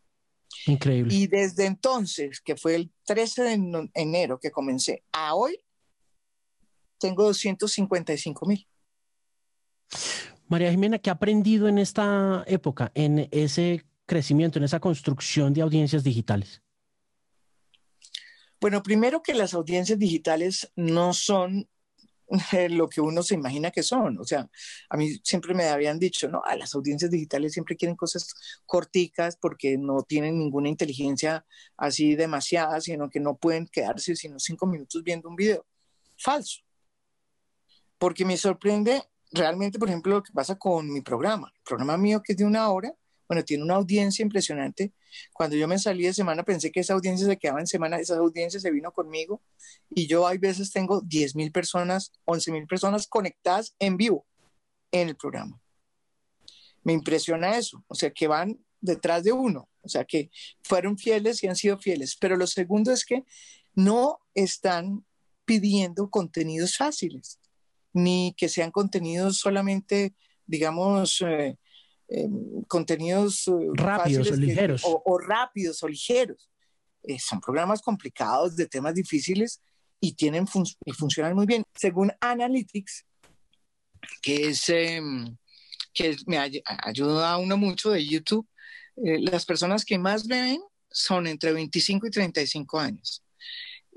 Increíble. 0.66 1.14
Y 1.14 1.28
desde 1.28 1.66
entonces, 1.66 2.42
que 2.42 2.56
fue 2.56 2.76
el 2.76 2.92
13 3.06 3.44
de 3.44 3.90
enero 3.94 4.40
que 4.40 4.50
comencé, 4.50 5.04
a 5.12 5.36
hoy, 5.36 5.60
tengo 7.00 7.24
255 7.24 8.46
mil. 8.46 8.68
María 10.48 10.72
Jimena, 10.72 11.00
¿qué 11.00 11.10
ha 11.10 11.14
aprendido 11.14 11.68
en 11.68 11.78
esta 11.78 12.44
época, 12.48 12.92
en 12.94 13.28
ese 13.32 13.86
crecimiento, 14.06 14.60
en 14.60 14.66
esa 14.66 14.80
construcción 14.80 15.54
de 15.54 15.62
audiencias 15.62 16.04
digitales? 16.04 16.62
Bueno, 18.62 18.82
primero 18.84 19.22
que 19.22 19.34
las 19.34 19.54
audiencias 19.54 20.00
digitales 20.00 20.72
no 20.76 21.14
son 21.14 21.68
lo 22.70 22.90
que 22.90 23.02
uno 23.02 23.24
se 23.24 23.36
imagina 23.36 23.72
que 23.72 23.84
son. 23.84 24.18
O 24.20 24.24
sea, 24.24 24.50
a 24.90 24.98
mí 24.98 25.20
siempre 25.24 25.54
me 25.54 25.66
habían 25.66 26.00
dicho, 26.00 26.28
no, 26.28 26.42
a 26.44 26.56
las 26.56 26.74
audiencias 26.76 27.12
digitales 27.12 27.54
siempre 27.54 27.76
quieren 27.76 27.96
cosas 27.96 28.34
corticas 28.66 29.38
porque 29.38 29.78
no 29.78 30.04
tienen 30.04 30.38
ninguna 30.38 30.70
inteligencia 30.70 31.46
así 31.78 32.16
demasiada, 32.16 32.82
sino 32.82 33.10
que 33.10 33.20
no 33.20 33.38
pueden 33.38 33.68
quedarse 33.68 34.16
sino 34.16 34.40
cinco 34.40 34.66
minutos 34.66 35.04
viendo 35.04 35.30
un 35.30 35.36
video. 35.36 35.66
Falso. 36.18 36.65
Porque 37.98 38.26
me 38.26 38.38
sorprende 38.38 39.04
realmente, 39.32 39.80
por 39.80 39.90
ejemplo, 39.90 40.16
lo 40.16 40.24
que 40.24 40.34
pasa 40.34 40.58
con 40.58 40.92
mi 40.92 41.02
programa, 41.02 41.52
el 41.56 41.62
programa 41.64 41.98
mío 41.98 42.22
que 42.24 42.34
es 42.34 42.38
de 42.38 42.46
una 42.46 42.70
hora, 42.70 42.94
bueno, 43.28 43.44
tiene 43.44 43.64
una 43.64 43.76
audiencia 43.76 44.24
impresionante. 44.24 44.94
Cuando 45.34 45.56
yo 45.56 45.68
me 45.68 45.80
salí 45.80 46.04
de 46.04 46.14
semana 46.14 46.44
pensé 46.44 46.72
que 46.72 46.82
esa 46.82 46.94
audiencia 46.94 47.26
se 47.26 47.38
quedaba 47.38 47.60
en 47.60 47.68
semana, 47.68 48.00
esa 48.00 48.18
audiencia 48.18 48.60
se 48.60 48.72
vino 48.72 48.92
conmigo 48.92 49.42
y 49.90 50.08
yo 50.08 50.28
hay 50.28 50.38
veces 50.38 50.72
tengo 50.72 51.02
10 51.02 51.36
mil 51.36 51.52
personas, 51.52 52.12
11 52.26 52.52
mil 52.52 52.68
personas 52.68 53.08
conectadas 53.08 53.76
en 53.80 53.98
vivo 53.98 54.26
en 54.92 55.10
el 55.10 55.16
programa. 55.16 55.60
Me 56.84 56.94
impresiona 56.94 57.58
eso, 57.58 57.84
o 57.88 57.96
sea, 57.96 58.12
que 58.12 58.28
van 58.28 58.60
detrás 58.80 59.24
de 59.24 59.32
uno, 59.32 59.70
o 59.82 59.90
sea, 59.90 60.06
que 60.06 60.30
fueron 60.64 60.98
fieles 60.98 61.44
y 61.44 61.48
han 61.48 61.56
sido 61.56 61.80
fieles. 61.80 62.16
Pero 62.20 62.38
lo 62.38 62.46
segundo 62.46 62.92
es 62.92 63.06
que 63.06 63.24
no 63.74 64.20
están 64.36 65.04
pidiendo 65.46 66.10
contenidos 66.10 66.78
fáciles, 66.78 67.40
ni 67.96 68.36
que 68.38 68.50
sean 68.50 68.70
contenidos 68.70 69.40
solamente, 69.40 70.14
digamos, 70.46 71.22
eh, 71.22 71.58
Em, 72.08 72.62
contenidos 72.68 73.48
eh, 73.48 73.52
rápidos 73.74 74.30
o 74.30 74.36
ligeros. 74.36 74.84
o, 74.86 75.18
rápidos 75.18 75.82
o 75.82 75.88
ligeros. 75.88 76.50
Eh, 77.02 77.18
son 77.20 77.40
programas 77.40 77.82
complicados 77.82 78.56
de 78.56 78.68
temas 78.68 78.94
difíciles 78.94 79.62
y 80.00 80.14
tienen 80.14 80.46
y 80.86 80.92
funcionan 80.92 81.36
muy 81.36 81.48
bien. 81.48 81.64
Según 81.74 82.12
Analytics, 82.22 83.06
que 84.22 84.50
es 84.50 84.66
que 85.94 86.16
me 86.28 86.38
ayuda 86.38 87.32
a 87.32 87.38
uno 87.38 87.58
mucho 87.58 87.90
de 87.90 88.06
YouTube, 88.06 88.48
eh, 88.98 89.18
las 89.20 89.46
personas 89.46 89.84
que 89.84 89.98
más 89.98 90.28
ven 90.28 90.60
son 90.92 91.26
entre 91.26 91.54
25 91.54 92.08
y 92.08 92.12
35 92.12 92.80
años. 92.80 93.24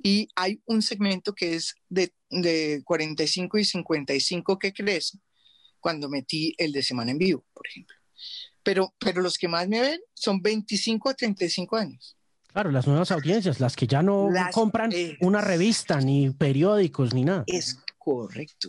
Y 0.03 0.29
hay 0.35 0.61
un 0.67 0.83
segmento 0.83 1.35
que 1.35 1.55
es 1.55 1.75
de, 1.89 2.13
de 2.31 2.83
45 2.85 3.59
y 3.59 3.65
55 3.65 4.59
que 4.59 4.73
crece 4.73 5.19
cuando 5.81 6.09
metí 6.09 6.55
el 6.59 6.73
de 6.73 6.83
semana 6.83 7.11
en 7.11 7.19
vivo, 7.19 7.45
por 7.53 7.67
ejemplo 7.67 7.99
pero, 8.69 8.95
pero 8.99 9.23
los 9.23 9.39
que 9.39 9.49
más 9.49 9.67
me 9.67 9.81
ven 9.81 9.99
son 10.13 10.43
25 10.43 11.09
a 11.09 11.15
35 11.15 11.75
años. 11.75 12.17
Claro, 12.49 12.71
las 12.71 12.87
nuevas 12.87 13.11
audiencias, 13.11 13.61
las 13.61 13.75
que 13.75 13.87
ya 13.87 14.03
no 14.03 14.29
compran 14.53 14.93
una 15.21 15.41
revista, 15.41 16.03
ni 16.03 16.29
periódicos, 16.29 17.15
ni 17.15 17.25
nada. 17.25 17.45
Es 17.47 17.79
correcto. 17.97 18.69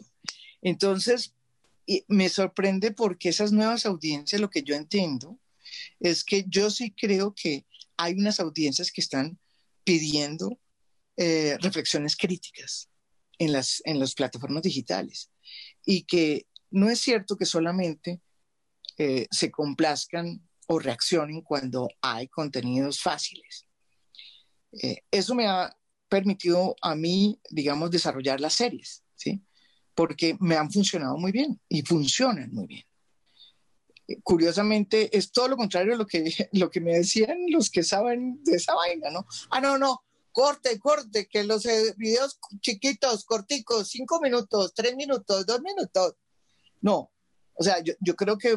Entonces, 0.61 1.33
me 2.07 2.29
sorprende 2.29 2.91
porque 2.91 3.27
esas 3.27 3.51
nuevas 3.51 3.85
audiencias, 3.85 4.39
lo 4.39 4.49
que 4.49 4.63
yo 4.63 4.73
entiendo, 4.73 5.37
es 5.99 6.23
que 6.23 6.45
yo 6.47 6.69
sí 6.69 6.91
creo 6.91 7.33
que 7.35 7.65
hay 7.97 8.13
unas 8.13 8.39
audiencias 8.39 8.93
que 8.93 9.01
están 9.01 9.37
pidiendo 9.83 10.57
eh, 11.21 11.57
reflexiones 11.59 12.15
críticas 12.15 12.87
en 13.39 13.51
las, 13.51 13.81
en 13.83 13.99
las 13.99 14.13
plataformas 14.13 14.63
digitales 14.63 15.29
y 15.85 16.03
que 16.03 16.47
no 16.71 16.89
es 16.89 17.01
cierto 17.01 17.35
que 17.35 17.45
solamente 17.45 18.21
eh, 18.97 19.27
se 19.29 19.51
complazcan 19.51 20.41
o 20.67 20.79
reaccionen 20.79 21.41
cuando 21.41 21.89
hay 21.99 22.29
contenidos 22.29 23.01
fáciles. 23.01 23.67
Eh, 24.81 25.01
eso 25.11 25.35
me 25.35 25.45
ha 25.45 25.75
permitido 26.07 26.77
a 26.81 26.95
mí, 26.95 27.37
digamos, 27.49 27.91
desarrollar 27.91 28.39
las 28.39 28.53
series, 28.53 29.03
¿sí? 29.13 29.43
Porque 29.93 30.37
me 30.39 30.55
han 30.55 30.71
funcionado 30.71 31.17
muy 31.17 31.33
bien 31.33 31.59
y 31.67 31.81
funcionan 31.81 32.49
muy 32.53 32.65
bien. 32.65 32.85
Curiosamente, 34.23 35.15
es 35.17 35.33
todo 35.33 35.49
lo 35.49 35.57
contrario 35.57 35.95
a 35.95 35.97
lo 35.97 36.07
que, 36.07 36.23
lo 36.53 36.69
que 36.69 36.79
me 36.79 36.93
decían 36.93 37.37
los 37.49 37.69
que 37.69 37.83
saben 37.83 38.41
de 38.45 38.55
esa 38.55 38.73
vaina, 38.73 39.09
¿no? 39.11 39.27
Ah, 39.49 39.59
no, 39.59 39.77
no, 39.77 40.05
corte, 40.39 40.79
corte, 40.79 41.27
que 41.27 41.43
los 41.43 41.63
videos 41.97 42.39
chiquitos, 42.61 43.25
corticos, 43.25 43.89
cinco 43.89 44.21
minutos, 44.21 44.73
tres 44.73 44.95
minutos, 44.95 45.45
dos 45.45 45.61
minutos. 45.61 46.15
No, 46.79 47.11
o 47.55 47.61
sea, 47.61 47.83
yo, 47.83 47.93
yo 47.99 48.15
creo 48.15 48.37
que 48.37 48.55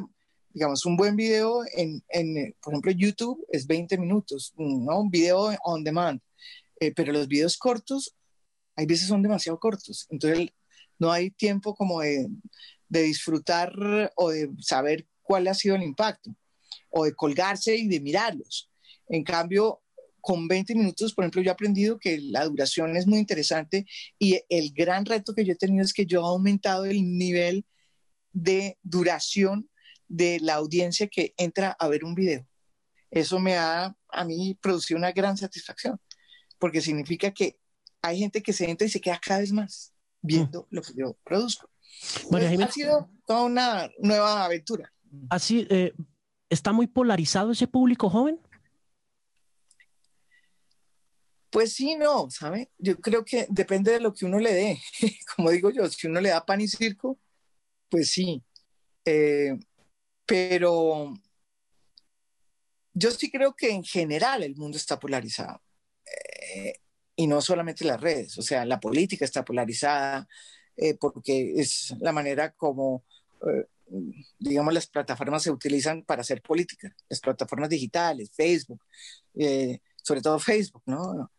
digamos, 0.51 0.87
un 0.87 0.97
buen 0.97 1.17
video 1.17 1.65
en, 1.75 2.05
en, 2.09 2.55
por 2.63 2.73
ejemplo, 2.73 2.93
YouTube 2.93 3.45
es 3.51 3.67
20 3.67 3.99
minutos, 3.99 4.53
¿no? 4.57 5.01
Un 5.01 5.11
video 5.11 5.57
on 5.65 5.83
demand. 5.83 6.21
Eh, 6.79 6.93
pero 6.95 7.13
los 7.13 7.27
videos 7.27 7.57
cortos, 7.57 8.15
hay 8.77 8.87
veces 8.87 9.09
son 9.09 9.21
demasiado 9.21 9.59
cortos. 9.59 10.07
Entonces, 10.09 10.51
no 11.01 11.11
hay 11.11 11.33
tiempo 11.33 11.75
como 11.75 12.01
de, 12.01 12.29
de 12.89 13.03
disfrutar 13.03 13.73
o 14.15 14.31
de 14.31 14.53
saber 14.61 15.09
cuál 15.23 15.49
ha 15.49 15.55
sido 15.55 15.75
el 15.75 15.83
impacto, 15.83 16.31
o 16.91 17.07
de 17.07 17.15
colgarse 17.17 17.75
y 17.75 17.89
de 17.89 17.99
mirarlos. 17.99 18.71
En 19.09 19.25
cambio, 19.25 19.82
con 20.23 20.47
20 20.49 20.75
minutos, 20.77 21.13
por 21.13 21.25
ejemplo, 21.25 21.43
yo 21.43 21.51
he 21.51 21.53
aprendido 21.53 21.99
que 21.99 22.19
la 22.19 22.45
duración 22.45 22.97
es 22.97 23.07
muy 23.07 23.19
interesante 23.19 23.87
y 24.19 24.41
el 24.49 24.73
gran 24.73 25.05
reto 25.05 25.35
que 25.35 25.45
yo 25.45 25.53
he 25.53 25.57
tenido 25.57 25.85
es 25.85 25.93
que 25.93 26.07
yo 26.07 26.21
he 26.21 26.25
aumentado 26.25 26.85
el 26.85 27.19
nivel 27.19 27.67
de 28.33 28.79
duración 28.83 29.69
de 30.07 30.39
la 30.41 30.55
audiencia 30.55 31.09
que 31.09 31.35
entra 31.37 31.77
a 31.79 31.89
ver 31.89 32.05
un 32.05 32.15
video. 32.15 32.47
Eso 33.11 33.41
me 33.41 33.57
ha 33.57 33.95
a 34.11 34.25
mí 34.25 34.57
producido 34.61 34.97
una 34.97 35.11
gran 35.11 35.37
satisfacción, 35.37 36.01
porque 36.59 36.81
significa 36.81 37.33
que 37.33 37.59
hay 38.01 38.21
gente 38.21 38.43
que 38.43 38.53
se 38.53 38.71
entra 38.71 38.87
y 38.87 38.91
se 38.91 39.01
queda 39.01 39.21
cada 39.21 39.41
vez 39.41 39.53
más 39.53 39.93
viendo 40.21 40.63
mm. 40.63 40.75
lo 40.75 40.83
que 40.83 40.93
yo 40.95 41.17
produzco. 41.25 41.69
ha 42.31 42.71
sido 42.71 43.11
toda 43.27 43.43
una 43.43 43.91
nueva 43.99 44.45
aventura. 44.45 44.93
Así, 45.29 45.67
eh, 45.69 45.93
¿está 46.49 46.73
muy 46.73 46.87
polarizado 46.87 47.51
ese 47.51 47.67
público 47.67 48.09
joven? 48.09 48.39
Pues 51.53 51.75
sí, 51.75 51.97
no, 51.97 52.31
¿sabe? 52.31 52.71
Yo 52.79 52.99
creo 52.99 53.27
que 53.27 53.47
depende 53.51 53.93
de 53.93 54.01
lo 54.01 54.15
que 54.15 54.25
uno 54.25 54.39
le 54.39 54.55
dé. 54.55 54.83
Como 55.37 55.51
digo 55.51 55.71
yo, 55.71 55.87
si 55.89 56.07
uno 56.07 56.19
le 56.21 56.31
da 56.31 56.47
pan 56.47 56.63
y 56.63 56.69
circo, 56.69 57.19
pues 57.91 58.11
sí. 58.11 58.43
Eh, 59.05 59.59
pero 60.27 61.13
yo 62.95 63.11
sí 63.11 63.31
creo 63.31 63.55
que 63.55 63.71
en 63.71 63.85
general 63.85 64.43
el 64.43 64.57
mundo 64.57 64.79
está 64.79 64.99
polarizado. 64.99 65.63
Eh, 66.07 66.75
y 67.17 67.27
no 67.27 67.43
solamente 67.43 67.85
las 67.85 68.01
redes, 68.01 68.39
o 68.39 68.43
sea, 68.43 68.65
la 68.65 68.81
política 68.81 69.27
está 69.27 69.45
polarizada 69.45 70.27
eh, 70.77 70.95
porque 70.95 71.53
es 71.61 71.95
la 72.01 72.13
manera 72.13 72.53
como, 72.53 73.05
digamos, 74.39 74.73
las 74.73 74.87
plataformas 74.87 75.43
se 75.43 75.51
utilizan 75.51 76.03
para 76.05 76.23
hacer 76.23 76.41
política, 76.41 76.95
las 77.11 77.21
plataformas 77.21 77.69
digitales, 77.69 78.31
Facebook, 78.35 78.83
sobre 80.03 80.23
todo 80.23 80.39
Facebook, 80.39 80.83
¿no? 80.87 81.31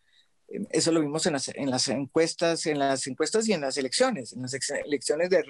Eso 0.70 0.92
lo 0.92 1.02
vimos 1.02 1.26
en 1.26 1.34
las, 1.34 1.48
en 1.50 1.70
las, 1.70 1.88
encuestas, 1.88 2.66
en 2.66 2.80
las 2.80 3.08
encuestas 3.08 3.48
y 3.48 3.54
en 3.54 3.62
las 3.62 3.78
elecciones, 3.78 4.34
en 4.34 4.44
las 4.44 4.54
elecciones 4.54 5.30
de, 5.30 5.44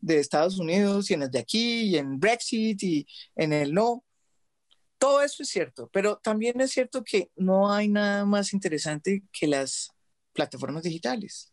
de 0.00 0.20
Estados 0.20 0.58
Unidos 0.58 1.10
y 1.10 1.14
en 1.14 1.22
el 1.22 1.30
de 1.30 1.38
aquí 1.40 1.82
y 1.82 1.96
en 1.96 2.20
Brexit 2.20 2.82
y 2.82 3.06
en 3.36 3.52
el 3.52 3.72
no. 3.72 4.04
Todo 4.98 5.22
eso 5.22 5.42
es 5.42 5.48
cierto, 5.48 5.90
pero 5.92 6.18
también 6.18 6.60
es 6.60 6.70
cierto 6.70 7.02
que 7.02 7.30
no 7.36 7.72
hay 7.72 7.88
nada 7.88 8.24
más 8.24 8.52
interesante 8.52 9.24
que 9.32 9.46
las 9.46 9.90
plataformas 10.32 10.82
digitales. 10.82 11.52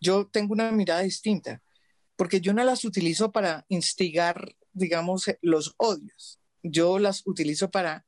Yo 0.00 0.26
tengo 0.26 0.52
una 0.52 0.72
mirada 0.72 1.02
distinta, 1.02 1.62
porque 2.16 2.40
yo 2.40 2.52
no 2.52 2.64
las 2.64 2.84
utilizo 2.84 3.32
para 3.32 3.66
instigar, 3.68 4.56
digamos, 4.72 5.26
los 5.42 5.74
odios. 5.76 6.40
Yo 6.62 6.98
las 6.98 7.26
utilizo 7.26 7.70
para 7.70 8.06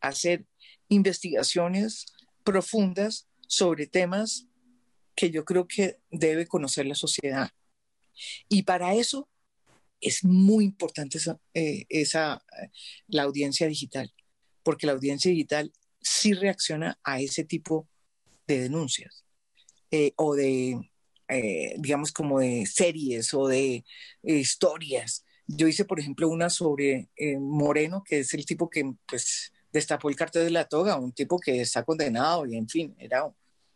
hacer 0.00 0.46
investigaciones 0.88 2.06
profundas 2.44 3.28
sobre 3.54 3.86
temas 3.86 4.46
que 5.14 5.30
yo 5.30 5.44
creo 5.44 5.66
que 5.68 5.98
debe 6.10 6.46
conocer 6.46 6.86
la 6.86 6.94
sociedad 6.94 7.50
y 8.48 8.62
para 8.62 8.94
eso 8.94 9.28
es 10.00 10.24
muy 10.24 10.64
importante 10.64 11.18
esa, 11.18 11.40
eh, 11.54 11.86
la 13.08 13.22
audiencia 13.22 13.66
digital, 13.66 14.12
porque 14.62 14.86
la 14.86 14.92
audiencia 14.92 15.30
digital 15.30 15.72
sí 16.00 16.34
reacciona 16.34 16.98
a 17.02 17.20
ese 17.20 17.44
tipo 17.44 17.88
de 18.46 18.60
denuncias 18.60 19.24
eh, 19.90 20.12
o 20.16 20.34
de, 20.34 20.90
eh, 21.28 21.74
digamos, 21.78 22.12
como 22.12 22.40
de 22.40 22.66
series 22.66 23.32
o 23.32 23.46
de 23.48 23.84
historias. 24.22 25.24
Yo 25.46 25.68
hice, 25.68 25.84
por 25.84 26.00
ejemplo, 26.00 26.28
una 26.28 26.50
sobre 26.50 27.08
Moreno, 27.38 28.02
que 28.04 28.20
es 28.20 28.34
el 28.34 28.44
tipo 28.44 28.68
que, 28.68 28.92
pues, 29.06 29.52
destapó 29.72 30.08
el 30.08 30.16
cartel 30.16 30.44
de 30.44 30.50
la 30.50 30.68
toga, 30.68 30.96
un 30.98 31.12
tipo 31.12 31.38
que 31.38 31.60
está 31.60 31.84
condenado 31.84 32.46
y, 32.46 32.56
en 32.56 32.68
fin, 32.68 32.94
era, 32.98 33.30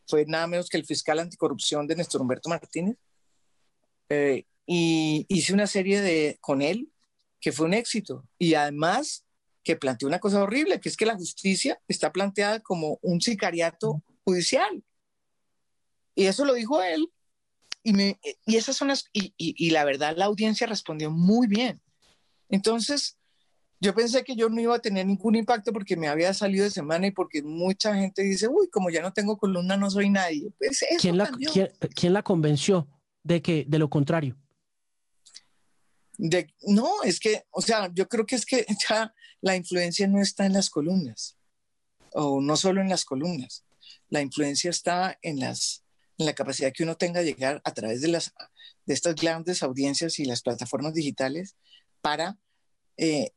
fue 0.08 0.24
nada 0.26 0.46
menos 0.46 0.68
que 0.68 0.78
el 0.78 0.86
fiscal 0.86 1.18
anticorrupción 1.18 1.86
de 1.86 1.96
Néstor 1.96 2.22
Humberto 2.22 2.48
Martínez 2.48 2.96
eh, 4.08 4.44
y 4.66 5.26
hice 5.28 5.52
una 5.52 5.66
serie 5.66 6.00
de, 6.00 6.38
con 6.40 6.62
él 6.62 6.90
que 7.40 7.52
fue 7.52 7.66
un 7.66 7.74
éxito. 7.74 8.26
Y 8.38 8.54
además 8.54 9.24
que 9.62 9.76
planteó 9.76 10.08
una 10.08 10.18
cosa 10.18 10.42
horrible, 10.42 10.80
que 10.80 10.88
es 10.88 10.96
que 10.96 11.06
la 11.06 11.16
justicia 11.16 11.80
está 11.88 12.12
planteada 12.12 12.60
como 12.60 12.98
un 13.02 13.20
sicariato 13.20 14.02
judicial. 14.24 14.82
Y 16.14 16.26
eso 16.26 16.44
lo 16.44 16.54
dijo 16.54 16.82
él. 16.82 17.10
Y, 17.82 17.92
me, 17.92 18.18
y 18.44 18.56
esas 18.56 18.76
son 18.76 18.88
las, 18.88 19.04
y, 19.12 19.32
y, 19.36 19.70
la 19.70 19.84
verdad 19.84 20.16
la 20.16 20.24
audiencia 20.24 20.66
respondió 20.66 21.10
muy 21.10 21.46
bien. 21.46 21.80
Entonces, 22.48 23.16
yo 23.80 23.94
pensé 23.94 24.24
que 24.24 24.34
yo 24.34 24.48
no 24.48 24.60
iba 24.60 24.74
a 24.74 24.80
tener 24.80 25.06
ningún 25.06 25.36
impacto 25.36 25.72
porque 25.72 25.96
me 25.96 26.08
había 26.08 26.34
salido 26.34 26.64
de 26.64 26.70
semana 26.70 27.06
y 27.06 27.10
porque 27.10 27.42
mucha 27.42 27.94
gente 27.94 28.22
dice, 28.22 28.48
uy, 28.48 28.68
como 28.68 28.90
ya 28.90 29.02
no 29.02 29.12
tengo 29.12 29.38
columna, 29.38 29.76
no 29.76 29.90
soy 29.90 30.10
nadie. 30.10 30.50
Pues 30.58 30.84
¿Quién, 31.00 31.16
la, 31.16 31.30
¿quién, 31.94 32.12
la 32.12 32.22
convenció? 32.22 32.88
de 33.28 33.42
que 33.42 33.64
de 33.68 33.78
lo 33.78 33.90
contrario? 33.90 34.36
De, 36.16 36.52
no, 36.62 37.02
es 37.04 37.20
que, 37.20 37.44
o 37.50 37.60
sea, 37.60 37.90
yo 37.92 38.08
creo 38.08 38.26
que 38.26 38.34
es 38.34 38.46
que 38.46 38.66
ya 38.88 39.14
la 39.40 39.54
influencia 39.54 40.08
no 40.08 40.20
está 40.20 40.46
en 40.46 40.54
las 40.54 40.70
columnas, 40.70 41.36
o 42.12 42.40
no 42.40 42.56
solo 42.56 42.80
en 42.80 42.88
las 42.88 43.04
columnas, 43.04 43.64
la 44.08 44.22
influencia 44.22 44.70
está 44.70 45.18
en, 45.22 45.38
las, 45.38 45.84
en 46.16 46.26
la 46.26 46.32
capacidad 46.32 46.72
que 46.72 46.82
uno 46.82 46.96
tenga 46.96 47.20
de 47.20 47.26
llegar 47.26 47.60
a 47.64 47.74
través 47.74 48.00
de, 48.00 48.08
las, 48.08 48.32
de 48.86 48.94
estas 48.94 49.14
grandes 49.14 49.62
audiencias 49.62 50.18
y 50.18 50.24
las 50.24 50.42
plataformas 50.42 50.94
digitales 50.94 51.56
para 52.00 52.38
eh, 52.96 53.32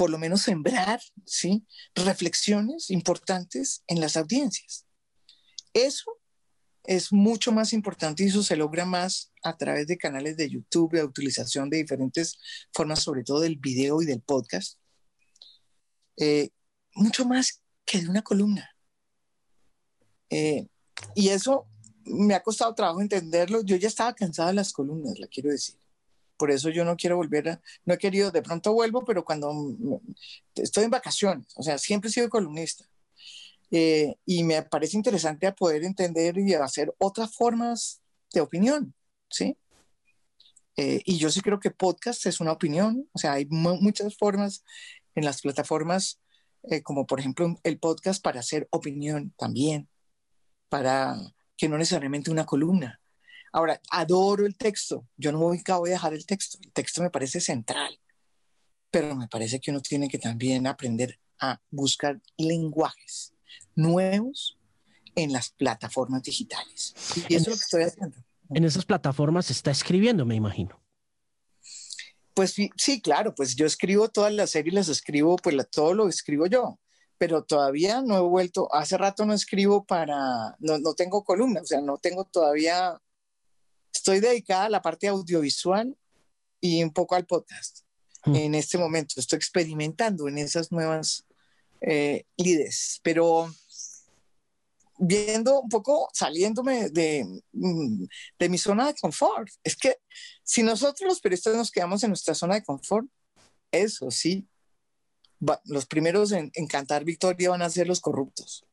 por 0.00 0.08
lo 0.08 0.16
menos 0.16 0.40
sembrar 0.40 0.98
¿sí? 1.26 1.66
reflexiones 1.94 2.90
importantes 2.90 3.84
en 3.86 4.00
las 4.00 4.16
audiencias. 4.16 4.86
Eso 5.74 6.10
es 6.84 7.12
mucho 7.12 7.52
más 7.52 7.74
importante 7.74 8.24
y 8.24 8.28
eso 8.28 8.42
se 8.42 8.56
logra 8.56 8.86
más 8.86 9.30
a 9.42 9.58
través 9.58 9.86
de 9.88 9.98
canales 9.98 10.38
de 10.38 10.48
YouTube, 10.48 10.92
de 10.92 11.04
utilización 11.04 11.68
de 11.68 11.76
diferentes 11.76 12.38
formas, 12.72 13.02
sobre 13.02 13.24
todo 13.24 13.40
del 13.40 13.56
video 13.56 14.00
y 14.00 14.06
del 14.06 14.22
podcast. 14.22 14.78
Eh, 16.16 16.48
mucho 16.94 17.26
más 17.26 17.60
que 17.84 18.00
de 18.00 18.08
una 18.08 18.22
columna. 18.22 18.70
Eh, 20.30 20.66
y 21.14 21.28
eso 21.28 21.68
me 22.06 22.32
ha 22.32 22.42
costado 22.42 22.74
trabajo 22.74 23.02
entenderlo. 23.02 23.60
Yo 23.60 23.76
ya 23.76 23.88
estaba 23.88 24.14
cansada 24.14 24.48
de 24.48 24.54
las 24.54 24.72
columnas, 24.72 25.18
la 25.18 25.26
quiero 25.26 25.50
decir. 25.50 25.79
Por 26.40 26.50
eso 26.50 26.70
yo 26.70 26.86
no 26.86 26.96
quiero 26.96 27.16
volver 27.16 27.50
a, 27.50 27.60
no 27.84 27.92
he 27.92 27.98
querido, 27.98 28.30
de 28.30 28.40
pronto 28.40 28.72
vuelvo, 28.72 29.04
pero 29.04 29.26
cuando 29.26 29.52
estoy 30.54 30.84
en 30.84 30.90
vacaciones, 30.90 31.46
o 31.54 31.62
sea, 31.62 31.76
siempre 31.76 32.08
he 32.08 32.12
sido 32.14 32.30
columnista. 32.30 32.86
Eh, 33.70 34.14
y 34.24 34.42
me 34.42 34.62
parece 34.62 34.96
interesante 34.96 35.46
a 35.46 35.54
poder 35.54 35.84
entender 35.84 36.38
y 36.38 36.54
hacer 36.54 36.94
otras 36.96 37.36
formas 37.36 38.00
de 38.32 38.40
opinión, 38.40 38.94
¿sí? 39.28 39.58
Eh, 40.78 41.02
y 41.04 41.18
yo 41.18 41.30
sí 41.30 41.42
creo 41.42 41.60
que 41.60 41.70
podcast 41.70 42.24
es 42.24 42.40
una 42.40 42.52
opinión, 42.52 43.06
o 43.12 43.18
sea, 43.18 43.34
hay 43.34 43.44
muchas 43.50 44.16
formas 44.16 44.64
en 45.14 45.26
las 45.26 45.42
plataformas, 45.42 46.20
eh, 46.70 46.80
como 46.80 47.06
por 47.06 47.20
ejemplo 47.20 47.54
el 47.64 47.78
podcast 47.78 48.22
para 48.24 48.40
hacer 48.40 48.66
opinión 48.70 49.34
también, 49.36 49.90
para 50.70 51.18
que 51.58 51.68
no 51.68 51.76
necesariamente 51.76 52.30
una 52.30 52.46
columna. 52.46 52.98
Ahora, 53.52 53.80
adoro 53.90 54.46
el 54.46 54.56
texto. 54.56 55.06
Yo 55.16 55.32
no 55.32 55.38
voy 55.38 55.60
a 55.66 55.80
dejar 55.84 56.14
el 56.14 56.26
texto. 56.26 56.58
El 56.62 56.72
texto 56.72 57.02
me 57.02 57.10
parece 57.10 57.40
central. 57.40 57.98
Pero 58.90 59.14
me 59.14 59.28
parece 59.28 59.60
que 59.60 59.70
uno 59.70 59.80
tiene 59.80 60.08
que 60.08 60.18
también 60.18 60.66
aprender 60.66 61.18
a 61.40 61.60
buscar 61.70 62.20
lenguajes 62.36 63.34
nuevos 63.74 64.58
en 65.14 65.32
las 65.32 65.50
plataformas 65.50 66.22
digitales. 66.22 66.94
Y 67.28 67.34
eso 67.34 67.42
es 67.42 67.48
lo 67.48 67.54
que 67.54 67.62
estoy 67.62 67.82
haciendo. 67.84 68.16
En 68.52 68.64
esas 68.64 68.84
plataformas 68.84 69.46
se 69.46 69.52
está 69.52 69.70
escribiendo, 69.70 70.24
me 70.24 70.34
imagino. 70.34 70.80
Pues 72.34 72.54
sí, 72.76 73.00
claro, 73.00 73.34
pues 73.34 73.54
yo 73.54 73.66
escribo 73.66 74.08
todas 74.08 74.32
las 74.32 74.50
series, 74.50 74.74
las 74.74 74.88
escribo, 74.88 75.36
pues 75.36 75.56
todo 75.70 75.94
lo 75.94 76.08
escribo 76.08 76.46
yo, 76.46 76.78
pero 77.18 77.44
todavía 77.44 78.02
no 78.02 78.16
he 78.16 78.20
vuelto, 78.20 78.72
hace 78.74 78.96
rato 78.96 79.26
no 79.26 79.34
escribo 79.34 79.84
para, 79.84 80.56
no, 80.58 80.78
no 80.78 80.94
tengo 80.94 81.22
columna, 81.22 81.60
o 81.60 81.66
sea, 81.66 81.80
no 81.80 81.98
tengo 81.98 82.24
todavía 82.24 82.98
Estoy 84.00 84.20
dedicada 84.20 84.64
a 84.64 84.70
la 84.70 84.80
parte 84.80 85.08
audiovisual 85.08 85.94
y 86.58 86.82
un 86.82 86.90
poco 86.90 87.16
al 87.16 87.26
podcast. 87.26 87.80
Mm. 88.24 88.34
En 88.34 88.54
este 88.54 88.78
momento 88.78 89.20
estoy 89.20 89.36
experimentando 89.36 90.26
en 90.26 90.38
esas 90.38 90.72
nuevas 90.72 91.26
eh, 91.82 92.24
pero 93.02 93.54
viendo 94.96 95.60
un 95.60 95.68
poco, 95.68 96.08
saliéndome 96.14 96.88
de, 96.88 97.26
mm, 97.52 98.04
de, 98.38 98.48
mi 98.48 98.56
zona 98.56 98.86
de 98.86 98.94
confort. 98.94 99.50
Es 99.62 99.76
que 99.76 99.98
si 100.44 100.62
nosotros 100.62 101.06
los 101.06 101.20
periodistas 101.20 101.54
nos 101.54 101.70
quedamos 101.70 102.02
en 102.02 102.08
nuestra 102.08 102.34
zona 102.34 102.54
de 102.54 102.64
confort, 102.64 103.06
eso 103.70 104.10
sí, 104.10 104.48
los 105.66 105.84
primeros 105.84 106.32
en, 106.32 106.50
en, 106.54 106.66
cantar 106.66 107.04
victoria 107.04 107.50
van 107.50 107.60
a 107.60 107.68
ser 107.68 107.86
los 107.86 108.00
corruptos. 108.00 108.64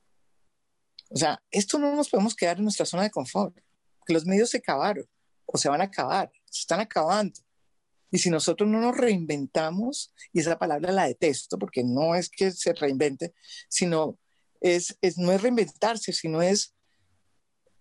O 1.09 1.17
sea, 1.17 1.43
esto 1.51 1.77
no 1.79 1.93
nos 1.93 2.07
podemos 2.07 2.33
quedar 2.33 2.59
en 2.59 2.63
nuestra 2.63 2.85
zona 2.85 3.03
de 3.03 3.11
confort 3.11 3.57
que 4.05 4.13
los 4.13 4.25
medios 4.25 4.51
se 4.51 4.59
acabaron 4.59 5.05
o 5.47 5.57
se 5.57 5.69
van 5.69 5.81
a 5.81 5.85
acabar, 5.85 6.31
se 6.45 6.61
están 6.61 6.79
acabando. 6.79 7.39
Y 8.11 8.19
si 8.19 8.29
nosotros 8.29 8.69
no 8.69 8.79
nos 8.79 8.95
reinventamos, 8.95 10.13
y 10.31 10.39
esa 10.39 10.57
palabra 10.57 10.91
la 10.91 11.07
detesto 11.07 11.57
porque 11.57 11.83
no 11.83 12.15
es 12.15 12.29
que 12.29 12.51
se 12.51 12.73
reinvente, 12.73 13.33
sino 13.67 14.17
es, 14.61 14.97
es 15.01 15.17
no 15.17 15.31
es 15.31 15.41
reinventarse, 15.41 16.13
sino 16.13 16.41
es 16.41 16.73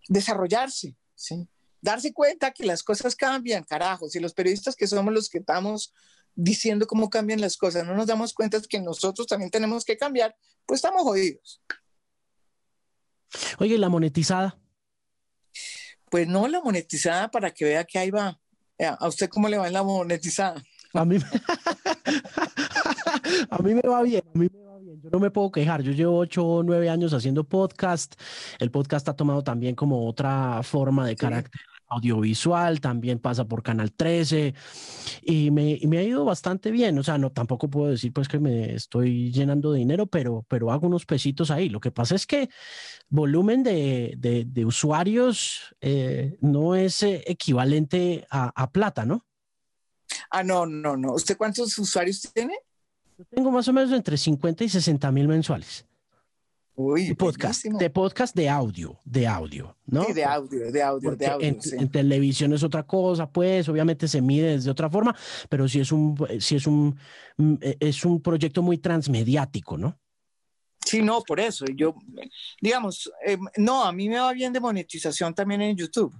desarrollarse, 0.08 0.96
¿sí? 1.14 1.48
darse 1.80 2.12
cuenta 2.12 2.50
que 2.50 2.64
las 2.64 2.82
cosas 2.82 3.14
cambian, 3.14 3.62
carajos, 3.64 4.16
y 4.16 4.20
los 4.20 4.34
periodistas 4.34 4.74
que 4.74 4.86
somos 4.86 5.12
los 5.12 5.28
que 5.28 5.38
estamos 5.38 5.94
diciendo 6.34 6.86
cómo 6.86 7.08
cambian 7.08 7.40
las 7.40 7.56
cosas, 7.56 7.86
no 7.86 7.94
nos 7.94 8.06
damos 8.06 8.34
cuenta 8.34 8.60
que 8.60 8.80
nosotros 8.80 9.26
también 9.26 9.50
tenemos 9.50 9.84
que 9.84 9.96
cambiar, 9.96 10.36
pues 10.66 10.78
estamos 10.78 11.02
jodidos. 11.02 11.62
Oye, 13.58 13.78
la 13.78 13.88
monetizada? 13.88 14.58
Pues 16.10 16.28
no, 16.28 16.48
la 16.48 16.60
monetizada 16.60 17.30
para 17.30 17.52
que 17.52 17.64
vea 17.64 17.84
que 17.84 17.98
ahí 17.98 18.10
va. 18.10 18.38
¿A 18.98 19.08
usted 19.08 19.28
cómo 19.28 19.48
le 19.48 19.58
va 19.58 19.66
en 19.66 19.72
la 19.72 19.82
monetizada? 19.82 20.62
A 20.92 21.04
mí, 21.04 21.16
a 23.50 23.58
mí 23.58 23.74
me 23.74 23.82
va 23.82 24.02
bien, 24.02 24.22
a 24.34 24.38
mí 24.38 24.48
me 24.52 24.64
va 24.64 24.78
bien. 24.78 25.00
Yo 25.02 25.10
no 25.10 25.18
me 25.18 25.30
puedo 25.30 25.50
quejar. 25.50 25.82
Yo 25.82 25.92
llevo 25.92 26.18
ocho 26.18 26.44
o 26.44 26.62
nueve 26.62 26.88
años 26.88 27.12
haciendo 27.12 27.44
podcast. 27.44 28.14
El 28.58 28.70
podcast 28.70 29.08
ha 29.08 29.16
tomado 29.16 29.42
también 29.42 29.74
como 29.74 30.06
otra 30.06 30.62
forma 30.62 31.06
de 31.06 31.16
carácter 31.16 31.60
audiovisual, 31.88 32.80
también 32.80 33.18
pasa 33.18 33.44
por 33.44 33.62
Canal 33.62 33.92
13 33.92 34.54
y 35.22 35.50
me, 35.50 35.78
me, 35.86 35.98
ha 35.98 36.02
ido 36.02 36.24
bastante 36.24 36.70
bien. 36.70 36.98
O 36.98 37.02
sea, 37.02 37.18
no 37.18 37.30
tampoco 37.30 37.68
puedo 37.68 37.90
decir 37.90 38.12
pues 38.12 38.28
que 38.28 38.38
me 38.38 38.74
estoy 38.74 39.30
llenando 39.32 39.72
de 39.72 39.78
dinero, 39.78 40.06
pero, 40.06 40.44
pero 40.48 40.72
hago 40.72 40.86
unos 40.86 41.06
pesitos 41.06 41.50
ahí. 41.50 41.68
Lo 41.68 41.80
que 41.80 41.90
pasa 41.90 42.14
es 42.14 42.26
que 42.26 42.48
volumen 43.08 43.62
de, 43.62 44.14
de, 44.18 44.64
usuarios 44.64 45.74
eh, 45.80 46.36
no 46.40 46.74
es 46.74 47.02
eh, 47.02 47.22
equivalente 47.26 48.26
a, 48.30 48.52
a, 48.54 48.70
plata, 48.70 49.04
¿no? 49.04 49.24
Ah, 50.30 50.42
no, 50.42 50.66
no, 50.66 50.96
no. 50.96 51.12
¿Usted 51.12 51.36
cuántos 51.36 51.78
usuarios 51.78 52.20
tiene? 52.32 52.54
Yo 53.18 53.24
tengo 53.30 53.50
más 53.50 53.66
o 53.68 53.72
menos 53.72 53.92
entre 53.92 54.16
50 54.16 54.64
y 54.64 54.68
60 54.68 55.10
mil 55.12 55.28
mensuales. 55.28 55.86
Uy, 56.78 57.14
podcast, 57.14 57.64
de 57.64 57.88
podcast 57.88 58.36
de 58.36 58.50
audio, 58.50 59.00
de 59.02 59.26
audio, 59.26 59.74
¿no? 59.86 60.04
Sí, 60.04 60.12
de 60.12 60.24
audio, 60.26 60.70
de 60.70 60.82
audio, 60.82 61.16
de 61.16 61.26
audio. 61.26 61.48
En, 61.48 61.88
televisión 61.88 62.52
es 62.52 62.62
otra 62.62 62.82
cosa, 62.82 63.32
pues, 63.32 63.66
obviamente 63.70 64.06
se 64.06 64.20
mide 64.20 64.58
de 64.58 64.70
otra 64.70 64.90
forma, 64.90 65.16
pero 65.48 65.66
sí 65.66 65.80
es 65.80 65.90
un, 65.90 66.14
sí 66.38 66.56
es 66.56 66.66
un, 66.66 66.94
mm, 67.38 67.54
e, 67.62 67.76
es 67.80 68.04
un 68.04 68.20
proyecto 68.20 68.60
muy 68.60 68.76
transmediático, 68.76 69.78
¿no? 69.78 69.98
Sí, 70.84 71.00
no, 71.00 71.22
por 71.22 71.40
eso. 71.40 71.64
Yo, 71.74 71.94
digamos, 72.60 73.10
em, 73.24 73.40
no, 73.56 73.82
a 73.82 73.90
mí 73.90 74.10
me 74.10 74.18
va 74.18 74.34
bien 74.34 74.52
de 74.52 74.60
monetización 74.60 75.34
también 75.34 75.62
en 75.62 75.76
YouTube. 75.78 76.14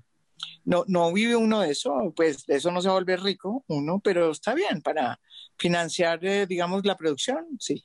No, 0.64 0.84
no 0.88 1.12
vive 1.12 1.36
uno 1.36 1.61
de 1.61 1.72
eso, 1.72 2.14
pues 2.16 2.46
de 2.46 2.57
eso 2.57 2.70
no 2.70 2.80
se 2.80 2.88
volver 2.88 3.20
rico 3.20 3.62
uno, 3.68 4.00
pero 4.02 4.30
está 4.30 4.54
bien 4.54 4.80
para 4.80 5.20
financiar, 5.59 6.24
eh, 6.24 6.46
digamos, 6.46 6.86
la 6.86 6.96
producción, 6.96 7.44
sí, 7.59 7.84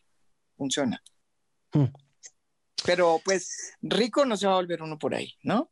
funciona. 0.56 1.04
Hmm. 1.74 1.86
Pero 2.86 3.22
pues 3.24 3.74
rico 3.82 4.26
no 4.26 4.38
se 4.38 4.48
va 4.48 4.54
a 4.54 4.58
volver 4.58 4.82
uno 4.82 4.98
por 4.98 5.14
ahí, 5.14 5.34
¿no? 5.44 5.70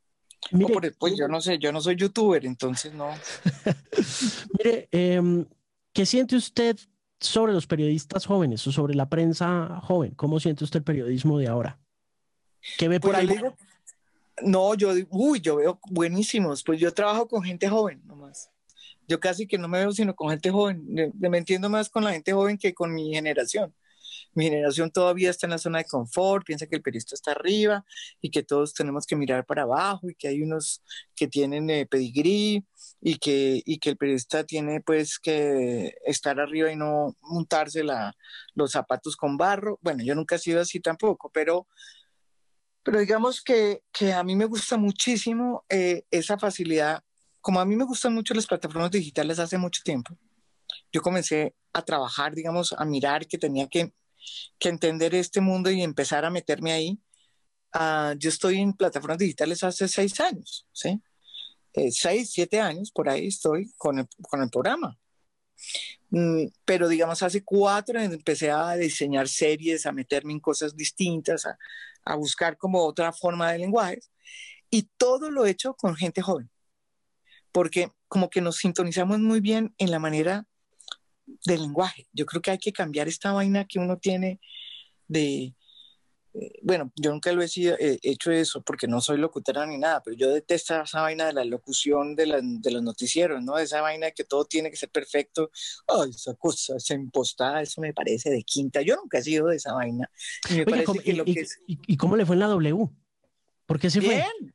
pues 0.99 1.17
yo 1.17 1.27
no 1.27 1.41
sé, 1.41 1.59
yo 1.59 1.71
no 1.71 1.81
soy 1.81 1.95
youtuber, 1.95 2.45
entonces 2.45 2.93
no. 2.93 3.09
Mire, 4.57 4.87
em, 4.91 5.45
¿qué 5.93 6.05
siente 6.05 6.35
usted 6.35 6.77
sobre 7.19 7.53
los 7.53 7.67
periodistas 7.67 8.25
jóvenes 8.25 8.65
o 8.65 8.71
sobre 8.71 8.95
la 8.95 9.09
prensa 9.09 9.79
joven? 9.83 10.13
¿Cómo 10.15 10.39
siente 10.39 10.63
usted 10.63 10.79
el 10.79 10.83
periodismo 10.83 11.37
de 11.37 11.47
ahora? 11.47 11.77
¿Qué 12.77 12.87
ve 12.87 12.99
por 12.99 13.15
pues, 13.15 13.29
ahí? 13.29 13.37
no, 14.43 14.73
yo, 14.75 14.93
uy, 15.09 15.41
yo 15.41 15.57
veo 15.57 15.79
buenísimos, 15.89 16.63
pues 16.63 16.79
yo 16.79 16.93
trabajo 16.93 17.27
con 17.27 17.43
gente 17.43 17.67
joven 17.67 18.01
nomás. 18.05 18.49
Yo 19.07 19.19
casi 19.19 19.47
que 19.47 19.57
no 19.57 19.67
me 19.67 19.79
veo 19.79 19.91
sino 19.91 20.15
con 20.15 20.29
gente 20.29 20.51
joven, 20.51 20.85
me 21.19 21.37
entiendo 21.37 21.69
más 21.69 21.89
con 21.89 22.03
la 22.03 22.11
gente 22.13 22.31
joven 22.31 22.57
que 22.57 22.73
con 22.73 22.93
mi 22.93 23.13
generación 23.13 23.73
mi 24.33 24.45
generación 24.45 24.91
todavía 24.91 25.29
está 25.29 25.47
en 25.47 25.51
la 25.51 25.57
zona 25.57 25.79
de 25.79 25.85
confort, 25.85 26.45
piensa 26.45 26.67
que 26.67 26.75
el 26.75 26.81
periodista 26.81 27.15
está 27.15 27.31
arriba 27.31 27.85
y 28.21 28.29
que 28.29 28.43
todos 28.43 28.73
tenemos 28.73 29.05
que 29.05 29.15
mirar 29.15 29.45
para 29.45 29.63
abajo 29.63 30.09
y 30.09 30.15
que 30.15 30.27
hay 30.27 30.41
unos 30.41 30.83
que 31.15 31.27
tienen 31.27 31.69
eh, 31.69 31.85
pedigrí 31.85 32.65
y 33.01 33.17
que, 33.17 33.61
y 33.65 33.79
que 33.79 33.89
el 33.91 33.97
periodista 33.97 34.43
tiene 34.43 34.81
pues 34.81 35.19
que 35.19 35.95
estar 36.05 36.39
arriba 36.39 36.71
y 36.71 36.75
no 36.75 37.15
montarse 37.21 37.83
la, 37.83 38.13
los 38.53 38.71
zapatos 38.71 39.15
con 39.15 39.37
barro. 39.37 39.79
Bueno, 39.81 40.03
yo 40.03 40.15
nunca 40.15 40.35
he 40.35 40.39
sido 40.39 40.61
así 40.61 40.79
tampoco, 40.79 41.29
pero, 41.33 41.67
pero 42.83 42.99
digamos 42.99 43.41
que, 43.41 43.81
que 43.91 44.13
a 44.13 44.23
mí 44.23 44.35
me 44.35 44.45
gusta 44.45 44.77
muchísimo 44.77 45.65
eh, 45.69 46.03
esa 46.11 46.37
facilidad. 46.37 47.01
Como 47.41 47.59
a 47.59 47.65
mí 47.65 47.75
me 47.75 47.85
gustan 47.85 48.13
mucho 48.13 48.33
las 48.33 48.47
plataformas 48.47 48.91
digitales 48.91 49.39
hace 49.39 49.57
mucho 49.57 49.81
tiempo, 49.83 50.15
yo 50.91 51.01
comencé 51.01 51.55
a 51.73 51.83
trabajar, 51.83 52.33
digamos, 52.35 52.73
a 52.73 52.85
mirar 52.85 53.27
que 53.27 53.37
tenía 53.37 53.67
que 53.67 53.93
que 54.57 54.69
entender 54.69 55.15
este 55.15 55.41
mundo 55.41 55.69
y 55.71 55.81
empezar 55.81 56.25
a 56.25 56.29
meterme 56.29 56.71
ahí. 56.71 56.99
Uh, 57.73 58.17
yo 58.17 58.29
estoy 58.29 58.59
en 58.59 58.73
plataformas 58.73 59.19
digitales 59.19 59.63
hace 59.63 59.87
seis 59.87 60.19
años, 60.19 60.67
¿sí? 60.71 61.01
Eh, 61.73 61.91
seis, 61.91 62.31
siete 62.31 62.59
años, 62.59 62.91
por 62.91 63.09
ahí 63.09 63.27
estoy 63.27 63.71
con 63.77 63.99
el, 63.99 64.07
con 64.21 64.41
el 64.41 64.49
programa. 64.49 64.97
Mm, 66.09 66.47
pero 66.65 66.87
digamos, 66.87 67.21
hace 67.21 67.43
cuatro 67.43 67.99
empecé 67.99 68.49
a 68.51 68.75
diseñar 68.75 69.27
series, 69.27 69.85
a 69.85 69.91
meterme 69.91 70.33
en 70.33 70.39
cosas 70.39 70.75
distintas, 70.75 71.45
a, 71.45 71.57
a 72.05 72.15
buscar 72.15 72.57
como 72.57 72.83
otra 72.83 73.13
forma 73.13 73.51
de 73.51 73.59
lenguaje. 73.59 73.99
Y 74.71 74.83
todo 74.97 75.31
lo 75.31 75.45
he 75.45 75.51
hecho 75.51 75.75
con 75.75 75.95
gente 75.95 76.21
joven, 76.21 76.49
porque 77.51 77.91
como 78.07 78.29
que 78.29 78.41
nos 78.41 78.57
sintonizamos 78.57 79.19
muy 79.19 79.39
bien 79.41 79.73
en 79.77 79.91
la 79.91 79.99
manera 79.99 80.47
del 81.45 81.61
lenguaje. 81.61 82.07
Yo 82.13 82.25
creo 82.25 82.41
que 82.41 82.51
hay 82.51 82.57
que 82.57 82.73
cambiar 82.73 83.07
esta 83.07 83.31
vaina 83.31 83.65
que 83.65 83.79
uno 83.79 83.97
tiene 83.97 84.39
de, 85.07 85.55
eh, 86.33 86.59
bueno, 86.61 86.91
yo 86.95 87.11
nunca 87.11 87.31
lo 87.31 87.41
he 87.41 87.47
sido, 87.47 87.75
hecho 87.79 88.31
eso 88.31 88.61
porque 88.61 88.87
no 88.87 89.01
soy 89.01 89.17
locutora 89.17 89.65
ni 89.65 89.77
nada, 89.77 90.01
pero 90.03 90.15
yo 90.15 90.29
detesto 90.29 90.79
esa 90.81 91.01
vaina 91.01 91.27
de 91.27 91.33
la 91.33 91.43
locución 91.43 92.15
de, 92.15 92.27
los 92.27 92.83
noticieros, 92.83 93.43
¿no? 93.43 93.57
Esa 93.57 93.81
vaina 93.81 94.07
de 94.07 94.13
que 94.13 94.23
todo 94.23 94.45
tiene 94.45 94.69
que 94.69 94.77
ser 94.77 94.89
perfecto. 94.89 95.49
Ay, 95.87 96.11
esa 96.11 96.35
cosa, 96.35 96.75
esa 96.77 96.93
impostada, 96.93 97.61
eso 97.61 97.81
me 97.81 97.93
parece 97.93 98.29
de 98.29 98.43
quinta. 98.43 98.81
Yo 98.81 98.95
nunca 98.95 99.17
he 99.17 99.23
sido 99.23 99.47
de 99.47 99.55
esa 99.55 99.73
vaina. 99.73 100.09
Y, 100.49 101.97
cómo 101.97 102.15
le 102.15 102.25
fue 102.25 102.35
en 102.35 102.39
la 102.39 102.47
W? 102.47 102.89
¿Por 103.65 103.79
qué 103.79 103.89
se 103.89 103.99
bien. 103.99 104.21
fue? 104.21 104.53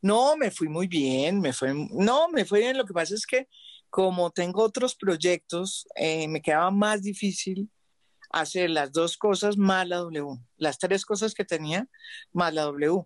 No, 0.00 0.36
me 0.36 0.50
fui 0.50 0.68
muy 0.68 0.86
bien, 0.86 1.40
me 1.40 1.52
fue, 1.52 1.72
no, 1.74 2.28
me 2.28 2.44
fue 2.44 2.60
bien. 2.60 2.76
Lo 2.76 2.84
que 2.84 2.92
pasa 2.92 3.14
es 3.14 3.26
que 3.26 3.48
como 3.94 4.32
tengo 4.32 4.60
otros 4.60 4.96
proyectos, 4.96 5.86
eh, 5.94 6.26
me 6.26 6.42
quedaba 6.42 6.72
más 6.72 7.00
difícil 7.02 7.70
hacer 8.28 8.70
las 8.70 8.90
dos 8.90 9.16
cosas 9.16 9.56
más 9.56 9.86
la 9.86 9.98
W, 9.98 10.36
las 10.56 10.80
tres 10.80 11.06
cosas 11.06 11.32
que 11.32 11.44
tenía 11.44 11.86
más 12.32 12.52
la 12.52 12.62
W. 12.62 13.04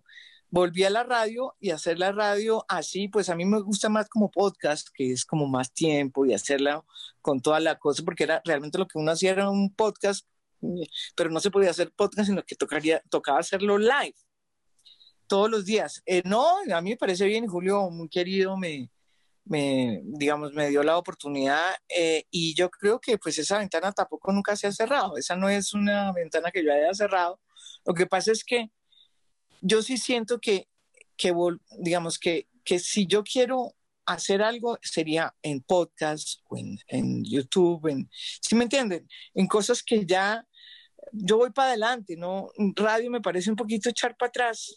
Volví 0.49 0.83
a 0.85 0.89
la 0.89 1.03
radio 1.03 1.55
y 1.59 1.69
hacer 1.69 1.99
la 1.99 2.11
radio 2.11 2.65
así, 2.67 3.07
pues 3.07 3.29
a 3.29 3.35
mí 3.35 3.45
me 3.45 3.61
gusta 3.61 3.87
más 3.87 4.09
como 4.09 4.31
podcast, 4.31 4.87
que 4.91 5.11
es 5.11 5.25
como 5.25 5.47
más 5.47 5.71
tiempo 5.71 6.25
y 6.25 6.33
hacerla 6.33 6.83
con 7.21 7.39
toda 7.39 7.59
la 7.59 7.77
cosa, 7.77 8.01
porque 8.03 8.23
era 8.23 8.41
realmente 8.43 8.79
lo 8.79 8.87
que 8.87 8.97
uno 8.97 9.11
hacía 9.11 9.29
era 9.29 9.47
un 9.47 9.71
podcast, 9.71 10.25
pero 11.15 11.29
no 11.29 11.39
se 11.39 11.51
podía 11.51 11.69
hacer 11.69 11.91
podcast, 11.91 12.29
sino 12.29 12.41
que 12.41 12.55
tocaría, 12.55 13.03
tocaba 13.11 13.37
hacerlo 13.37 13.77
live 13.77 14.15
todos 15.27 15.51
los 15.51 15.65
días. 15.65 16.01
Eh, 16.07 16.23
no, 16.25 16.47
a 16.73 16.81
mí 16.81 16.89
me 16.89 16.97
parece 16.97 17.27
bien, 17.27 17.45
Julio, 17.45 17.91
muy 17.91 18.09
querido, 18.09 18.57
me, 18.57 18.89
me, 19.49 20.01
digamos, 20.03 20.53
me 20.53 20.69
dio 20.69 20.83
la 20.83 20.97
oportunidad 20.97 21.73
eh, 21.89 22.23
y 22.29 22.53
yo 22.53 22.69
creo 22.69 22.99
que 22.99 23.17
pues 23.17 23.37
esa 23.39 23.57
ventana 23.57 23.91
tampoco 23.91 24.31
nunca 24.31 24.55
se 24.55 24.67
ha 24.67 24.71
cerrado, 24.71 25.17
esa 25.17 25.35
no 25.35 25.49
es 25.49 25.73
una 25.73 26.13
ventana 26.13 26.51
que 26.51 26.63
yo 26.63 26.71
haya 26.71 26.93
cerrado. 26.93 27.41
Lo 27.83 27.93
que 27.95 28.05
pasa 28.05 28.31
es 28.31 28.43
que 28.43 28.69
yo 29.61 29.81
sí 29.81 29.97
siento 29.97 30.39
que, 30.39 30.67
que 31.17 31.33
digamos, 31.79 32.19
que, 32.19 32.47
que 32.63 32.77
si 32.77 33.07
yo 33.07 33.23
quiero 33.23 33.73
hacer 34.05 34.43
algo 34.43 34.77
sería 34.83 35.35
en 35.41 35.61
podcast 35.61 36.41
o 36.47 36.57
en, 36.57 36.77
en 36.87 37.23
YouTube, 37.25 37.87
en, 37.87 38.09
¿sí 38.11 38.55
me 38.55 38.65
entienden? 38.65 39.07
En 39.33 39.47
cosas 39.47 39.81
que 39.81 40.05
ya 40.05 40.45
yo 41.11 41.37
voy 41.37 41.49
para 41.49 41.69
adelante, 41.69 42.15
¿no? 42.15 42.49
Radio 42.75 43.09
me 43.09 43.21
parece 43.21 43.49
un 43.49 43.55
poquito 43.55 43.89
echar 43.89 44.15
para 44.15 44.29
atrás. 44.29 44.75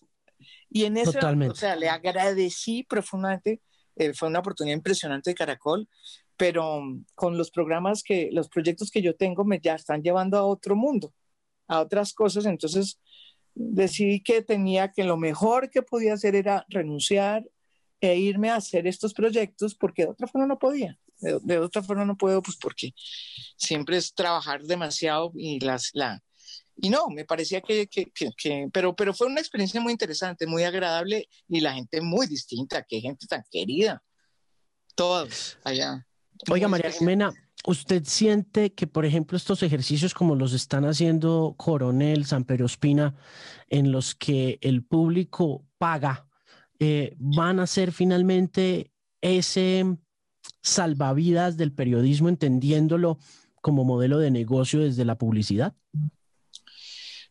Y 0.70 0.84
en 0.86 0.96
eso, 0.96 1.18
o 1.18 1.54
sea, 1.54 1.76
le 1.76 1.90
agradecí 1.90 2.84
profundamente 2.84 3.60
eh, 3.96 4.12
fue 4.14 4.28
una 4.28 4.40
oportunidad 4.40 4.76
impresionante 4.76 5.30
de 5.30 5.34
Caracol, 5.34 5.88
pero 6.36 6.80
mm, 6.80 7.04
con 7.14 7.36
los 7.38 7.50
programas 7.50 8.02
que, 8.02 8.30
los 8.32 8.48
proyectos 8.48 8.90
que 8.90 9.02
yo 9.02 9.16
tengo 9.16 9.44
me 9.44 9.60
ya 9.60 9.74
están 9.74 10.02
llevando 10.02 10.38
a 10.38 10.44
otro 10.44 10.76
mundo, 10.76 11.14
a 11.68 11.80
otras 11.80 12.12
cosas, 12.12 12.46
entonces 12.46 12.98
decidí 13.54 14.22
que 14.22 14.42
tenía 14.42 14.92
que 14.92 15.04
lo 15.04 15.16
mejor 15.16 15.70
que 15.70 15.82
podía 15.82 16.14
hacer 16.14 16.34
era 16.34 16.64
renunciar 16.68 17.44
e 18.00 18.16
irme 18.16 18.50
a 18.50 18.56
hacer 18.56 18.86
estos 18.86 19.14
proyectos 19.14 19.74
porque 19.74 20.02
de 20.02 20.10
otra 20.10 20.26
forma 20.26 20.46
no 20.46 20.58
podía. 20.58 20.98
De, 21.20 21.58
otra 21.58 21.84
forma 21.84 22.04
no 22.04 22.16
puedo, 22.16 22.42
pues 22.42 22.56
porque 22.56 22.92
siempre 23.56 23.96
es 23.96 24.12
trabajar 24.12 24.62
demasiado 24.62 25.30
y 25.36 25.60
las, 25.60 25.90
la, 25.92 26.20
y 26.84 26.90
no, 26.90 27.08
me 27.10 27.24
parecía 27.24 27.60
que, 27.60 27.86
que, 27.86 28.10
que, 28.12 28.68
pero, 28.72 28.96
pero 28.96 29.14
fue 29.14 29.28
una 29.28 29.38
experiencia 29.38 29.80
muy 29.80 29.92
interesante, 29.92 30.48
muy 30.48 30.64
agradable 30.64 31.28
y 31.48 31.60
la 31.60 31.74
gente 31.74 32.00
muy 32.00 32.26
distinta, 32.26 32.82
qué 32.82 33.00
gente 33.00 33.28
tan 33.28 33.44
querida, 33.52 34.02
todos 34.96 35.58
allá. 35.62 36.04
Oiga, 36.50 36.66
María 36.66 36.90
Jimena, 36.90 37.32
¿usted 37.64 38.02
siente 38.04 38.74
que, 38.74 38.88
por 38.88 39.06
ejemplo, 39.06 39.36
estos 39.36 39.62
ejercicios 39.62 40.12
como 40.12 40.34
los 40.34 40.54
están 40.54 40.84
haciendo 40.84 41.54
Coronel, 41.56 42.26
San 42.26 42.44
Pedro 42.44 42.66
Espina, 42.66 43.14
en 43.68 43.92
los 43.92 44.16
que 44.16 44.58
el 44.60 44.82
público 44.82 45.64
paga, 45.78 46.26
eh, 46.80 47.14
van 47.16 47.60
a 47.60 47.68
ser 47.68 47.92
finalmente 47.92 48.90
ese 49.20 49.84
salvavidas 50.62 51.56
del 51.56 51.72
periodismo, 51.72 52.28
entendiéndolo 52.28 53.20
como 53.60 53.84
modelo 53.84 54.18
de 54.18 54.32
negocio 54.32 54.80
desde 54.80 55.04
la 55.04 55.16
publicidad? 55.16 55.76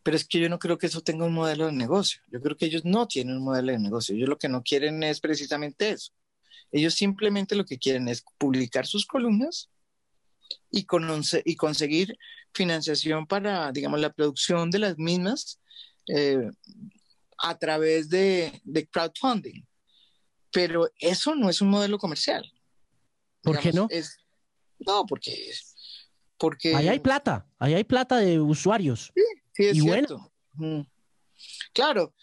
Pero 0.04 0.18
es 0.18 0.26
que 0.26 0.40
yo 0.40 0.50
no 0.50 0.60
creo 0.60 0.78
que 0.78 0.88
eso 0.88 1.02
tenga 1.02 1.26
un 1.26 1.34
modelo 1.34 1.68
de 1.68 1.74
negocio. 1.74 2.22
Yo 2.32 2.42
creo 2.42 2.58
que 2.58 2.66
ellos 2.66 2.86
no 2.86 3.08
tienen 3.08 3.38
un 3.38 3.44
modelo 3.44 3.72
de 3.72 3.80
negocio. 3.80 4.16
Ellos 4.16 4.30
lo 4.30 4.38
que 4.38 4.50
no 4.50 4.64
quieren 4.64 5.04
es 5.04 5.20
precisamente 5.20 5.92
eso. 5.92 6.12
Ellos 6.72 6.96
simplemente 6.96 7.56
lo 7.56 7.66
que 7.66 7.78
quieren 7.78 8.08
es 8.08 8.24
publicar 8.38 8.88
sus 8.88 9.06
columnas 9.06 9.70
y, 10.72 10.88
y 11.46 11.56
conseguir 11.56 12.18
financiación 12.54 13.28
para, 13.28 13.72
digamos, 13.72 14.00
la 14.00 14.12
producción 14.12 14.72
de 14.72 14.80
las 14.80 14.98
mismas 14.98 15.60
eh, 16.08 16.50
a 17.38 17.58
través 17.58 18.10
de, 18.10 18.62
crowdfunding. 18.92 19.66
Pero 20.52 20.90
eso 21.00 21.36
no 21.36 21.50
es 21.50 21.62
un 21.62 21.70
modelo 21.70 21.98
comercial. 21.98 22.52
¿Por 23.42 23.60
qué 23.60 23.72
no? 23.72 23.88
no, 24.80 25.06
porque, 25.06 25.54
porque... 26.38 26.76
Ahí 26.76 26.88
hay 26.88 27.00
plata, 27.00 27.48
ahí 27.58 27.74
hay 27.74 27.84
plata 27.84 28.18
de 28.18 28.40
usuarios. 28.40 29.12
Sí, 29.16 29.22
Sí, 29.54 29.66
es 29.66 29.82
cierto. 29.82 30.32
Claro. 31.74 32.14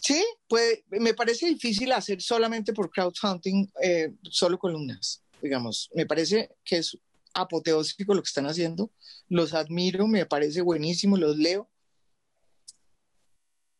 Sí, 0.00 0.24
pues 0.48 0.82
me 0.88 1.12
parece 1.12 1.46
difícil 1.46 1.92
hacer 1.92 2.22
solamente 2.22 2.72
por 2.72 2.90
crowdfunding, 2.90 3.70
eh, 3.82 4.14
solo 4.22 4.58
columnas, 4.58 5.22
digamos. 5.42 5.90
Me 5.94 6.06
parece 6.06 6.50
que 6.64 6.78
es 6.78 6.98
apoteósico 7.34 8.14
lo 8.14 8.22
que 8.22 8.28
están 8.28 8.46
haciendo. 8.46 8.90
Los 9.28 9.52
admiro, 9.52 10.06
me 10.06 10.24
parece 10.24 10.62
buenísimo, 10.62 11.16
los 11.16 11.36
leo. 11.36 11.68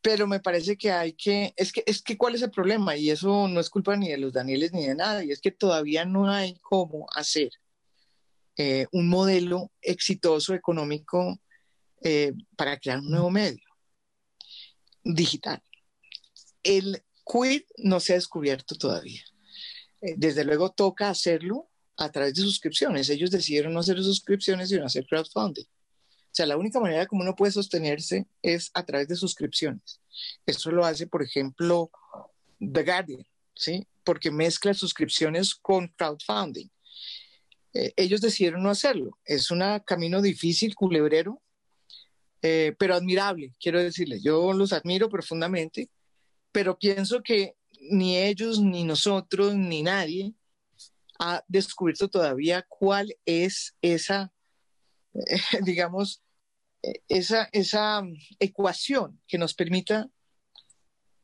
Pero 0.03 0.27
me 0.27 0.41
parece 0.41 0.77
que 0.77 0.91
hay 0.91 1.13
que, 1.13 1.53
es 1.57 1.73
que, 1.73 1.83
es 1.87 2.03
que, 2.03 2.17
¿cuál 2.17 2.35
es 2.35 2.43
el 2.43 2.51
problema? 2.51 2.97
Y 2.97 3.11
eso 3.11 3.49
no 3.49 3.61
es 3.61 3.69
culpa 3.69 3.97
ni 3.97 4.09
de 4.09 4.19
los 4.19 4.33
Danieles 4.33 4.73
ni 4.73 4.87
de 4.87 4.95
nada, 4.95 5.25
y 5.25 5.31
es 5.31 5.41
que 5.41 5.51
todavía 5.51 6.05
no 6.07 6.31
hay 6.31 6.55
cómo 6.63 7.07
hacer 7.15 7.51
eh, 8.57 8.87
un 8.93 9.09
modelo 9.09 9.71
exitoso 9.83 10.55
económico 10.55 11.39
eh, 12.03 12.33
para 12.57 12.79
crear 12.79 12.99
un 12.99 13.11
nuevo 13.11 13.31
medio 13.31 13.65
digital. 15.05 15.63
El 16.63 17.03
quid 17.25 17.63
no 17.79 18.01
se 18.01 18.13
ha 18.13 18.17
descubierto 18.17 18.75
todavía. 18.75 19.23
Eh, 20.01 20.15
desde 20.17 20.45
luego 20.45 20.71
toca 20.71 21.11
hacerlo 21.11 21.69
a 21.97 22.11
través 22.11 22.35
de 22.35 22.43
suscripciones. 22.43 23.09
Ellos 23.09 23.31
decidieron 23.31 23.75
no 23.75 23.81
hacer 23.81 24.03
suscripciones, 24.03 24.71
sino 24.71 24.87
hacer 24.87 25.07
crowdfunding. 25.07 25.65
O 25.65 26.33
sea, 26.33 26.47
la 26.47 26.57
única 26.57 26.81
manera 26.81 27.07
como 27.07 27.23
uno 27.23 27.35
puede 27.35 27.53
sostenerse 27.53 28.27
es 28.41 28.71
a 28.75 28.85
través 28.85 29.09
de 29.09 29.17
suscripciones. 29.17 30.01
Eso 30.47 30.71
lo 30.71 30.85
hace, 30.85 31.07
por 31.07 31.23
ejemplo, 31.23 31.91
The 32.59 32.85
Guardian, 32.85 33.27
¿sí? 33.55 33.87
Porque 34.05 34.31
mezcla 34.31 34.73
suscripciones 34.73 35.55
con 35.55 35.89
crowdfunding. 35.89 36.69
Eh, 37.75 37.93
ellos 37.97 38.21
decidieron 38.21 38.63
no 38.63 38.71
hacerlo. 38.71 39.19
Es 39.25 39.51
un 39.51 39.63
camino 39.85 40.23
difícil, 40.23 40.75
culebrero, 40.75 41.43
eh, 42.43 42.75
pero 42.79 42.95
admirable, 42.95 43.55
quiero 43.61 43.83
decirles. 43.83 44.23
Yo 44.23 44.53
los 44.53 44.73
admiro 44.73 45.09
profundamente, 45.09 45.91
pero 46.53 46.79
pienso 46.79 47.23
que 47.23 47.57
ni 47.91 48.17
ellos, 48.17 48.61
ni 48.61 48.85
nosotros, 48.85 49.55
ni 49.55 49.83
nadie 49.83 50.35
ha 51.19 51.45
descubierto 51.49 52.09
todavía 52.09 52.65
cuál 52.69 53.15
es 53.27 53.75
esa, 53.83 54.33
digamos, 55.63 56.23
eh, 56.83 57.03
esa, 57.09 57.49
esa 57.53 58.03
ecuación 58.39 59.21
que 59.27 59.39
nos 59.39 59.55
permita 59.55 60.09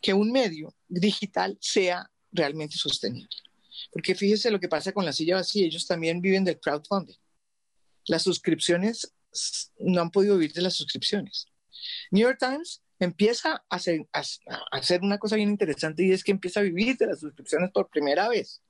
que 0.03 0.13
un 0.13 0.31
medio 0.31 0.75
digital 0.89 1.57
sea 1.61 2.11
realmente 2.31 2.77
sostenible. 2.77 3.29
Porque 3.91 4.15
fíjese 4.15 4.51
lo 4.51 4.61
que 4.61 4.69
pasa 4.69 4.93
con 4.93 5.05
la 5.05 5.13
silla 5.13 5.37
vacía, 5.37 5.65
ellos 5.65 5.87
también 5.87 6.21
viven 6.21 6.45
del 6.45 6.61
crowdfunding. 6.61 7.17
Las 8.07 8.23
suscripciones 8.23 9.13
no 9.79 10.01
han 10.01 10.11
podido 10.11 10.37
vivir 10.37 10.53
de 10.53 10.63
las 10.63 10.75
suscripciones. 10.75 11.47
New 12.11 12.23
York 12.23 12.39
Times 12.39 12.83
empieza 12.99 13.65
a 13.69 13.77
hacer, 13.77 15.01
una 15.03 15.19
cosa 15.19 15.37
bien 15.37 15.51
interesante 15.51 16.05
y 16.05 16.13
es 16.13 16.25
que 16.25 16.33
empieza 16.33 16.61
a 16.61 16.63
vivir 16.63 16.97
de 16.97 17.07
las 17.07 17.21
suscripciones 17.21 17.71
por 17.73 17.89
primera 17.89 18.29
vez. 18.29 18.63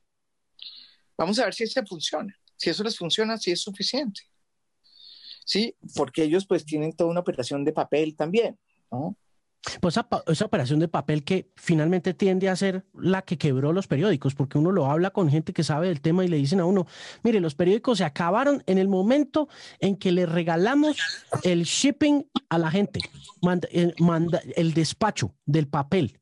Vamos 1.16 1.38
a 1.38 1.44
ver 1.44 1.54
si 1.54 1.64
eso 1.64 1.84
funciona, 1.86 2.38
si 2.56 2.70
eso 2.70 2.82
les 2.82 2.96
funciona, 2.96 3.38
si 3.38 3.52
es 3.52 3.60
suficiente. 3.60 4.22
Sí, 5.44 5.76
porque 5.94 6.24
ellos 6.24 6.46
pues 6.46 6.64
tienen 6.64 6.92
toda 6.92 7.10
una 7.10 7.20
operación 7.20 7.64
de 7.64 7.72
papel 7.72 8.16
también, 8.16 8.58
¿no? 8.90 9.16
Pues 9.80 9.96
esa, 10.28 10.44
operación 10.44 10.80
de 10.80 10.88
papel 10.88 11.24
que 11.24 11.50
finalmente 11.56 12.14
tiende 12.14 12.48
a 12.48 12.56
ser 12.56 12.84
la 12.94 13.22
que 13.22 13.38
quebró 13.38 13.72
los 13.72 13.86
periódicos, 13.86 14.34
porque 14.34 14.58
uno 14.58 14.70
lo 14.70 14.86
habla 14.86 15.10
con 15.10 15.30
gente 15.30 15.52
que 15.52 15.64
sabe 15.64 15.88
del 15.88 16.00
tema 16.00 16.24
y 16.24 16.28
le 16.28 16.36
dicen 16.36 16.60
a 16.60 16.64
uno, 16.64 16.86
mire, 17.22 17.40
los 17.40 17.54
periódicos 17.54 17.98
se 17.98 18.04
acabaron 18.04 18.62
en 18.66 18.78
el 18.78 18.88
momento 18.88 19.48
en 19.80 19.96
que 19.96 20.12
le 20.12 20.26
regalamos 20.26 20.98
el 21.42 21.64
shipping 21.64 22.28
a 22.48 22.58
la 22.58 22.70
gente, 22.70 23.00
el, 23.70 23.94
el 24.56 24.74
despacho 24.74 25.34
del 25.44 25.68
papel. 25.68 26.20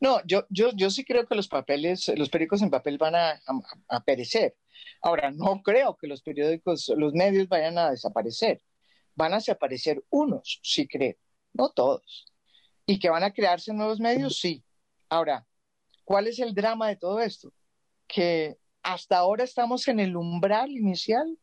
No, 0.00 0.20
yo, 0.26 0.46
yo, 0.50 0.72
yo 0.74 0.90
sí 0.90 1.04
creo 1.04 1.26
que 1.26 1.36
los 1.36 1.46
papeles, 1.46 2.10
los 2.16 2.28
periódicos 2.28 2.62
en 2.62 2.70
papel 2.70 2.98
van 2.98 3.14
a, 3.14 3.40
a 3.88 4.02
perecer. 4.02 4.56
Ahora, 5.00 5.30
no 5.30 5.62
creo 5.62 5.96
que 5.96 6.08
los 6.08 6.22
periódicos, 6.22 6.92
los 6.96 7.14
medios 7.14 7.48
vayan 7.48 7.78
a 7.78 7.90
desaparecer. 7.90 8.60
Van 9.14 9.32
a 9.32 9.36
desaparecer 9.36 10.02
unos, 10.10 10.58
sí 10.64 10.88
creo 10.88 11.14
no 11.54 11.70
todos. 11.70 12.26
¿Y 12.86 12.98
que 12.98 13.08
van 13.08 13.24
a 13.24 13.32
crearse 13.32 13.72
nuevos 13.72 13.98
medios? 13.98 14.38
Sí. 14.38 14.62
Ahora, 15.08 15.46
¿cuál 16.04 16.26
es 16.26 16.38
el 16.38 16.54
drama 16.54 16.88
de 16.88 16.96
todo 16.96 17.20
esto? 17.20 17.52
Que 18.06 18.58
hasta 18.82 19.16
ahora 19.16 19.44
estamos 19.44 19.88
en 19.88 20.00
el 20.00 20.16
umbral 20.16 20.70
inicial 20.70 21.38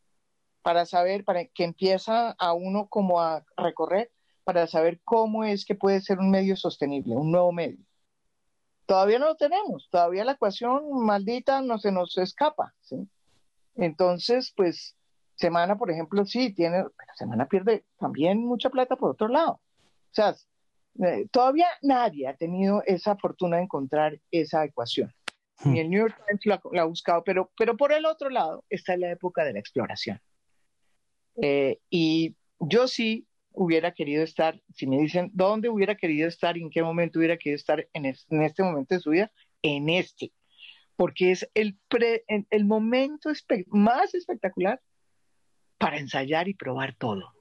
para 0.61 0.85
saber, 0.85 1.23
para 1.23 1.45
que 1.45 1.63
empieza 1.63 2.31
a 2.31 2.53
uno 2.53 2.87
como 2.87 3.19
a 3.19 3.43
recorrer, 3.57 4.11
para 4.43 4.67
saber 4.67 5.01
cómo 5.03 5.43
es 5.43 5.65
que 5.65 5.75
puede 5.75 6.01
ser 6.01 6.19
un 6.19 6.29
medio 6.29 6.55
sostenible, 6.55 7.15
un 7.15 7.31
nuevo 7.31 7.51
medio. 7.51 7.83
Todavía 8.85 9.19
no 9.19 9.27
lo 9.27 9.35
tenemos, 9.35 9.87
todavía 9.89 10.25
la 10.25 10.33
ecuación 10.33 10.83
maldita 11.05 11.61
no 11.61 11.79
se 11.79 11.91
nos 11.91 12.17
escapa. 12.17 12.73
Entonces, 13.75 14.53
pues, 14.55 14.95
Semana, 15.35 15.77
por 15.77 15.89
ejemplo, 15.89 16.25
sí, 16.25 16.53
tiene, 16.53 16.83
pero 16.83 17.13
Semana 17.15 17.47
pierde 17.47 17.85
también 17.97 18.45
mucha 18.45 18.69
plata 18.69 18.95
por 18.95 19.11
otro 19.11 19.27
lado. 19.27 19.61
O 20.11 20.13
sea, 20.13 20.35
eh, 21.05 21.27
todavía 21.31 21.67
nadie 21.81 22.27
ha 22.27 22.35
tenido 22.35 22.83
esa 22.85 23.15
fortuna 23.15 23.57
de 23.57 23.63
encontrar 23.63 24.19
esa 24.29 24.65
ecuación. 24.65 25.13
Ni 25.63 25.71
hmm. 25.71 25.77
el 25.77 25.89
New 25.89 25.99
York 26.01 26.21
Times 26.27 26.45
la, 26.45 26.81
ha 26.81 26.85
buscado, 26.85 27.23
pero, 27.23 27.51
pero 27.57 27.77
por 27.77 27.93
el 27.93 28.05
otro 28.05 28.29
lado 28.29 28.65
está 28.69 28.97
la 28.97 29.11
época 29.11 29.45
de 29.45 29.53
la 29.53 29.59
exploración. 29.59 30.19
Eh, 31.41 31.79
y 31.89 32.35
yo 32.59 32.87
sí 32.87 33.25
hubiera 33.53 33.93
querido 33.93 34.23
estar, 34.23 34.61
si 34.73 34.87
me 34.87 34.97
dicen 34.97 35.29
dónde 35.33 35.69
hubiera 35.69 35.95
querido 35.95 36.27
estar 36.27 36.57
y 36.57 36.61
en 36.61 36.69
qué 36.69 36.83
momento 36.83 37.19
hubiera 37.19 37.37
querido 37.37 37.55
estar 37.55 37.87
en, 37.93 38.05
este 38.05 38.63
momento 38.63 38.95
de 38.95 39.01
su 39.01 39.11
vida, 39.11 39.31
en 39.61 39.89
este, 39.89 40.31
porque 40.95 41.31
es 41.31 41.49
el, 41.53 41.77
el 42.49 42.65
momento 42.65 43.29
más 43.67 44.13
espectacular 44.13 44.81
para 45.77 45.97
ensayar 45.97 46.47
y 46.47 46.53
probar 46.53 46.95
todo. 46.95 47.33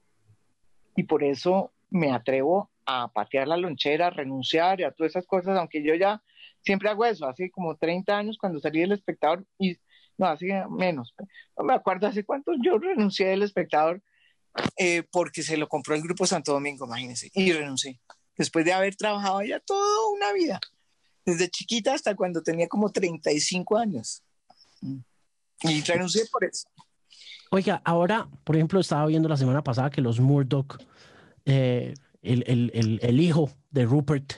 Y 0.95 1.03
por 1.03 1.23
eso 1.23 1.73
me 1.91 2.11
atrevo 2.11 2.71
a 2.85 3.09
patear 3.09 3.47
la 3.47 3.57
lonchera, 3.57 4.07
a 4.07 4.09
renunciar 4.09 4.79
y 4.79 4.83
a 4.83 4.91
todas 4.91 5.11
esas 5.11 5.27
cosas, 5.27 5.57
aunque 5.57 5.83
yo 5.83 5.93
ya 5.93 6.23
siempre 6.61 6.89
hago 6.89 7.05
eso, 7.05 7.27
hace 7.27 7.51
como 7.51 7.75
30 7.75 8.17
años 8.17 8.37
cuando 8.39 8.59
salí 8.59 8.79
del 8.79 8.93
espectador, 8.93 9.45
y 9.59 9.77
no, 10.17 10.25
hace 10.27 10.63
menos, 10.69 11.13
no 11.57 11.63
me 11.63 11.73
acuerdo 11.73 12.07
hace 12.07 12.23
cuántos 12.23 12.57
yo 12.63 12.77
renuncié 12.77 13.27
del 13.27 13.43
espectador 13.43 14.01
eh, 14.77 15.03
porque 15.11 15.43
se 15.43 15.57
lo 15.57 15.67
compró 15.67 15.95
el 15.95 16.01
Grupo 16.01 16.25
Santo 16.25 16.53
Domingo, 16.53 16.85
imagínense, 16.85 17.29
y 17.33 17.51
renuncié, 17.51 17.99
después 18.37 18.65
de 18.65 18.73
haber 18.73 18.95
trabajado 18.95 19.39
allá 19.39 19.59
toda 19.59 20.09
una 20.13 20.33
vida, 20.33 20.59
desde 21.25 21.49
chiquita 21.49 21.93
hasta 21.93 22.15
cuando 22.15 22.41
tenía 22.41 22.67
como 22.67 22.91
35 22.91 23.77
años. 23.77 24.23
Y 25.63 25.81
renuncié 25.81 26.23
por 26.31 26.43
eso. 26.43 26.67
Oiga, 27.51 27.81
ahora, 27.85 28.27
por 28.43 28.55
ejemplo, 28.55 28.79
estaba 28.79 29.05
viendo 29.05 29.29
la 29.29 29.37
semana 29.37 29.63
pasada 29.63 29.89
que 29.89 30.01
los 30.01 30.19
Murdoch 30.19 30.77
eh, 31.45 31.93
el, 32.21 33.19
hijo 33.19 33.49
de 33.71 33.85
Rupert 33.85 34.33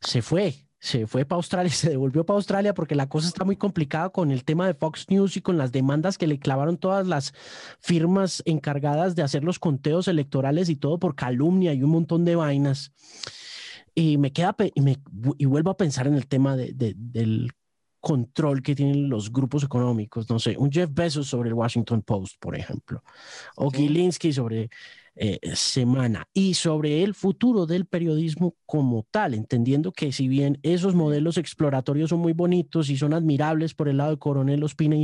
se 0.00 0.22
fue, 0.22 0.54
se 0.78 1.06
fue 1.06 1.24
para 1.24 1.38
Australia, 1.38 1.70
se 1.72 1.90
devolvió 1.90 2.24
para 2.24 2.36
Australia 2.36 2.74
porque 2.74 2.94
la 2.94 3.08
cosa 3.08 3.28
está 3.28 3.44
muy 3.44 3.56
complicada 3.56 4.10
con 4.10 4.30
el 4.30 4.44
tema 4.44 4.66
de 4.66 4.74
Fox 4.74 5.06
News 5.08 5.36
y 5.36 5.42
con 5.42 5.58
las 5.58 5.72
demandas 5.72 6.18
que 6.18 6.26
le 6.26 6.38
clavaron 6.38 6.76
todas 6.76 7.06
las 7.06 7.32
firmas 7.80 8.42
encargadas 8.46 9.14
de 9.14 9.22
hacer 9.22 9.44
los 9.44 9.58
conteos 9.58 10.08
electorales 10.08 10.68
y 10.68 10.76
todo 10.76 10.98
por 10.98 11.14
calumnia 11.14 11.74
y 11.74 11.82
un 11.82 11.90
montón 11.90 12.24
de 12.24 12.36
vainas. 12.36 12.92
Y 13.94 14.16
me 14.16 14.32
queda 14.32 14.54
y, 14.74 14.80
me, 14.80 14.98
y 15.38 15.44
vuelvo 15.46 15.70
a 15.70 15.76
pensar 15.76 16.06
en 16.06 16.14
el 16.14 16.28
tema 16.28 16.56
de, 16.56 16.72
del 16.72 17.50
control 18.00 18.62
que 18.62 18.74
tienen 18.74 19.08
los 19.08 19.32
grupos 19.32 19.64
económicos, 19.64 20.30
no 20.30 20.38
sé, 20.38 20.56
un 20.56 20.70
Jeff 20.70 20.90
Bezos 20.92 21.26
sobre 21.26 21.48
el 21.48 21.54
Washington 21.54 22.02
Post, 22.02 22.36
por 22.38 22.56
ejemplo, 22.56 23.02
o 23.56 23.70
Gilinski 23.70 24.32
sobre 24.32 24.70
eh, 25.20 25.40
semana 25.56 26.28
y 26.32 26.54
sobre 26.54 27.02
el 27.02 27.12
futuro 27.12 27.66
del 27.66 27.86
periodismo 27.86 28.54
como 28.66 29.04
tal, 29.10 29.34
entendiendo 29.34 29.90
que 29.90 30.12
si 30.12 30.28
bien 30.28 30.60
esos 30.62 30.94
modelos 30.94 31.38
exploratorios 31.38 32.10
son 32.10 32.20
muy 32.20 32.34
bonitos 32.34 32.88
y 32.88 32.96
son 32.96 33.12
admirables 33.12 33.74
por 33.74 33.88
el 33.88 33.96
lado 33.96 34.12
de 34.12 34.18
Coronel 34.18 34.62
Ospina 34.62 34.94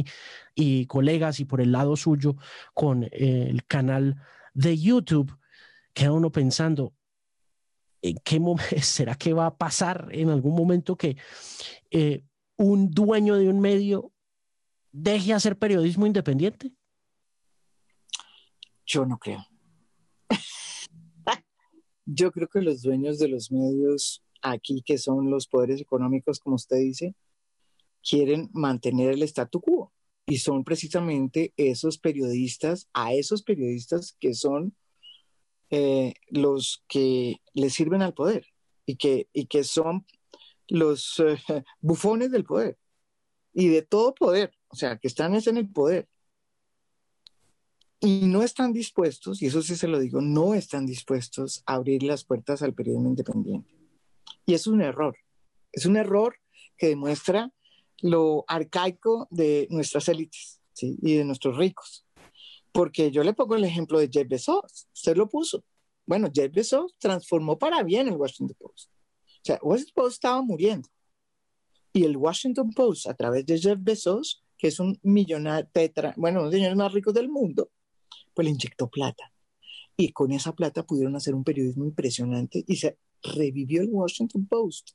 y, 0.55 0.87
colegas 0.87 1.41
y 1.41 1.45
por 1.45 1.61
el 1.61 1.73
lado 1.73 1.97
suyo 1.97 2.37
con 2.75 3.03
eh, 3.05 3.49
el 3.51 3.65
canal 3.67 4.15
de 4.53 4.79
YouTube, 4.79 5.37
queda 5.93 6.13
uno 6.13 6.31
pensando, 6.31 6.95
¿en 8.01 8.17
qué 8.23 8.39
momento 8.39 8.77
será 8.83 9.17
que 9.17 9.33
va 9.33 9.47
a 9.47 9.57
pasar 9.57 10.09
en 10.13 10.31
algún 10.31 10.55
momento 10.55 10.95
que 10.95 11.17
eh, 11.91 12.23
un 12.57 12.89
dueño 12.89 13.35
de 13.35 13.49
un 13.49 13.59
medio 13.59 14.13
deje 14.93 15.33
hacer 15.33 15.59
periodismo 15.59 16.07
independiente? 16.07 16.73
Yo 18.87 19.05
no 19.05 19.19
creo. 19.19 19.45
Yo 22.07 22.33
creo 22.33 22.49
que 22.49 22.61
los 22.61 22.83
dueños 22.83 23.19
de 23.19 23.29
los 23.29 23.51
medios 23.51 24.23
aquí, 24.43 24.83
que 24.83 24.99
son 24.99 25.31
los 25.31 25.47
poderes 25.47 25.81
económicos, 25.81 26.39
como 26.39 26.57
usted 26.57 26.77
dice, 26.77 27.15
quieren 28.03 28.51
mantener 28.53 29.11
el 29.11 29.23
statu 29.23 29.61
quo. 29.61 29.93
Y 30.27 30.39
son 30.39 30.65
precisamente 30.65 31.53
esos 31.57 31.99
periodistas, 31.99 32.89
a 32.95 33.13
esos 33.13 33.43
periodistas 33.43 34.17
que 34.21 34.35
son 34.35 34.75
eh, 35.71 36.15
los 36.29 36.85
que 36.89 37.41
le 37.53 37.69
sirven 37.69 38.01
al 38.01 38.15
poder 38.15 38.47
y 38.87 38.97
que, 38.97 39.29
y 39.33 39.47
que 39.47 39.65
son 39.65 40.07
los 40.69 41.21
eh, 41.21 41.37
bufones 41.81 42.31
del 42.31 42.45
poder 42.45 42.79
y 43.53 43.69
de 43.69 43.83
todo 43.83 44.15
poder, 44.15 44.53
o 44.69 44.77
sea, 44.77 44.99
que 44.99 45.09
están 45.09 45.35
en 45.35 45.57
el 45.57 45.69
poder 45.71 46.09
y 48.05 48.27
no 48.27 48.43
están 48.43 48.75
dispuestos, 48.75 49.41
y 49.41 49.47
eso 49.47 49.63
sí 49.63 49.77
se 49.77 49.89
lo 49.89 49.99
digo, 49.99 50.21
no 50.21 50.55
están 50.55 50.85
dispuestos 50.85 51.63
a 51.65 51.75
abrir 51.75 52.03
las 52.03 52.23
puertas 52.23 52.61
al 52.61 52.75
periodismo 52.75 53.09
independiente. 53.09 53.75
Y 54.45 54.53
es 54.53 54.67
un 54.67 54.83
error. 54.83 55.17
Es 55.73 55.87
un 55.87 55.97
error 55.97 56.37
que 56.77 56.89
demuestra 56.89 57.51
lo 58.03 58.45
arcaico 58.47 59.27
de 59.31 59.67
nuestras 59.71 60.09
élites 60.09 60.61
y 60.81 61.17
de 61.17 61.25
nuestros 61.25 61.57
ricos. 61.57 62.07
Porque 62.73 63.11
yo 63.11 63.25
le 63.25 63.33
pongo 63.33 63.57
el 63.57 63.65
ejemplo 63.65 63.99
de 63.99 64.11
Jeff 64.13 64.29
Bezos. 64.29 64.87
Usted 64.93 65.17
lo 65.17 65.27
puso. 65.29 65.65
Bueno, 66.05 66.29
Jeff 66.33 66.53
Bezos 66.53 66.95
transformó 66.99 67.59
para 67.59 67.83
bien 67.83 68.09
el 68.09 68.17
Washington 68.17 68.55
Post. 68.59 68.91
O 68.91 69.45
sea, 69.45 69.59
Washington 69.63 69.93
Post 69.95 70.15
estaba 70.15 70.43
muriendo. 70.43 70.89
Y 71.95 72.05
el 72.05 72.19
Washington 72.19 72.71
Post, 72.73 73.07
a 73.07 73.15
través 73.15 73.47
de 73.47 73.59
Jeff 73.59 73.79
Bezos, 73.81 74.45
que 74.59 74.69
es 74.69 74.79
un 74.79 74.99
millonario, 75.03 75.71
bueno, 76.17 76.41
uno 76.41 76.51
de 76.51 76.69
los 76.69 76.77
más 76.77 76.93
ricos 76.93 77.15
del 77.15 77.31
mundo, 77.31 77.71
pues 78.35 78.45
le 78.45 78.51
inyectó 78.51 78.89
plata. 78.89 79.33
Y 79.97 80.13
con 80.13 80.33
esa 80.33 80.55
plata 80.55 80.85
pudieron 80.85 81.15
hacer 81.17 81.35
un 81.35 81.45
periodismo 81.45 81.85
impresionante 81.85 82.65
y 82.67 82.77
se 82.77 82.99
revivió 83.23 83.83
el 83.83 83.89
Washington 83.91 84.47
Post. 84.47 84.91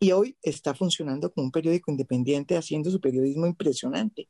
Y 0.00 0.12
hoy 0.12 0.36
está 0.42 0.74
funcionando 0.74 1.32
como 1.32 1.46
un 1.46 1.52
periódico 1.52 1.90
independiente 1.90 2.56
haciendo 2.56 2.90
su 2.90 3.00
periodismo 3.00 3.46
impresionante. 3.46 4.28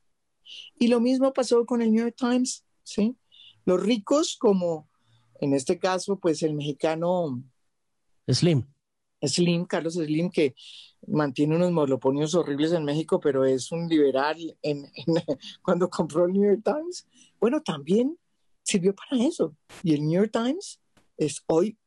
Y 0.78 0.88
lo 0.88 1.00
mismo 1.00 1.32
pasó 1.32 1.64
con 1.64 1.82
el 1.82 1.90
New 1.90 2.04
York 2.04 2.16
Times, 2.16 2.64
¿sí? 2.82 3.16
Los 3.64 3.82
ricos 3.82 4.36
como, 4.38 4.88
en 5.40 5.54
este 5.54 5.78
caso, 5.78 6.18
pues 6.18 6.42
el 6.42 6.54
mexicano... 6.54 7.42
Slim. 8.28 8.66
Slim, 9.26 9.64
Carlos 9.64 9.94
Slim, 9.94 10.30
que 10.30 10.54
mantiene 11.06 11.56
unos 11.56 11.72
monopolios 11.72 12.34
horribles 12.34 12.72
en 12.72 12.84
México, 12.84 13.20
pero 13.20 13.44
es 13.44 13.70
un 13.72 13.88
liberal 13.88 14.36
cuando 15.62 15.88
compró 15.90 16.26
el 16.26 16.32
New 16.32 16.44
York 16.44 16.62
Times. 16.64 17.06
Bueno, 17.40 17.62
también 17.62 18.18
sirvió 18.62 18.94
para 18.94 19.22
eso. 19.22 19.56
Y 19.82 19.94
el 19.94 20.02
New 20.02 20.20
York 20.20 20.32
Times 20.32 20.80
es 21.16 21.42
hoy 21.46 21.78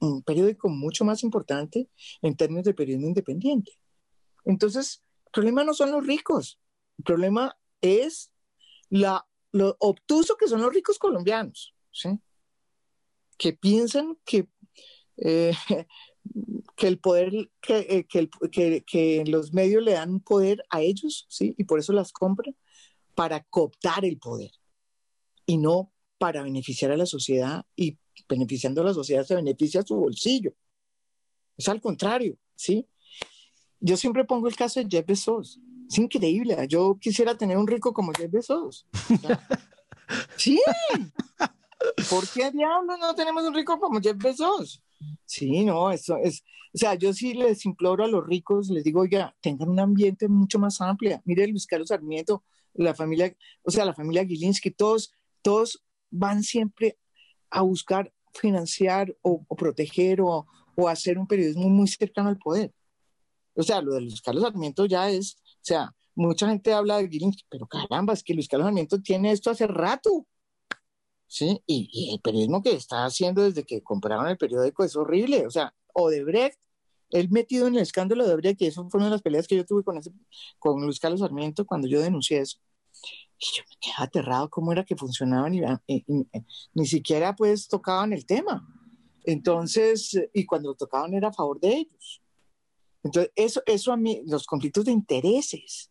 un, 0.00 0.22
periódico 0.22 0.68
mucho 0.68 1.04
más 1.04 1.22
importante 1.22 1.88
en 2.22 2.36
términos 2.36 2.64
de 2.64 2.74
periodismo 2.74 3.08
independiente. 3.08 3.72
Entonces, 4.44 5.02
el 5.26 5.32
problema 5.32 5.64
no 5.64 5.74
son 5.74 5.92
los 5.92 6.06
ricos, 6.06 6.58
el 6.98 7.04
problema 7.04 7.56
es 7.80 8.30
la, 8.88 9.26
lo 9.52 9.76
obtuso 9.80 10.36
que 10.36 10.48
son 10.48 10.62
los 10.62 10.72
ricos 10.72 10.98
colombianos, 10.98 11.74
¿sí? 11.90 12.20
que 13.36 13.52
piensan 13.52 14.16
que 14.24 14.48
eh, 15.16 15.52
que 16.84 16.88
el 16.88 16.98
poder, 16.98 17.32
eh, 17.68 18.04
que, 18.04 18.28
que, 18.52 18.84
que, 18.86 19.24
los 19.26 19.54
medios 19.54 19.82
le 19.82 19.92
dan 19.92 20.20
poder 20.20 20.62
a 20.68 20.82
ellos, 20.82 21.24
¿sí? 21.30 21.54
Y 21.56 21.64
por 21.64 21.78
eso 21.78 21.94
las 21.94 22.12
compran, 22.12 22.54
para 23.14 23.42
cooptar 23.44 24.04
el 24.04 24.18
poder 24.18 24.50
y 25.46 25.56
no 25.56 25.90
para 26.18 26.42
beneficiar 26.42 26.90
a 26.90 26.98
la 26.98 27.06
sociedad 27.06 27.64
y 27.74 27.96
beneficiando 28.28 28.82
a 28.82 28.84
la 28.84 28.92
sociedad, 28.92 29.24
se 29.24 29.34
beneficia 29.34 29.80
a 29.80 29.86
su 29.86 29.96
bolsillo. 29.96 30.52
Es 31.56 31.70
al 31.70 31.80
contrario, 31.80 32.36
¿sí? 32.54 32.86
Yo 33.80 33.96
siempre 33.96 34.26
pongo 34.26 34.46
el 34.46 34.56
caso 34.56 34.78
de 34.78 34.86
Jeff 34.86 35.06
Bezos. 35.06 35.58
Es 35.88 35.96
increíble. 35.96 36.54
Yo 36.68 36.98
quisiera 37.00 37.34
tener 37.34 37.56
un 37.56 37.66
rico 37.66 37.94
como 37.94 38.12
Jeff 38.12 38.30
Bezos. 38.30 38.86
sí. 40.36 40.60
¿Por 42.10 42.28
qué 42.28 42.50
diablos 42.50 42.98
no 42.98 43.14
tenemos 43.14 43.42
un 43.44 43.54
rico 43.54 43.80
como 43.80 44.02
Jeff 44.02 44.18
Bezos? 44.18 44.83
Sí, 45.26 45.64
no, 45.64 45.90
eso 45.90 46.16
es, 46.22 46.42
o 46.74 46.78
sea, 46.78 46.94
yo 46.94 47.12
sí 47.12 47.34
les 47.34 47.64
imploro 47.66 48.04
a 48.04 48.08
los 48.08 48.26
ricos, 48.26 48.68
les 48.68 48.82
digo, 48.82 49.00
oiga, 49.02 49.36
tengan 49.40 49.68
un 49.68 49.78
ambiente 49.78 50.26
mucho 50.26 50.58
más 50.58 50.80
amplio. 50.80 51.22
Mire, 51.24 51.46
Luis 51.46 51.66
Carlos 51.66 51.88
Sarmiento, 51.88 52.42
la 52.74 52.94
familia, 52.94 53.34
o 53.62 53.70
sea, 53.70 53.84
la 53.84 53.94
familia 53.94 54.24
Gilinski, 54.24 54.72
todos, 54.72 55.12
todos 55.40 55.84
van 56.10 56.42
siempre 56.42 56.98
a 57.50 57.62
buscar 57.62 58.12
financiar 58.32 59.16
o, 59.22 59.44
proteger 59.56 60.20
o, 60.20 60.46
o, 60.74 60.88
hacer 60.88 61.16
un 61.16 61.28
periodismo 61.28 61.68
muy 61.68 61.86
cercano 61.86 62.28
al 62.28 62.38
poder. 62.38 62.72
O 63.54 63.62
sea, 63.62 63.80
lo 63.80 63.94
de 63.94 64.00
Luis 64.00 64.20
Carlos 64.20 64.42
Sarmiento 64.42 64.86
ya 64.86 65.08
es, 65.10 65.36
o 65.36 65.62
sea, 65.62 65.94
mucha 66.16 66.48
gente 66.48 66.72
habla 66.72 66.98
de 66.98 67.08
Gilinski, 67.08 67.44
pero 67.48 67.68
caramba, 67.68 68.14
es 68.14 68.24
que 68.24 68.34
Luis 68.34 68.48
Carlos 68.48 68.66
Sarmiento 68.66 69.00
tiene 69.00 69.30
esto 69.30 69.50
hace 69.50 69.68
rato. 69.68 70.26
¿Sí? 71.26 71.62
Y, 71.66 72.12
el 72.12 72.20
periodismo 72.20 72.62
que 72.62 72.72
está 72.72 73.04
haciendo 73.04 73.42
desde 73.42 73.64
que 73.64 73.82
compraron 73.82 74.28
el 74.28 74.38
periódico 74.38 74.84
es 74.84 74.96
horrible. 74.96 75.46
O 75.46 75.50
sea, 75.50 75.74
Odebrecht, 75.92 76.58
él 77.10 77.28
metido 77.30 77.66
en 77.66 77.76
el 77.76 77.82
escándalo 77.82 78.24
de 78.24 78.30
Odebrecht, 78.30 78.58
que 78.58 78.66
eso 78.68 78.88
fue 78.90 78.98
una 78.98 79.06
de 79.06 79.12
las 79.12 79.22
peleas 79.22 79.46
que 79.46 79.56
yo 79.56 79.64
tuve 79.64 79.84
con, 79.84 79.98
ese, 79.98 80.12
con 80.58 80.82
Luis 80.82 80.98
Carlos 80.98 81.20
Sarmiento 81.20 81.66
cuando 81.66 81.88
yo 81.88 82.00
denuncié 82.00 82.40
eso. 82.40 82.58
Y 83.38 83.46
yo 83.56 83.62
me 83.68 83.76
quedaba 83.80 84.04
aterrado 84.04 84.50
cómo 84.50 84.72
era 84.72 84.84
que 84.84 84.96
funcionaban 84.96 85.54
y, 85.54 85.62
ni 86.74 86.86
siquiera 86.86 87.34
pues 87.34 87.68
tocaban 87.68 88.12
el 88.12 88.26
tema. 88.26 88.66
Entonces, 89.24 90.16
y 90.32 90.44
cuando 90.44 90.70
lo 90.70 90.74
tocaban 90.74 91.14
era 91.14 91.28
a 91.28 91.32
favor 91.32 91.58
de 91.60 91.78
ellos. 91.78 92.22
Entonces, 93.02 93.32
eso, 93.36 93.62
eso 93.66 93.92
a 93.92 93.96
mí, 93.96 94.22
los 94.26 94.46
conflictos 94.46 94.84
de 94.86 94.92
intereses, 94.92 95.90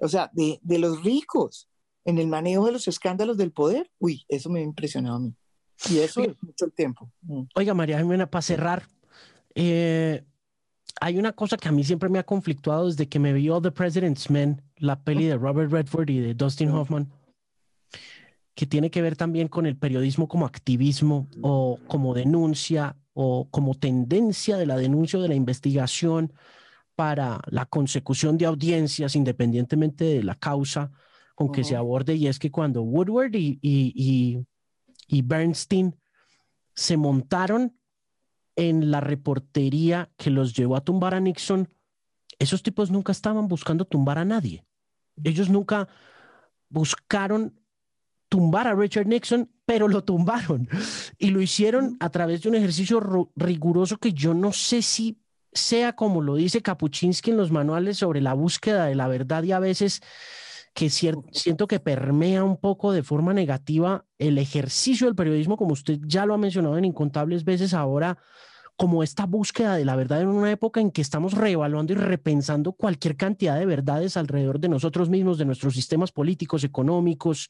o 0.00 0.08
sea, 0.08 0.30
de, 0.32 0.58
de 0.62 0.78
los 0.78 1.02
ricos, 1.02 1.68
en 2.06 2.18
el 2.18 2.28
manejo 2.28 2.66
de 2.66 2.72
los 2.72 2.86
escándalos 2.88 3.36
del 3.36 3.50
poder, 3.50 3.90
uy, 3.98 4.24
eso 4.28 4.48
me 4.48 4.60
ha 4.60 4.62
impresionado 4.62 5.16
a 5.16 5.20
mí. 5.20 5.34
Y 5.90 5.98
eso 5.98 6.22
es 6.22 6.40
mucho 6.40 6.64
el 6.64 6.72
tiempo. 6.72 7.10
Mm. 7.22 7.42
Oiga, 7.54 7.74
María 7.74 7.98
Jimena, 7.98 8.30
para 8.30 8.42
cerrar, 8.42 8.86
eh, 9.54 10.24
hay 11.00 11.18
una 11.18 11.32
cosa 11.32 11.56
que 11.56 11.68
a 11.68 11.72
mí 11.72 11.82
siempre 11.82 12.08
me 12.08 12.20
ha 12.20 12.22
conflictuado 12.24 12.86
desde 12.86 13.08
que 13.08 13.18
me 13.18 13.32
vio 13.32 13.60
The 13.60 13.72
President's 13.72 14.30
Men, 14.30 14.62
la 14.76 15.02
peli 15.02 15.26
de 15.26 15.36
Robert 15.36 15.70
Redford 15.72 16.08
y 16.08 16.20
de 16.20 16.34
Dustin 16.34 16.70
Hoffman, 16.70 17.10
que 18.54 18.66
tiene 18.66 18.90
que 18.90 19.02
ver 19.02 19.16
también 19.16 19.48
con 19.48 19.66
el 19.66 19.76
periodismo 19.76 20.28
como 20.28 20.46
activismo 20.46 21.28
o 21.42 21.78
como 21.88 22.14
denuncia 22.14 22.96
o 23.14 23.48
como 23.50 23.74
tendencia 23.74 24.56
de 24.56 24.66
la 24.66 24.76
denuncia 24.76 25.18
o 25.18 25.22
de 25.22 25.28
la 25.28 25.34
investigación 25.34 26.32
para 26.94 27.40
la 27.48 27.66
consecución 27.66 28.38
de 28.38 28.46
audiencias 28.46 29.16
independientemente 29.16 30.04
de 30.04 30.22
la 30.22 30.36
causa 30.36 30.92
con 31.36 31.52
que 31.52 31.64
se 31.64 31.76
aborde 31.76 32.14
y 32.14 32.26
es 32.28 32.38
que 32.38 32.50
cuando 32.50 32.80
Woodward 32.80 33.34
y, 33.34 33.58
y, 33.60 34.42
y, 35.06 35.22
Bernstein 35.22 35.94
se 36.74 36.96
montaron 36.96 37.78
en 38.56 38.90
la 38.90 39.00
reportería 39.00 40.10
que 40.16 40.30
los 40.30 40.56
llevó 40.56 40.76
a 40.76 40.80
tumbar 40.84 41.14
a 41.14 41.20
Nixon, 41.20 41.68
esos 42.38 42.62
tipos 42.62 42.90
nunca 42.90 43.12
estaban 43.12 43.48
buscando 43.48 43.84
tumbar 43.84 44.16
a 44.16 44.24
nadie. 44.24 44.64
Ellos 45.22 45.50
nunca 45.50 45.88
buscaron 46.70 47.60
tumbar 48.30 48.66
a 48.66 48.74
Richard 48.74 49.06
Nixon, 49.06 49.50
pero 49.66 49.88
lo 49.88 50.04
tumbaron. 50.04 50.70
Y 51.18 51.30
lo 51.30 51.42
hicieron 51.42 51.98
a 52.00 52.08
través 52.08 52.42
de 52.42 52.48
un 52.48 52.54
ejercicio 52.54 53.30
riguroso 53.36 53.98
que 53.98 54.14
yo 54.14 54.32
no 54.32 54.52
sé 54.52 54.80
si 54.80 55.20
sea 55.52 55.94
como 55.94 56.22
lo 56.22 56.36
dice 56.36 56.62
Kapuczynski 56.62 57.30
en 57.30 57.36
los 57.36 57.50
manuales 57.50 57.98
sobre 57.98 58.22
la 58.22 58.32
búsqueda 58.32 58.86
de 58.86 58.94
la 58.94 59.06
verdad 59.06 59.42
y 59.42 59.52
a 59.52 59.58
veces 59.58 60.00
que 60.76 60.90
siento 60.90 61.66
que 61.66 61.80
permea 61.80 62.44
un 62.44 62.58
poco 62.58 62.92
de 62.92 63.02
forma 63.02 63.32
negativa 63.32 64.04
el 64.18 64.36
ejercicio 64.36 65.06
del 65.06 65.16
periodismo, 65.16 65.56
como 65.56 65.72
usted 65.72 65.98
ya 66.02 66.26
lo 66.26 66.34
ha 66.34 66.38
mencionado 66.38 66.76
en 66.76 66.84
incontables 66.84 67.44
veces 67.44 67.72
ahora, 67.72 68.18
como 68.76 69.02
esta 69.02 69.24
búsqueda 69.24 69.74
de 69.74 69.86
la 69.86 69.96
verdad 69.96 70.20
en 70.20 70.28
una 70.28 70.50
época 70.50 70.82
en 70.82 70.90
que 70.90 71.00
estamos 71.00 71.32
reevaluando 71.32 71.94
y 71.94 71.96
repensando 71.96 72.72
cualquier 72.72 73.16
cantidad 73.16 73.58
de 73.58 73.64
verdades 73.64 74.18
alrededor 74.18 74.60
de 74.60 74.68
nosotros 74.68 75.08
mismos, 75.08 75.38
de 75.38 75.46
nuestros 75.46 75.72
sistemas 75.72 76.12
políticos, 76.12 76.62
económicos. 76.62 77.48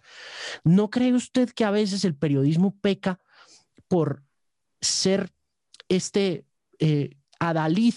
¿No 0.63 0.89
cree 0.89 1.13
usted 1.13 1.51
que 1.51 1.65
a 1.65 1.73
veces 1.73 2.05
el 2.05 2.15
periodismo 2.15 2.77
peca 2.81 3.19
por 3.89 4.23
ser 4.81 5.33
este 5.89 6.45
eh, 6.79 7.17
adalid 7.41 7.95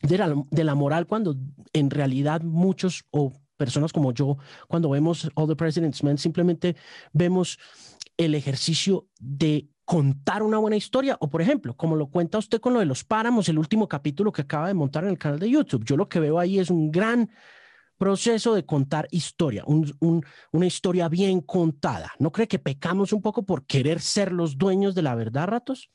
de 0.00 0.16
la, 0.16 0.34
de 0.50 0.64
la 0.64 0.74
moral 0.74 1.06
cuando 1.06 1.36
en 1.74 1.90
realidad 1.90 2.40
muchos 2.40 3.04
o 3.10 3.34
personas 3.56 3.92
como 3.92 4.12
yo, 4.12 4.36
cuando 4.68 4.90
vemos 4.90 5.30
All 5.34 5.48
the 5.48 5.56
President's 5.56 6.02
Men, 6.02 6.18
simplemente 6.18 6.76
vemos 7.12 7.58
el 8.16 8.34
ejercicio 8.34 9.08
de 9.18 9.68
contar 9.84 10.42
una 10.42 10.58
buena 10.58 10.76
historia 10.76 11.16
o 11.20 11.30
por 11.30 11.40
ejemplo, 11.40 11.76
como 11.76 11.94
lo 11.96 12.08
cuenta 12.08 12.38
usted 12.38 12.60
con 12.60 12.74
lo 12.74 12.80
de 12.80 12.86
los 12.86 13.04
páramos, 13.04 13.48
el 13.48 13.58
último 13.58 13.88
capítulo 13.88 14.32
que 14.32 14.42
acaba 14.42 14.66
de 14.66 14.74
montar 14.74 15.04
en 15.04 15.10
el 15.10 15.18
canal 15.18 15.38
de 15.38 15.48
YouTube. 15.48 15.84
Yo 15.84 15.96
lo 15.96 16.08
que 16.08 16.20
veo 16.20 16.38
ahí 16.38 16.58
es 16.58 16.70
un 16.70 16.90
gran 16.90 17.30
proceso 17.96 18.54
de 18.54 18.66
contar 18.66 19.08
historia, 19.10 19.64
una 19.66 20.66
historia 20.66 21.08
bien 21.08 21.40
contada. 21.40 22.12
¿No 22.18 22.32
cree 22.32 22.48
que 22.48 22.58
pecamos 22.58 23.12
un 23.12 23.22
poco 23.22 23.44
por 23.44 23.64
querer 23.64 24.00
ser 24.00 24.32
los 24.32 24.58
dueños 24.58 24.94
de 24.94 25.02
la 25.02 25.14
verdad, 25.14 25.46
ratos? 25.46 25.90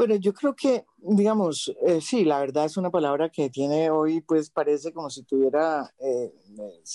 Bueno, 0.00 0.16
yo 0.16 0.32
creo 0.32 0.56
que, 0.56 0.86
digamos, 0.96 1.70
eh, 1.86 2.00
sí, 2.00 2.24
la 2.24 2.40
verdad 2.40 2.64
es 2.64 2.78
una 2.78 2.90
palabra 2.90 3.28
que 3.28 3.50
tiene 3.50 3.90
hoy, 3.90 4.22
pues 4.22 4.48
parece 4.48 4.94
como 4.94 5.10
si 5.10 5.24
tuviera, 5.24 5.92
eh, 5.98 6.32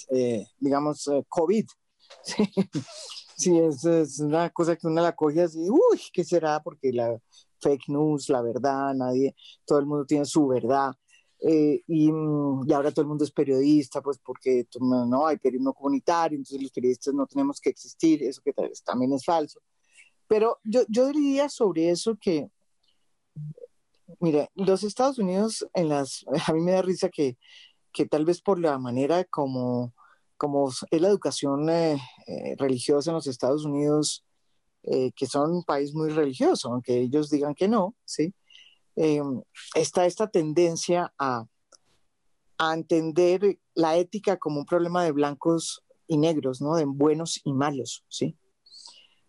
eh, 0.09 0.47
digamos, 0.59 1.07
COVID. 1.29 1.65
Sí, 3.37 3.59
es, 3.59 4.19
una 4.21 4.49
cosa 4.49 4.75
que 4.75 4.87
uno 4.87 5.01
la 5.01 5.13
coge 5.13 5.43
así, 5.43 5.69
uy, 5.69 5.99
¿qué 6.13 6.23
será? 6.23 6.63
Porque 6.63 6.91
la 6.93 7.19
fake 7.59 7.89
news, 7.89 8.29
la 8.29 8.41
verdad, 8.41 8.95
nadie, 8.95 9.35
todo 9.65 9.77
el 9.77 9.85
mundo 9.85 10.05
tiene 10.05 10.25
su 10.25 10.47
verdad. 10.47 10.91
y, 11.39 12.11
mm, 12.11 12.67
y, 12.67 12.73
ahora 12.73 12.91
todo 12.91 13.01
el 13.01 13.09
mundo 13.09 13.23
es 13.23 13.31
periodista, 13.31 14.01
pues 14.01 14.17
porque 14.17 14.65
no, 14.79 15.27
hay 15.27 15.37
periodismo 15.37 15.73
comunitario, 15.73 16.37
entonces 16.37 16.59
los 16.59 16.71
periodistas 16.71 17.13
no 17.13 17.27
tenemos 17.27 17.59
que 17.61 17.69
existir, 17.69 18.23
eso 18.23 18.41
que 18.41 18.53
también 18.83 19.13
es 19.13 19.23
falso. 19.23 19.59
Pero 20.27 20.57
yo, 20.63 20.81
yo 20.87 21.07
diría 21.07 21.49
sobre 21.49 21.91
eso 21.91 22.17
que 22.19 22.49
Mire, 24.19 24.49
los 24.55 24.83
Estados 24.83 25.19
Unidos, 25.19 25.67
en 25.73 25.89
las, 25.89 26.25
a 26.47 26.53
mí 26.53 26.61
me 26.61 26.71
da 26.71 26.81
risa 26.81 27.09
que, 27.09 27.37
que 27.91 28.05
tal 28.05 28.25
vez 28.25 28.41
por 28.41 28.59
la 28.59 28.77
manera 28.77 29.23
como, 29.25 29.93
como 30.37 30.69
es 30.69 31.01
la 31.01 31.07
educación 31.07 31.69
eh, 31.69 31.97
eh, 32.27 32.55
religiosa 32.57 33.11
en 33.11 33.15
los 33.15 33.27
Estados 33.27 33.65
Unidos, 33.65 34.25
eh, 34.83 35.11
que 35.15 35.25
son 35.25 35.51
un 35.51 35.63
país 35.63 35.93
muy 35.93 36.09
religioso, 36.09 36.69
aunque 36.69 36.99
ellos 36.99 37.29
digan 37.29 37.55
que 37.55 37.67
no, 37.67 37.95
¿sí? 38.05 38.33
está 39.73 40.05
esta 40.05 40.29
tendencia 40.29 41.13
a, 41.19 41.45
a 42.57 42.73
entender 42.73 43.59
la 43.73 43.97
ética 43.97 44.37
como 44.37 44.61
un 44.61 44.65
problema 44.65 45.03
de 45.03 45.11
blancos 45.11 45.83
y 46.07 46.17
negros, 46.17 46.61
¿no? 46.61 46.75
De 46.75 46.85
buenos 46.85 47.41
y 47.43 47.51
malos, 47.51 48.05
¿sí? 48.07 48.37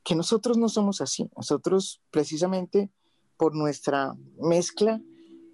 Que 0.05 0.15
nosotros 0.15 0.57
no 0.57 0.69
somos 0.69 1.01
así. 1.01 1.29
Nosotros 1.37 2.01
precisamente 2.11 2.91
por 3.37 3.55
nuestra 3.55 4.17
mezcla 4.39 5.01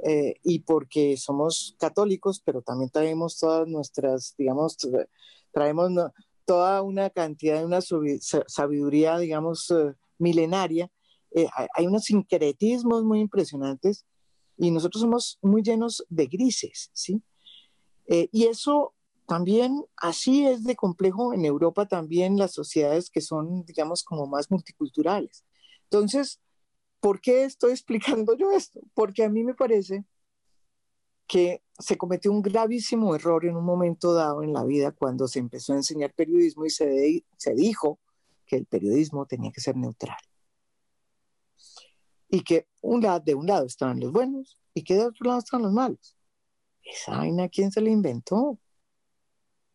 eh, 0.05 0.35
y 0.43 0.61
porque 0.61 1.17
somos 1.17 1.77
católicos, 1.79 2.43
pero 2.45 2.61
también 2.63 2.91
traemos 2.91 3.39
todas 3.39 3.69
nuestras, 3.69 4.35
digamos, 4.37 4.77
traemos 5.53 5.93
toda 6.45 6.83
una 6.83 7.11
cantidad 7.11 7.59
de 7.59 7.67
una 7.67 7.81
sabiduría, 8.49 9.19
digamos, 9.19 9.71
eh, 9.71 9.95
milenaria. 10.19 10.91
Eh, 11.31 11.47
hay 11.75 11.87
unos 11.87 12.05
sincretismos 12.05 13.05
muy 13.05 13.21
impresionantes 13.21 14.05
y 14.59 14.71
nosotros 14.71 15.03
somos 15.03 15.39
muy 15.41 15.63
llenos 15.63 16.05
de 16.09 16.27
grises, 16.27 16.91
¿sí? 16.93 17.23
y 18.05 18.45
eso 18.45 18.93
también, 19.27 19.87
así 19.97 20.47
es 20.47 20.65
de 20.65 20.77
complejo 20.77 21.33
en 21.33 21.47
Europa 21.47 21.87
también 21.87 22.37
las 22.37 22.53
sociedades 22.53 23.09
que 23.09 23.23
son, 23.23 23.65
digamos, 23.65 24.03
como 24.03 24.27
más 24.27 24.51
multiculturales. 24.51 25.47
Entonces, 25.85 26.41
¿Por 27.03 27.21
qué 27.21 27.43
estoy 27.43 27.73
explicando 27.73 28.37
yo 28.37 28.53
esto? 28.53 28.81
Porque 28.95 29.25
a 29.25 29.29
mí 29.29 29.43
me 29.43 29.55
parece 29.55 30.05
que 31.27 31.61
se 31.77 31.99
cometió 31.99 32.31
un 32.31 32.43
gravísimo 32.43 33.17
error 33.17 33.45
en 33.45 33.57
un 33.57 33.65
momento 33.65 34.15
dado 34.15 34.45
en 34.45 34.53
la 34.53 34.63
vida 34.63 34.93
cuando 34.93 35.27
se 35.27 35.41
empezó 35.41 35.73
a 35.73 35.79
enseñar 35.79 36.15
periodismo 36.15 36.65
y 36.65 36.71
se, 36.71 37.25
se 37.37 37.55
dijo 37.55 37.99
que 38.47 38.55
el 38.55 38.67
periodismo 38.67 39.27
tenía 39.27 39.51
que 39.51 39.61
ser 39.61 39.77
neutral. 39.77 40.17
Y 42.29 42.45
que 42.45 42.69
un 42.83 43.03
lado, 43.03 43.19
de 43.19 43.35
un 43.35 43.47
lado 43.49 43.67
estaban 43.67 43.99
los 43.99 44.13
buenos 44.13 44.61
y 44.73 44.85
que 44.85 44.95
de 44.95 45.07
otro 45.07 45.27
lado 45.27 45.41
estaban 45.41 45.65
los 45.65 45.73
malos. 45.73 46.17
Esa 46.85 47.17
vaina, 47.17 47.49
¿quién 47.49 47.73
se 47.73 47.81
la 47.81 47.91
inventó? 47.91 48.61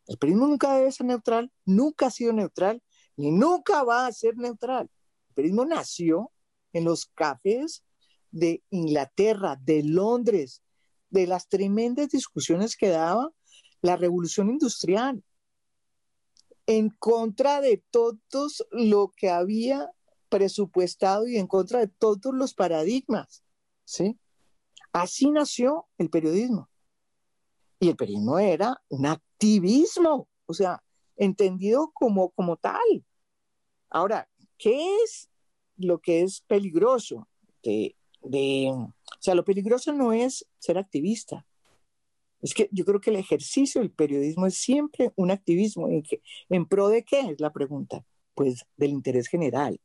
El 0.08 0.18
periodismo 0.18 0.48
nunca 0.48 0.76
debe 0.76 0.94
ser 0.94 1.08
neutral, 1.08 1.52
nunca 1.66 2.08
ha 2.08 2.12
sido 2.12 2.32
neutral, 2.32 2.82
ni 3.18 3.32
nunca 3.32 3.84
va 3.84 4.08
a 4.08 4.12
ser 4.14 4.38
neutral 4.38 4.90
periodismo 5.38 5.66
nació 5.66 6.32
en 6.78 6.86
los 6.86 7.08
cafés 7.08 7.84
de 8.32 8.64
Inglaterra, 8.70 9.58
de 9.62 9.84
Londres, 9.84 10.62
de 11.10 11.28
las 11.28 11.48
tremendas 11.48 12.10
discusiones 12.10 12.76
que 12.76 12.90
daba 12.90 13.32
la 13.82 13.96
revolución 13.96 14.50
industrial, 14.50 15.24
en 16.66 16.90
contra 16.90 17.62
de 17.62 17.84
todos 17.90 18.68
lo 18.72 19.12
que 19.16 19.30
había 19.30 19.90
presupuestado 20.30 21.28
y 21.28 21.38
en 21.38 21.48
contra 21.48 21.80
de 21.80 21.88
todos 21.88 22.34
los 22.34 22.54
paradigmas. 22.54 23.44
¿sí? 23.86 24.20
Así 24.92 25.32
nació 25.32 25.88
el 25.98 26.10
periodismo. 26.10 26.70
Y 27.80 27.90
el 27.90 27.96
periodismo 27.96 28.40
era 28.40 28.82
un 28.90 29.06
activismo, 29.06 30.28
o 30.46 30.54
sea, 30.54 30.84
entendido 31.16 31.92
como, 31.94 32.32
como 32.32 32.58
tal. 32.58 33.06
Ahora, 33.90 34.30
¿qué 34.58 34.98
es 35.04 35.30
lo 35.78 36.00
que 36.00 36.22
es 36.22 36.42
peligroso? 36.42 37.28
De, 37.64 37.96
de, 38.22 38.70
o 38.72 38.94
sea, 39.20 39.36
lo 39.36 39.44
peligroso 39.44 39.94
no 39.94 40.14
es 40.14 40.46
ser 40.60 40.78
activista. 40.78 41.46
Es 42.42 42.54
que 42.54 42.70
yo 42.72 42.86
creo 42.86 43.02
que 43.02 43.10
el 43.10 43.16
ejercicio 43.16 43.82
del 43.82 43.92
periodismo 43.92 44.46
es 44.46 44.56
siempre 44.56 45.12
un 45.16 45.32
activismo. 45.32 45.88
¿En, 45.88 46.04
¿En 46.50 46.66
pro 46.68 46.90
de 46.90 47.04
qué 47.04 47.22
es 47.22 47.40
la 47.40 47.52
pregunta? 47.52 48.06
Pues 48.36 48.66
del 48.76 48.92
interés 48.92 49.28
general. 49.28 49.80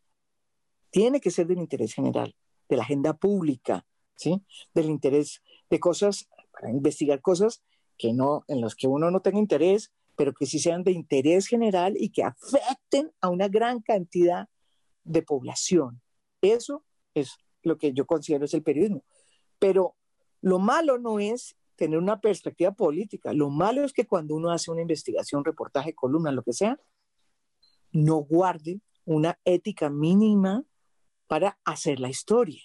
Tiene 0.91 1.21
que 1.21 1.31
ser 1.31 1.47
del 1.47 1.59
interés 1.59 1.95
general, 1.95 2.35
de 2.69 2.77
la 2.77 2.83
agenda 2.83 3.15
pública, 3.15 3.87
¿sí? 4.15 4.43
Del 4.75 4.91
interés 4.91 5.43
de 5.71 5.81
cosas, 5.81 6.29
para 6.53 6.71
investigar 6.71 7.23
cosas 7.23 7.63
que 7.97 8.13
no, 8.13 8.45
en 8.49 8.61
las 8.61 8.75
que 8.75 8.87
uno 8.87 9.11
no 9.11 9.21
tenga 9.21 9.39
interés, 9.39 9.91
pero 10.17 10.35
que 10.35 10.45
sí 10.45 10.59
sean 10.59 10.85
de 10.85 10.93
interés 10.93 11.47
general 11.47 11.95
y 11.99 12.11
que 12.11 12.25
afecten 12.25 13.11
a 13.23 13.31
una 13.31 13.49
gran 13.49 13.81
cantidad 13.81 14.49
de 15.05 15.23
población. 15.23 16.01
Eso 16.41 16.85
es 17.15 17.37
lo 17.63 17.79
que 17.79 17.93
yo 17.93 18.07
considero 18.07 18.45
es 18.45 18.55
el 18.55 18.63
periodismo. 18.63 19.05
Pero 19.59 19.97
lo 20.41 20.59
malo 20.59 20.99
no 20.99 21.19
es 21.21 21.57
tener 21.77 21.99
una 21.99 22.21
perspectiva 22.21 22.73
política. 22.73 23.33
Lo 23.33 23.51
malo 23.51 23.85
es 23.85 23.93
que 23.93 24.07
cuando 24.07 24.35
uno 24.35 24.51
hace 24.51 24.71
una 24.71 24.83
investigación, 24.83 25.45
reportaje, 25.45 25.95
columna, 25.95 26.33
lo 26.33 26.43
que 26.43 26.53
sea, 26.53 26.79
no 27.93 28.17
guarde 28.17 28.81
una 29.05 29.39
ética 29.45 29.91
mínima 29.91 30.65
para 31.27 31.59
hacer 31.65 32.01
la 32.01 32.09
historia. 32.09 32.63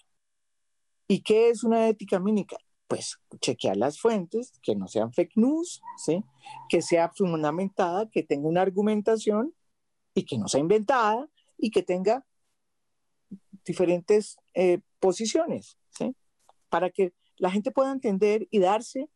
¿Y 1.07 1.21
qué 1.21 1.49
es 1.49 1.63
una 1.63 1.87
ética 1.87 2.19
mínima? 2.19 2.47
Pues 2.87 3.17
chequear 3.39 3.77
las 3.77 3.99
fuentes, 3.99 4.53
que 4.61 4.75
no 4.75 4.87
sean 4.87 5.11
fake 5.13 5.35
news, 5.35 5.81
¿sí? 5.97 6.23
que 6.69 6.81
sea 6.81 7.11
fundamentada, 7.15 8.09
que 8.09 8.23
tenga 8.23 8.47
una 8.47 8.61
argumentación 8.61 9.53
y 10.13 10.23
que 10.23 10.37
no 10.37 10.47
sea 10.47 10.61
inventada 10.61 11.29
y 11.57 11.71
que 11.71 11.83
tenga 11.83 12.25
diferentes 13.65 14.37
eh, 14.53 14.79
posiciones, 14.99 15.77
¿sí? 15.89 16.15
para 16.69 16.89
que 16.89 17.13
la 17.37 17.51
gente 17.51 17.71
pueda 17.71 17.91
entender 17.91 18.47
y 18.49 18.59
darse 18.59 19.09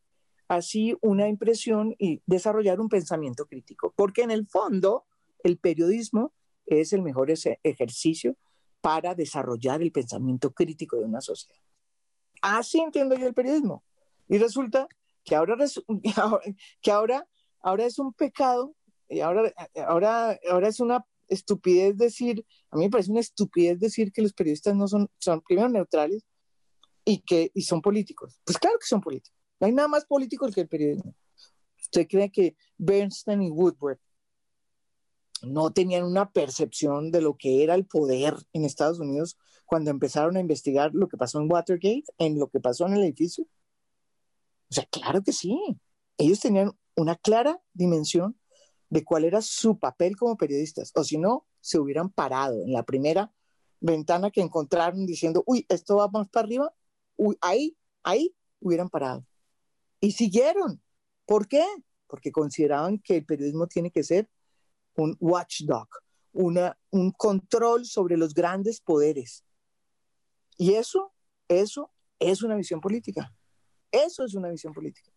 así 0.48 0.98
una 1.02 1.28
impresión 1.28 1.96
y 1.98 2.22
desarrollar 2.26 2.80
un 2.80 2.90
pensamiento 2.90 3.46
crítico. 3.46 3.94
Porque 3.96 4.22
en 4.22 4.32
el 4.32 4.48
fondo, 4.48 5.06
el 5.44 5.58
periodismo 5.58 6.34
es 6.66 6.94
el 6.94 7.02
mejor 7.02 7.32
ejercicio 7.64 8.36
para 8.82 9.16
desarrollar 9.16 9.82
el 9.82 9.92
pensamiento 9.92 10.52
crítico 10.54 10.98
de 10.98 11.06
una 11.06 11.22
sociedad. 11.22 11.60
Así 12.42 12.80
entiendo 12.80 13.16
yo 13.16 13.28
el 13.28 13.34
periodismo. 13.34 13.84
Y 14.28 14.38
resulta 14.38 14.88
que 15.24 15.36
ahora, 15.36 15.56
que 16.82 16.92
ahora, 16.92 17.28
ahora 17.62 17.86
es 17.86 18.00
un 18.00 18.14
pecado 18.14 18.76
y 19.08 19.20
ahora, 19.20 19.54
ahora, 19.88 20.40
ahora 20.50 20.68
es 20.68 20.80
una 20.80 21.06
estupidez 21.32 21.98
decir, 21.98 22.46
a 22.70 22.78
mí 22.78 22.84
me 22.86 22.90
parece 22.90 23.12
una 23.12 23.22
estupidez 23.22 23.80
decir 23.80 24.12
que 24.12 24.22
los 24.22 24.34
periodistas 24.34 24.76
no 24.76 24.88
son, 24.88 25.10
son 25.18 25.42
primero 25.42 25.70
neutrales 25.70 26.24
y 27.06 27.20
que 27.22 27.52
y 27.54 27.64
son 27.64 27.82
políticos. 27.82 28.40
Pues 28.44 28.58
claro 28.58 28.78
que 28.80 28.86
son 28.86 29.02
políticos. 29.02 29.38
No 29.60 29.68
hay 29.68 29.74
nada 29.74 29.88
más 29.88 30.06
político 30.06 30.48
que 30.52 30.62
el 30.62 30.68
periodismo. 30.68 31.16
¿Usted 31.80 32.08
cree 32.08 32.32
que 32.32 32.56
Bernstein 32.78 33.42
y 33.42 33.50
Woodward 33.50 34.00
no 35.44 35.72
tenían 35.72 36.04
una 36.04 36.32
percepción 36.32 37.12
de 37.12 37.22
lo 37.22 37.36
que 37.36 37.64
era 37.64 37.74
el 37.76 37.86
poder 37.86 38.36
en 38.54 38.66
Estados 38.66 39.00
Unidos 39.00 39.38
cuando 39.66 39.90
empezaron 39.90 40.38
a 40.38 40.42
investigar 40.42 40.92
lo 40.94 41.08
que 41.08 41.18
pasó 41.18 41.40
en 41.40 41.52
Watergate, 41.52 42.04
en 42.18 42.38
lo 42.38 42.50
que 42.50 42.60
pasó 42.60 42.86
en 42.86 42.94
el 42.94 43.04
edificio? 43.04 43.46
O 44.70 44.74
sea, 44.74 44.86
claro 44.86 45.24
que 45.24 45.32
sí. 45.32 45.58
Ellos 46.18 46.40
tenían 46.40 46.72
una 46.96 47.16
clara 47.16 47.60
dimensión 47.74 48.38
de 48.92 49.06
cuál 49.06 49.24
era 49.24 49.42
su 49.42 49.80
papel 49.80 50.18
como 50.18 50.36
periodistas, 50.36 50.92
o 50.96 51.04
si 51.04 51.18
no, 51.18 51.48
se 51.62 51.80
hubieran 51.80 52.10
parado 52.10 52.62
en 52.62 52.74
la 52.74 52.84
primera 52.84 53.34
ventana 53.80 54.32
que 54.32 54.42
encontraron 54.42 55.06
diciendo, 55.06 55.44
uy, 55.48 55.66
esto 55.70 55.96
va 55.96 56.10
más 56.10 56.30
para 56.30 56.46
arriba, 56.46 56.74
uy, 57.16 57.38
ahí, 57.40 57.78
ahí 58.04 58.36
hubieran 58.60 58.90
parado. 58.90 59.26
Y 60.02 60.12
siguieron. 60.12 60.84
¿Por 61.26 61.48
qué? 61.48 61.66
Porque 62.06 62.34
consideraban 62.34 63.00
que 63.00 63.18
el 63.18 63.26
periodismo 63.26 63.66
tiene 63.68 63.92
que 63.92 64.04
ser 64.04 64.30
un 64.98 65.16
watchdog, 65.22 65.88
una, 66.34 66.78
un 66.90 67.12
control 67.12 67.86
sobre 67.86 68.18
los 68.18 68.34
grandes 68.34 68.82
poderes. 68.82 69.46
Y 70.58 70.74
eso, 70.74 71.14
eso 71.48 71.94
es 72.20 72.44
una 72.44 72.58
visión 72.58 72.82
política. 72.82 73.34
Eso 73.90 74.26
es 74.26 74.36
una 74.36 74.50
visión 74.50 74.74
política. 74.74 75.11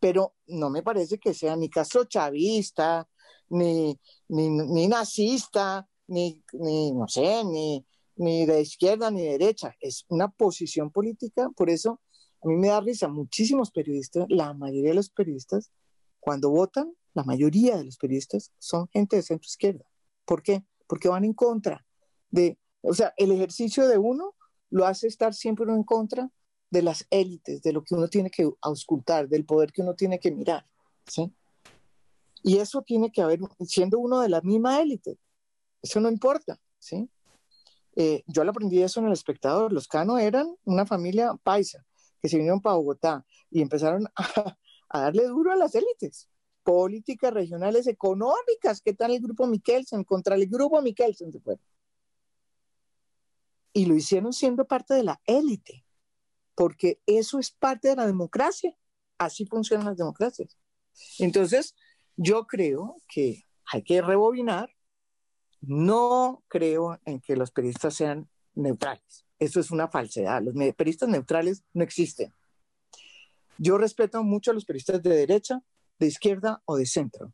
Pero 0.00 0.34
no 0.46 0.70
me 0.70 0.82
parece 0.82 1.18
que 1.18 1.34
sea 1.34 1.56
ni 1.56 1.68
castrochavista, 1.68 3.08
ni, 3.48 3.98
ni, 4.28 4.50
ni 4.50 4.88
nazista, 4.88 5.88
ni, 6.08 6.42
ni, 6.52 6.92
no 6.92 7.08
sé, 7.08 7.44
ni, 7.44 7.84
ni 8.16 8.46
de 8.46 8.60
izquierda 8.60 9.10
ni 9.10 9.22
de 9.22 9.32
derecha. 9.32 9.74
Es 9.80 10.04
una 10.08 10.28
posición 10.28 10.90
política. 10.90 11.48
Por 11.56 11.70
eso 11.70 12.00
a 12.42 12.48
mí 12.48 12.56
me 12.56 12.68
da 12.68 12.80
risa. 12.80 13.08
Muchísimos 13.08 13.70
periodistas, 13.70 14.26
la 14.28 14.54
mayoría 14.54 14.90
de 14.90 14.96
los 14.96 15.10
periodistas, 15.10 15.70
cuando 16.20 16.50
votan, 16.50 16.92
la 17.14 17.24
mayoría 17.24 17.76
de 17.76 17.84
los 17.84 17.96
periodistas 17.96 18.52
son 18.58 18.88
gente 18.88 19.16
de 19.16 19.22
centro 19.22 19.46
izquierda. 19.46 19.84
¿Por 20.24 20.42
qué? 20.42 20.64
Porque 20.86 21.08
van 21.08 21.24
en 21.24 21.32
contra 21.32 21.86
de, 22.30 22.58
o 22.82 22.94
sea, 22.94 23.14
el 23.16 23.32
ejercicio 23.32 23.88
de 23.88 23.98
uno 23.98 24.34
lo 24.70 24.86
hace 24.86 25.06
estar 25.06 25.32
siempre 25.34 25.70
en 25.72 25.84
contra 25.84 26.30
de 26.70 26.82
las 26.82 27.06
élites, 27.10 27.62
de 27.62 27.72
lo 27.72 27.82
que 27.82 27.94
uno 27.94 28.08
tiene 28.08 28.30
que 28.30 28.50
auscultar, 28.60 29.28
del 29.28 29.44
poder 29.44 29.72
que 29.72 29.82
uno 29.82 29.94
tiene 29.94 30.18
que 30.18 30.30
mirar, 30.30 30.66
¿sí? 31.06 31.32
Y 32.42 32.58
eso 32.58 32.82
tiene 32.82 33.10
que 33.10 33.22
haber, 33.22 33.40
siendo 33.66 33.98
uno 33.98 34.20
de 34.20 34.28
la 34.28 34.40
misma 34.40 34.80
élite, 34.80 35.18
eso 35.82 36.00
no 36.00 36.08
importa, 36.08 36.60
¿sí? 36.78 37.08
Eh, 37.96 38.22
yo 38.26 38.44
lo 38.44 38.50
aprendí 38.50 38.82
eso 38.82 39.00
en 39.00 39.06
El 39.06 39.12
Espectador, 39.12 39.72
los 39.72 39.88
Cano 39.88 40.18
eran 40.18 40.54
una 40.64 40.84
familia 40.84 41.32
paisa, 41.42 41.84
que 42.20 42.28
se 42.28 42.36
vinieron 42.36 42.60
para 42.60 42.76
Bogotá 42.76 43.24
y 43.50 43.62
empezaron 43.62 44.06
a, 44.88 45.00
darle 45.00 45.26
duro 45.26 45.52
a 45.52 45.56
las 45.56 45.74
élites, 45.74 46.28
políticas 46.62 47.32
regionales 47.32 47.86
económicas. 47.86 48.82
¿Qué 48.82 48.92
tal 48.92 49.12
el 49.12 49.20
grupo 49.20 49.46
Mikkelsen? 49.46 50.04
Contra 50.04 50.34
el 50.34 50.46
grupo 50.46 50.82
Mikkelsen 50.82 51.32
se. 51.32 51.58
Y 53.72 53.86
lo 53.86 53.94
hicieron 53.94 54.32
siendo 54.32 54.66
parte 54.66 54.94
de 54.94 55.02
la 55.02 55.20
élite, 55.24 55.85
porque 56.56 57.00
eso 57.06 57.38
es 57.38 57.52
parte 57.52 57.88
de 57.88 57.96
la 57.96 58.06
democracia. 58.06 58.76
Así 59.18 59.46
funcionan 59.46 59.86
las 59.86 59.96
democracias. 59.96 60.56
Entonces, 61.18 61.76
yo 62.16 62.46
creo 62.46 62.96
que 63.06 63.44
hay 63.72 63.82
que 63.82 64.02
rebobinar. 64.02 64.70
No 65.60 66.42
creo 66.48 66.98
en 67.04 67.20
que 67.20 67.36
los 67.36 67.50
periodistas 67.50 67.94
sean 67.94 68.28
neutrales. 68.54 69.26
Eso 69.38 69.60
es 69.60 69.70
una 69.70 69.88
falsedad. 69.88 70.42
Los 70.42 70.54
periodistas 70.54 71.08
neutrales 71.08 71.62
no 71.74 71.84
existen. 71.84 72.32
Yo 73.58 73.78
respeto 73.78 74.22
mucho 74.22 74.50
a 74.50 74.54
los 74.54 74.64
periodistas 74.64 75.02
de 75.02 75.10
derecha, 75.10 75.62
de 75.98 76.06
izquierda 76.06 76.62
o 76.64 76.76
de 76.76 76.86
centro. 76.86 77.32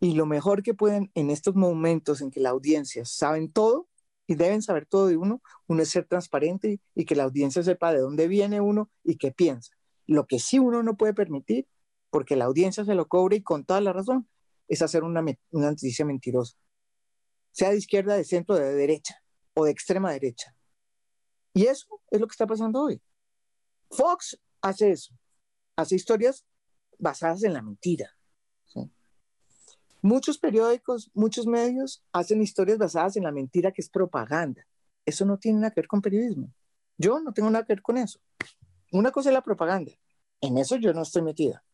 Y 0.00 0.14
lo 0.14 0.26
mejor 0.26 0.62
que 0.62 0.74
pueden 0.74 1.10
en 1.14 1.30
estos 1.30 1.54
momentos 1.54 2.20
en 2.20 2.30
que 2.30 2.40
la 2.40 2.50
audiencia 2.50 3.04
saben 3.04 3.52
todo 3.52 3.89
y 4.30 4.36
deben 4.36 4.62
saber 4.62 4.86
todo 4.86 5.08
de 5.08 5.16
uno, 5.16 5.42
uno 5.66 5.82
es 5.82 5.88
ser 5.88 6.06
transparente 6.06 6.78
y, 6.94 7.04
que 7.04 7.16
la 7.16 7.24
audiencia 7.24 7.64
sepa 7.64 7.92
de 7.92 7.98
dónde 7.98 8.28
viene 8.28 8.60
uno 8.60 8.88
y 9.02 9.16
qué 9.16 9.32
piensa. 9.32 9.72
Lo 10.06 10.28
que 10.28 10.38
sí 10.38 10.60
uno 10.60 10.84
no 10.84 10.96
puede 10.96 11.14
permitir, 11.14 11.66
porque 12.10 12.36
la 12.36 12.44
audiencia 12.44 12.84
se 12.84 12.94
lo 12.94 13.08
cobre 13.08 13.38
y 13.38 13.42
con 13.42 13.64
toda 13.64 13.80
la 13.80 13.92
razón, 13.92 14.28
es 14.68 14.82
hacer 14.82 15.02
una, 15.02 15.20
una 15.50 15.70
noticia 15.70 16.04
mentirosa. 16.04 16.56
Sea 17.50 17.70
de 17.70 17.78
izquierda, 17.78 18.14
de 18.14 18.22
centro, 18.22 18.54
de 18.54 18.72
derecha 18.72 19.20
o 19.54 19.64
de 19.64 19.72
extrema 19.72 20.12
derecha. 20.12 20.54
Y 21.52 21.66
eso 21.66 22.00
es 22.12 22.20
lo 22.20 22.28
que 22.28 22.34
está 22.34 22.46
pasando 22.46 22.84
hoy. 22.84 23.02
Fox 23.90 24.38
hace 24.62 24.92
eso, 24.92 25.12
hace 25.74 25.96
historias 25.96 26.46
basadas 27.00 27.42
en 27.42 27.52
la 27.52 27.62
mentira. 27.62 28.08
Muchos 30.02 30.38
periódicos, 30.38 31.10
muchos 31.14 31.46
medios 31.46 32.02
hacen 32.12 32.40
historias 32.40 32.78
basadas 32.78 33.16
en 33.16 33.24
la 33.24 33.32
mentira 33.32 33.72
que 33.72 33.82
es 33.82 33.90
propaganda. 33.90 34.66
Eso 35.04 35.24
no 35.24 35.38
tiene 35.38 35.60
nada 35.60 35.70
que 35.72 35.80
ver 35.80 35.88
con 35.88 36.00
periodismo. 36.00 36.52
Yo 36.96 37.20
no 37.20 37.32
tengo 37.32 37.50
nada 37.50 37.64
que 37.64 37.74
ver 37.74 37.82
con 37.82 37.96
eso. 37.98 38.20
Una 38.92 39.10
cosa 39.10 39.30
es 39.30 39.34
la 39.34 39.42
propaganda. 39.42 39.92
En 40.40 40.58
eso 40.58 40.76
yo 40.76 40.92
no 40.92 41.02
estoy 41.02 41.22
metida. 41.22 41.64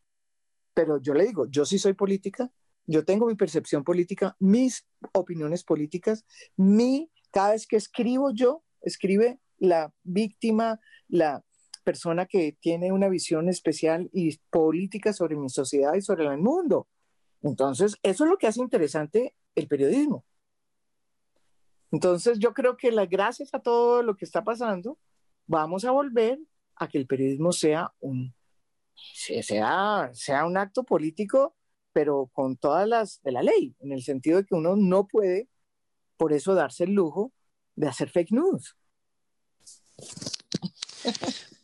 Pero 0.75 1.01
yo 1.01 1.15
le 1.15 1.25
digo, 1.25 1.47
yo 1.47 1.65
sí 1.65 1.79
soy 1.79 1.95
política, 1.95 2.51
yo 2.87 3.05
tengo 3.05 3.27
mi 3.27 3.35
percepción 3.35 3.85
política, 3.85 4.37
mis 4.39 4.87
opiniones 5.13 5.65
políticas, 5.65 6.25
mi 6.57 7.11
cada 7.31 7.51
vez 7.51 7.67
que 7.67 7.77
escribo 7.77 8.31
yo, 8.33 8.63
escribe 8.81 9.41
la 9.59 9.93
víctima, 10.03 10.81
la 11.09 11.45
persona 11.85 12.27
que 12.27 12.57
tiene 12.61 12.93
una 12.93 13.09
visión 13.09 13.49
especial 13.49 14.11
y 14.13 14.39
política 14.51 15.13
sobre 15.13 15.37
mi 15.37 15.49
sociedad 15.49 15.95
y 15.95 16.03
sobre 16.03 16.27
el 16.27 16.39
mundo. 16.39 16.89
Entonces, 17.47 17.97
eso 18.03 18.25
es 18.25 18.31
lo 18.31 18.39
que 18.39 18.49
hace 18.49 18.61
interesante 18.61 19.35
el 19.55 19.69
periodismo. 19.69 20.25
Entonces, 21.93 22.41
yo 22.41 22.53
creo 22.53 22.77
que 22.77 22.91
las 22.91 23.09
gracias 23.09 23.55
a 23.55 23.61
todo 23.61 24.03
lo 24.03 24.17
que 24.17 24.25
está 24.25 24.43
pasando, 24.43 24.99
vamos 25.47 25.85
a 25.85 25.93
volver 25.93 26.41
a 26.75 26.89
que 26.89 26.99
el 26.99 27.07
periodismo 27.07 27.53
sea 27.53 27.93
un, 28.01 28.35
sea, 28.95 30.11
sea 30.13 30.45
un 30.45 30.57
acto 30.57 30.83
político, 30.83 31.55
pero 31.93 32.29
con 32.33 32.57
todas 32.57 32.89
las 32.89 33.23
de 33.23 33.31
la 33.31 33.43
ley, 33.43 33.77
en 33.79 33.93
el 33.93 34.03
sentido 34.03 34.39
de 34.39 34.45
que 34.45 34.57
uno 34.57 34.75
no 34.75 35.07
puede, 35.07 35.49
por 36.17 36.33
eso, 36.33 36.55
darse 36.55 36.85
el 36.85 36.95
lujo 36.95 37.33
de 37.77 37.87
hacer 37.87 38.11
fake 38.11 38.33
news. 38.33 38.77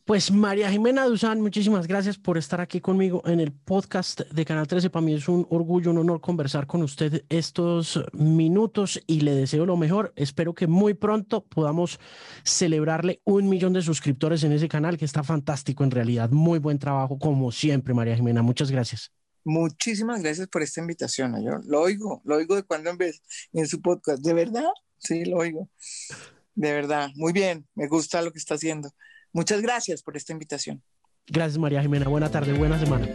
Pues 0.04 0.32
María 0.32 0.68
Jimena 0.68 1.06
Duzán, 1.06 1.40
muchísimas 1.40 1.86
gracias 1.86 2.18
por 2.18 2.36
estar 2.36 2.60
aquí 2.60 2.80
conmigo 2.80 3.22
en 3.24 3.38
el 3.38 3.52
podcast 3.52 4.22
de 4.22 4.44
Canal 4.44 4.66
13. 4.66 4.90
Para 4.90 5.06
mí 5.06 5.14
es 5.14 5.28
un 5.28 5.46
orgullo, 5.48 5.92
un 5.92 5.98
honor 5.98 6.20
conversar 6.20 6.66
con 6.66 6.82
usted 6.82 7.24
estos 7.28 8.02
minutos 8.12 9.00
y 9.06 9.20
le 9.20 9.32
deseo 9.32 9.64
lo 9.64 9.76
mejor. 9.76 10.12
Espero 10.16 10.54
que 10.54 10.66
muy 10.66 10.94
pronto 10.94 11.44
podamos 11.44 12.00
celebrarle 12.42 13.20
un 13.22 13.48
millón 13.48 13.74
de 13.74 13.82
suscriptores 13.82 14.42
en 14.42 14.50
ese 14.50 14.68
canal, 14.68 14.98
que 14.98 15.04
está 15.04 15.22
fantástico 15.22 15.84
en 15.84 15.92
realidad. 15.92 16.30
Muy 16.30 16.58
buen 16.58 16.80
trabajo, 16.80 17.16
como 17.16 17.52
siempre, 17.52 17.94
María 17.94 18.16
Jimena. 18.16 18.42
Muchas 18.42 18.72
gracias. 18.72 19.12
Muchísimas 19.44 20.20
gracias 20.20 20.48
por 20.48 20.62
esta 20.62 20.80
invitación. 20.80 21.40
Yo 21.44 21.60
lo 21.64 21.80
oigo, 21.80 22.22
lo 22.24 22.38
oigo 22.38 22.56
de 22.56 22.64
cuando 22.64 22.90
en 22.90 22.98
vez 22.98 23.22
en 23.52 23.68
su 23.68 23.80
podcast. 23.80 24.20
¿De 24.20 24.34
verdad? 24.34 24.70
Sí, 24.98 25.26
lo 25.26 25.36
oigo. 25.36 25.70
De 26.56 26.72
verdad. 26.72 27.10
Muy 27.14 27.32
bien, 27.32 27.68
me 27.76 27.86
gusta 27.86 28.20
lo 28.20 28.32
que 28.32 28.40
está 28.40 28.54
haciendo. 28.54 28.90
Muchas 29.32 29.62
gracias 29.62 30.02
por 30.02 30.16
esta 30.16 30.32
invitación. 30.32 30.82
Gracias, 31.26 31.58
María 31.58 31.80
Jimena. 31.82 32.08
Buena 32.08 32.30
tarde, 32.30 32.52
buena 32.52 32.78
semana. 32.78 33.08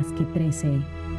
Más 0.00 0.12
que 0.14 0.24
13. 0.24 1.09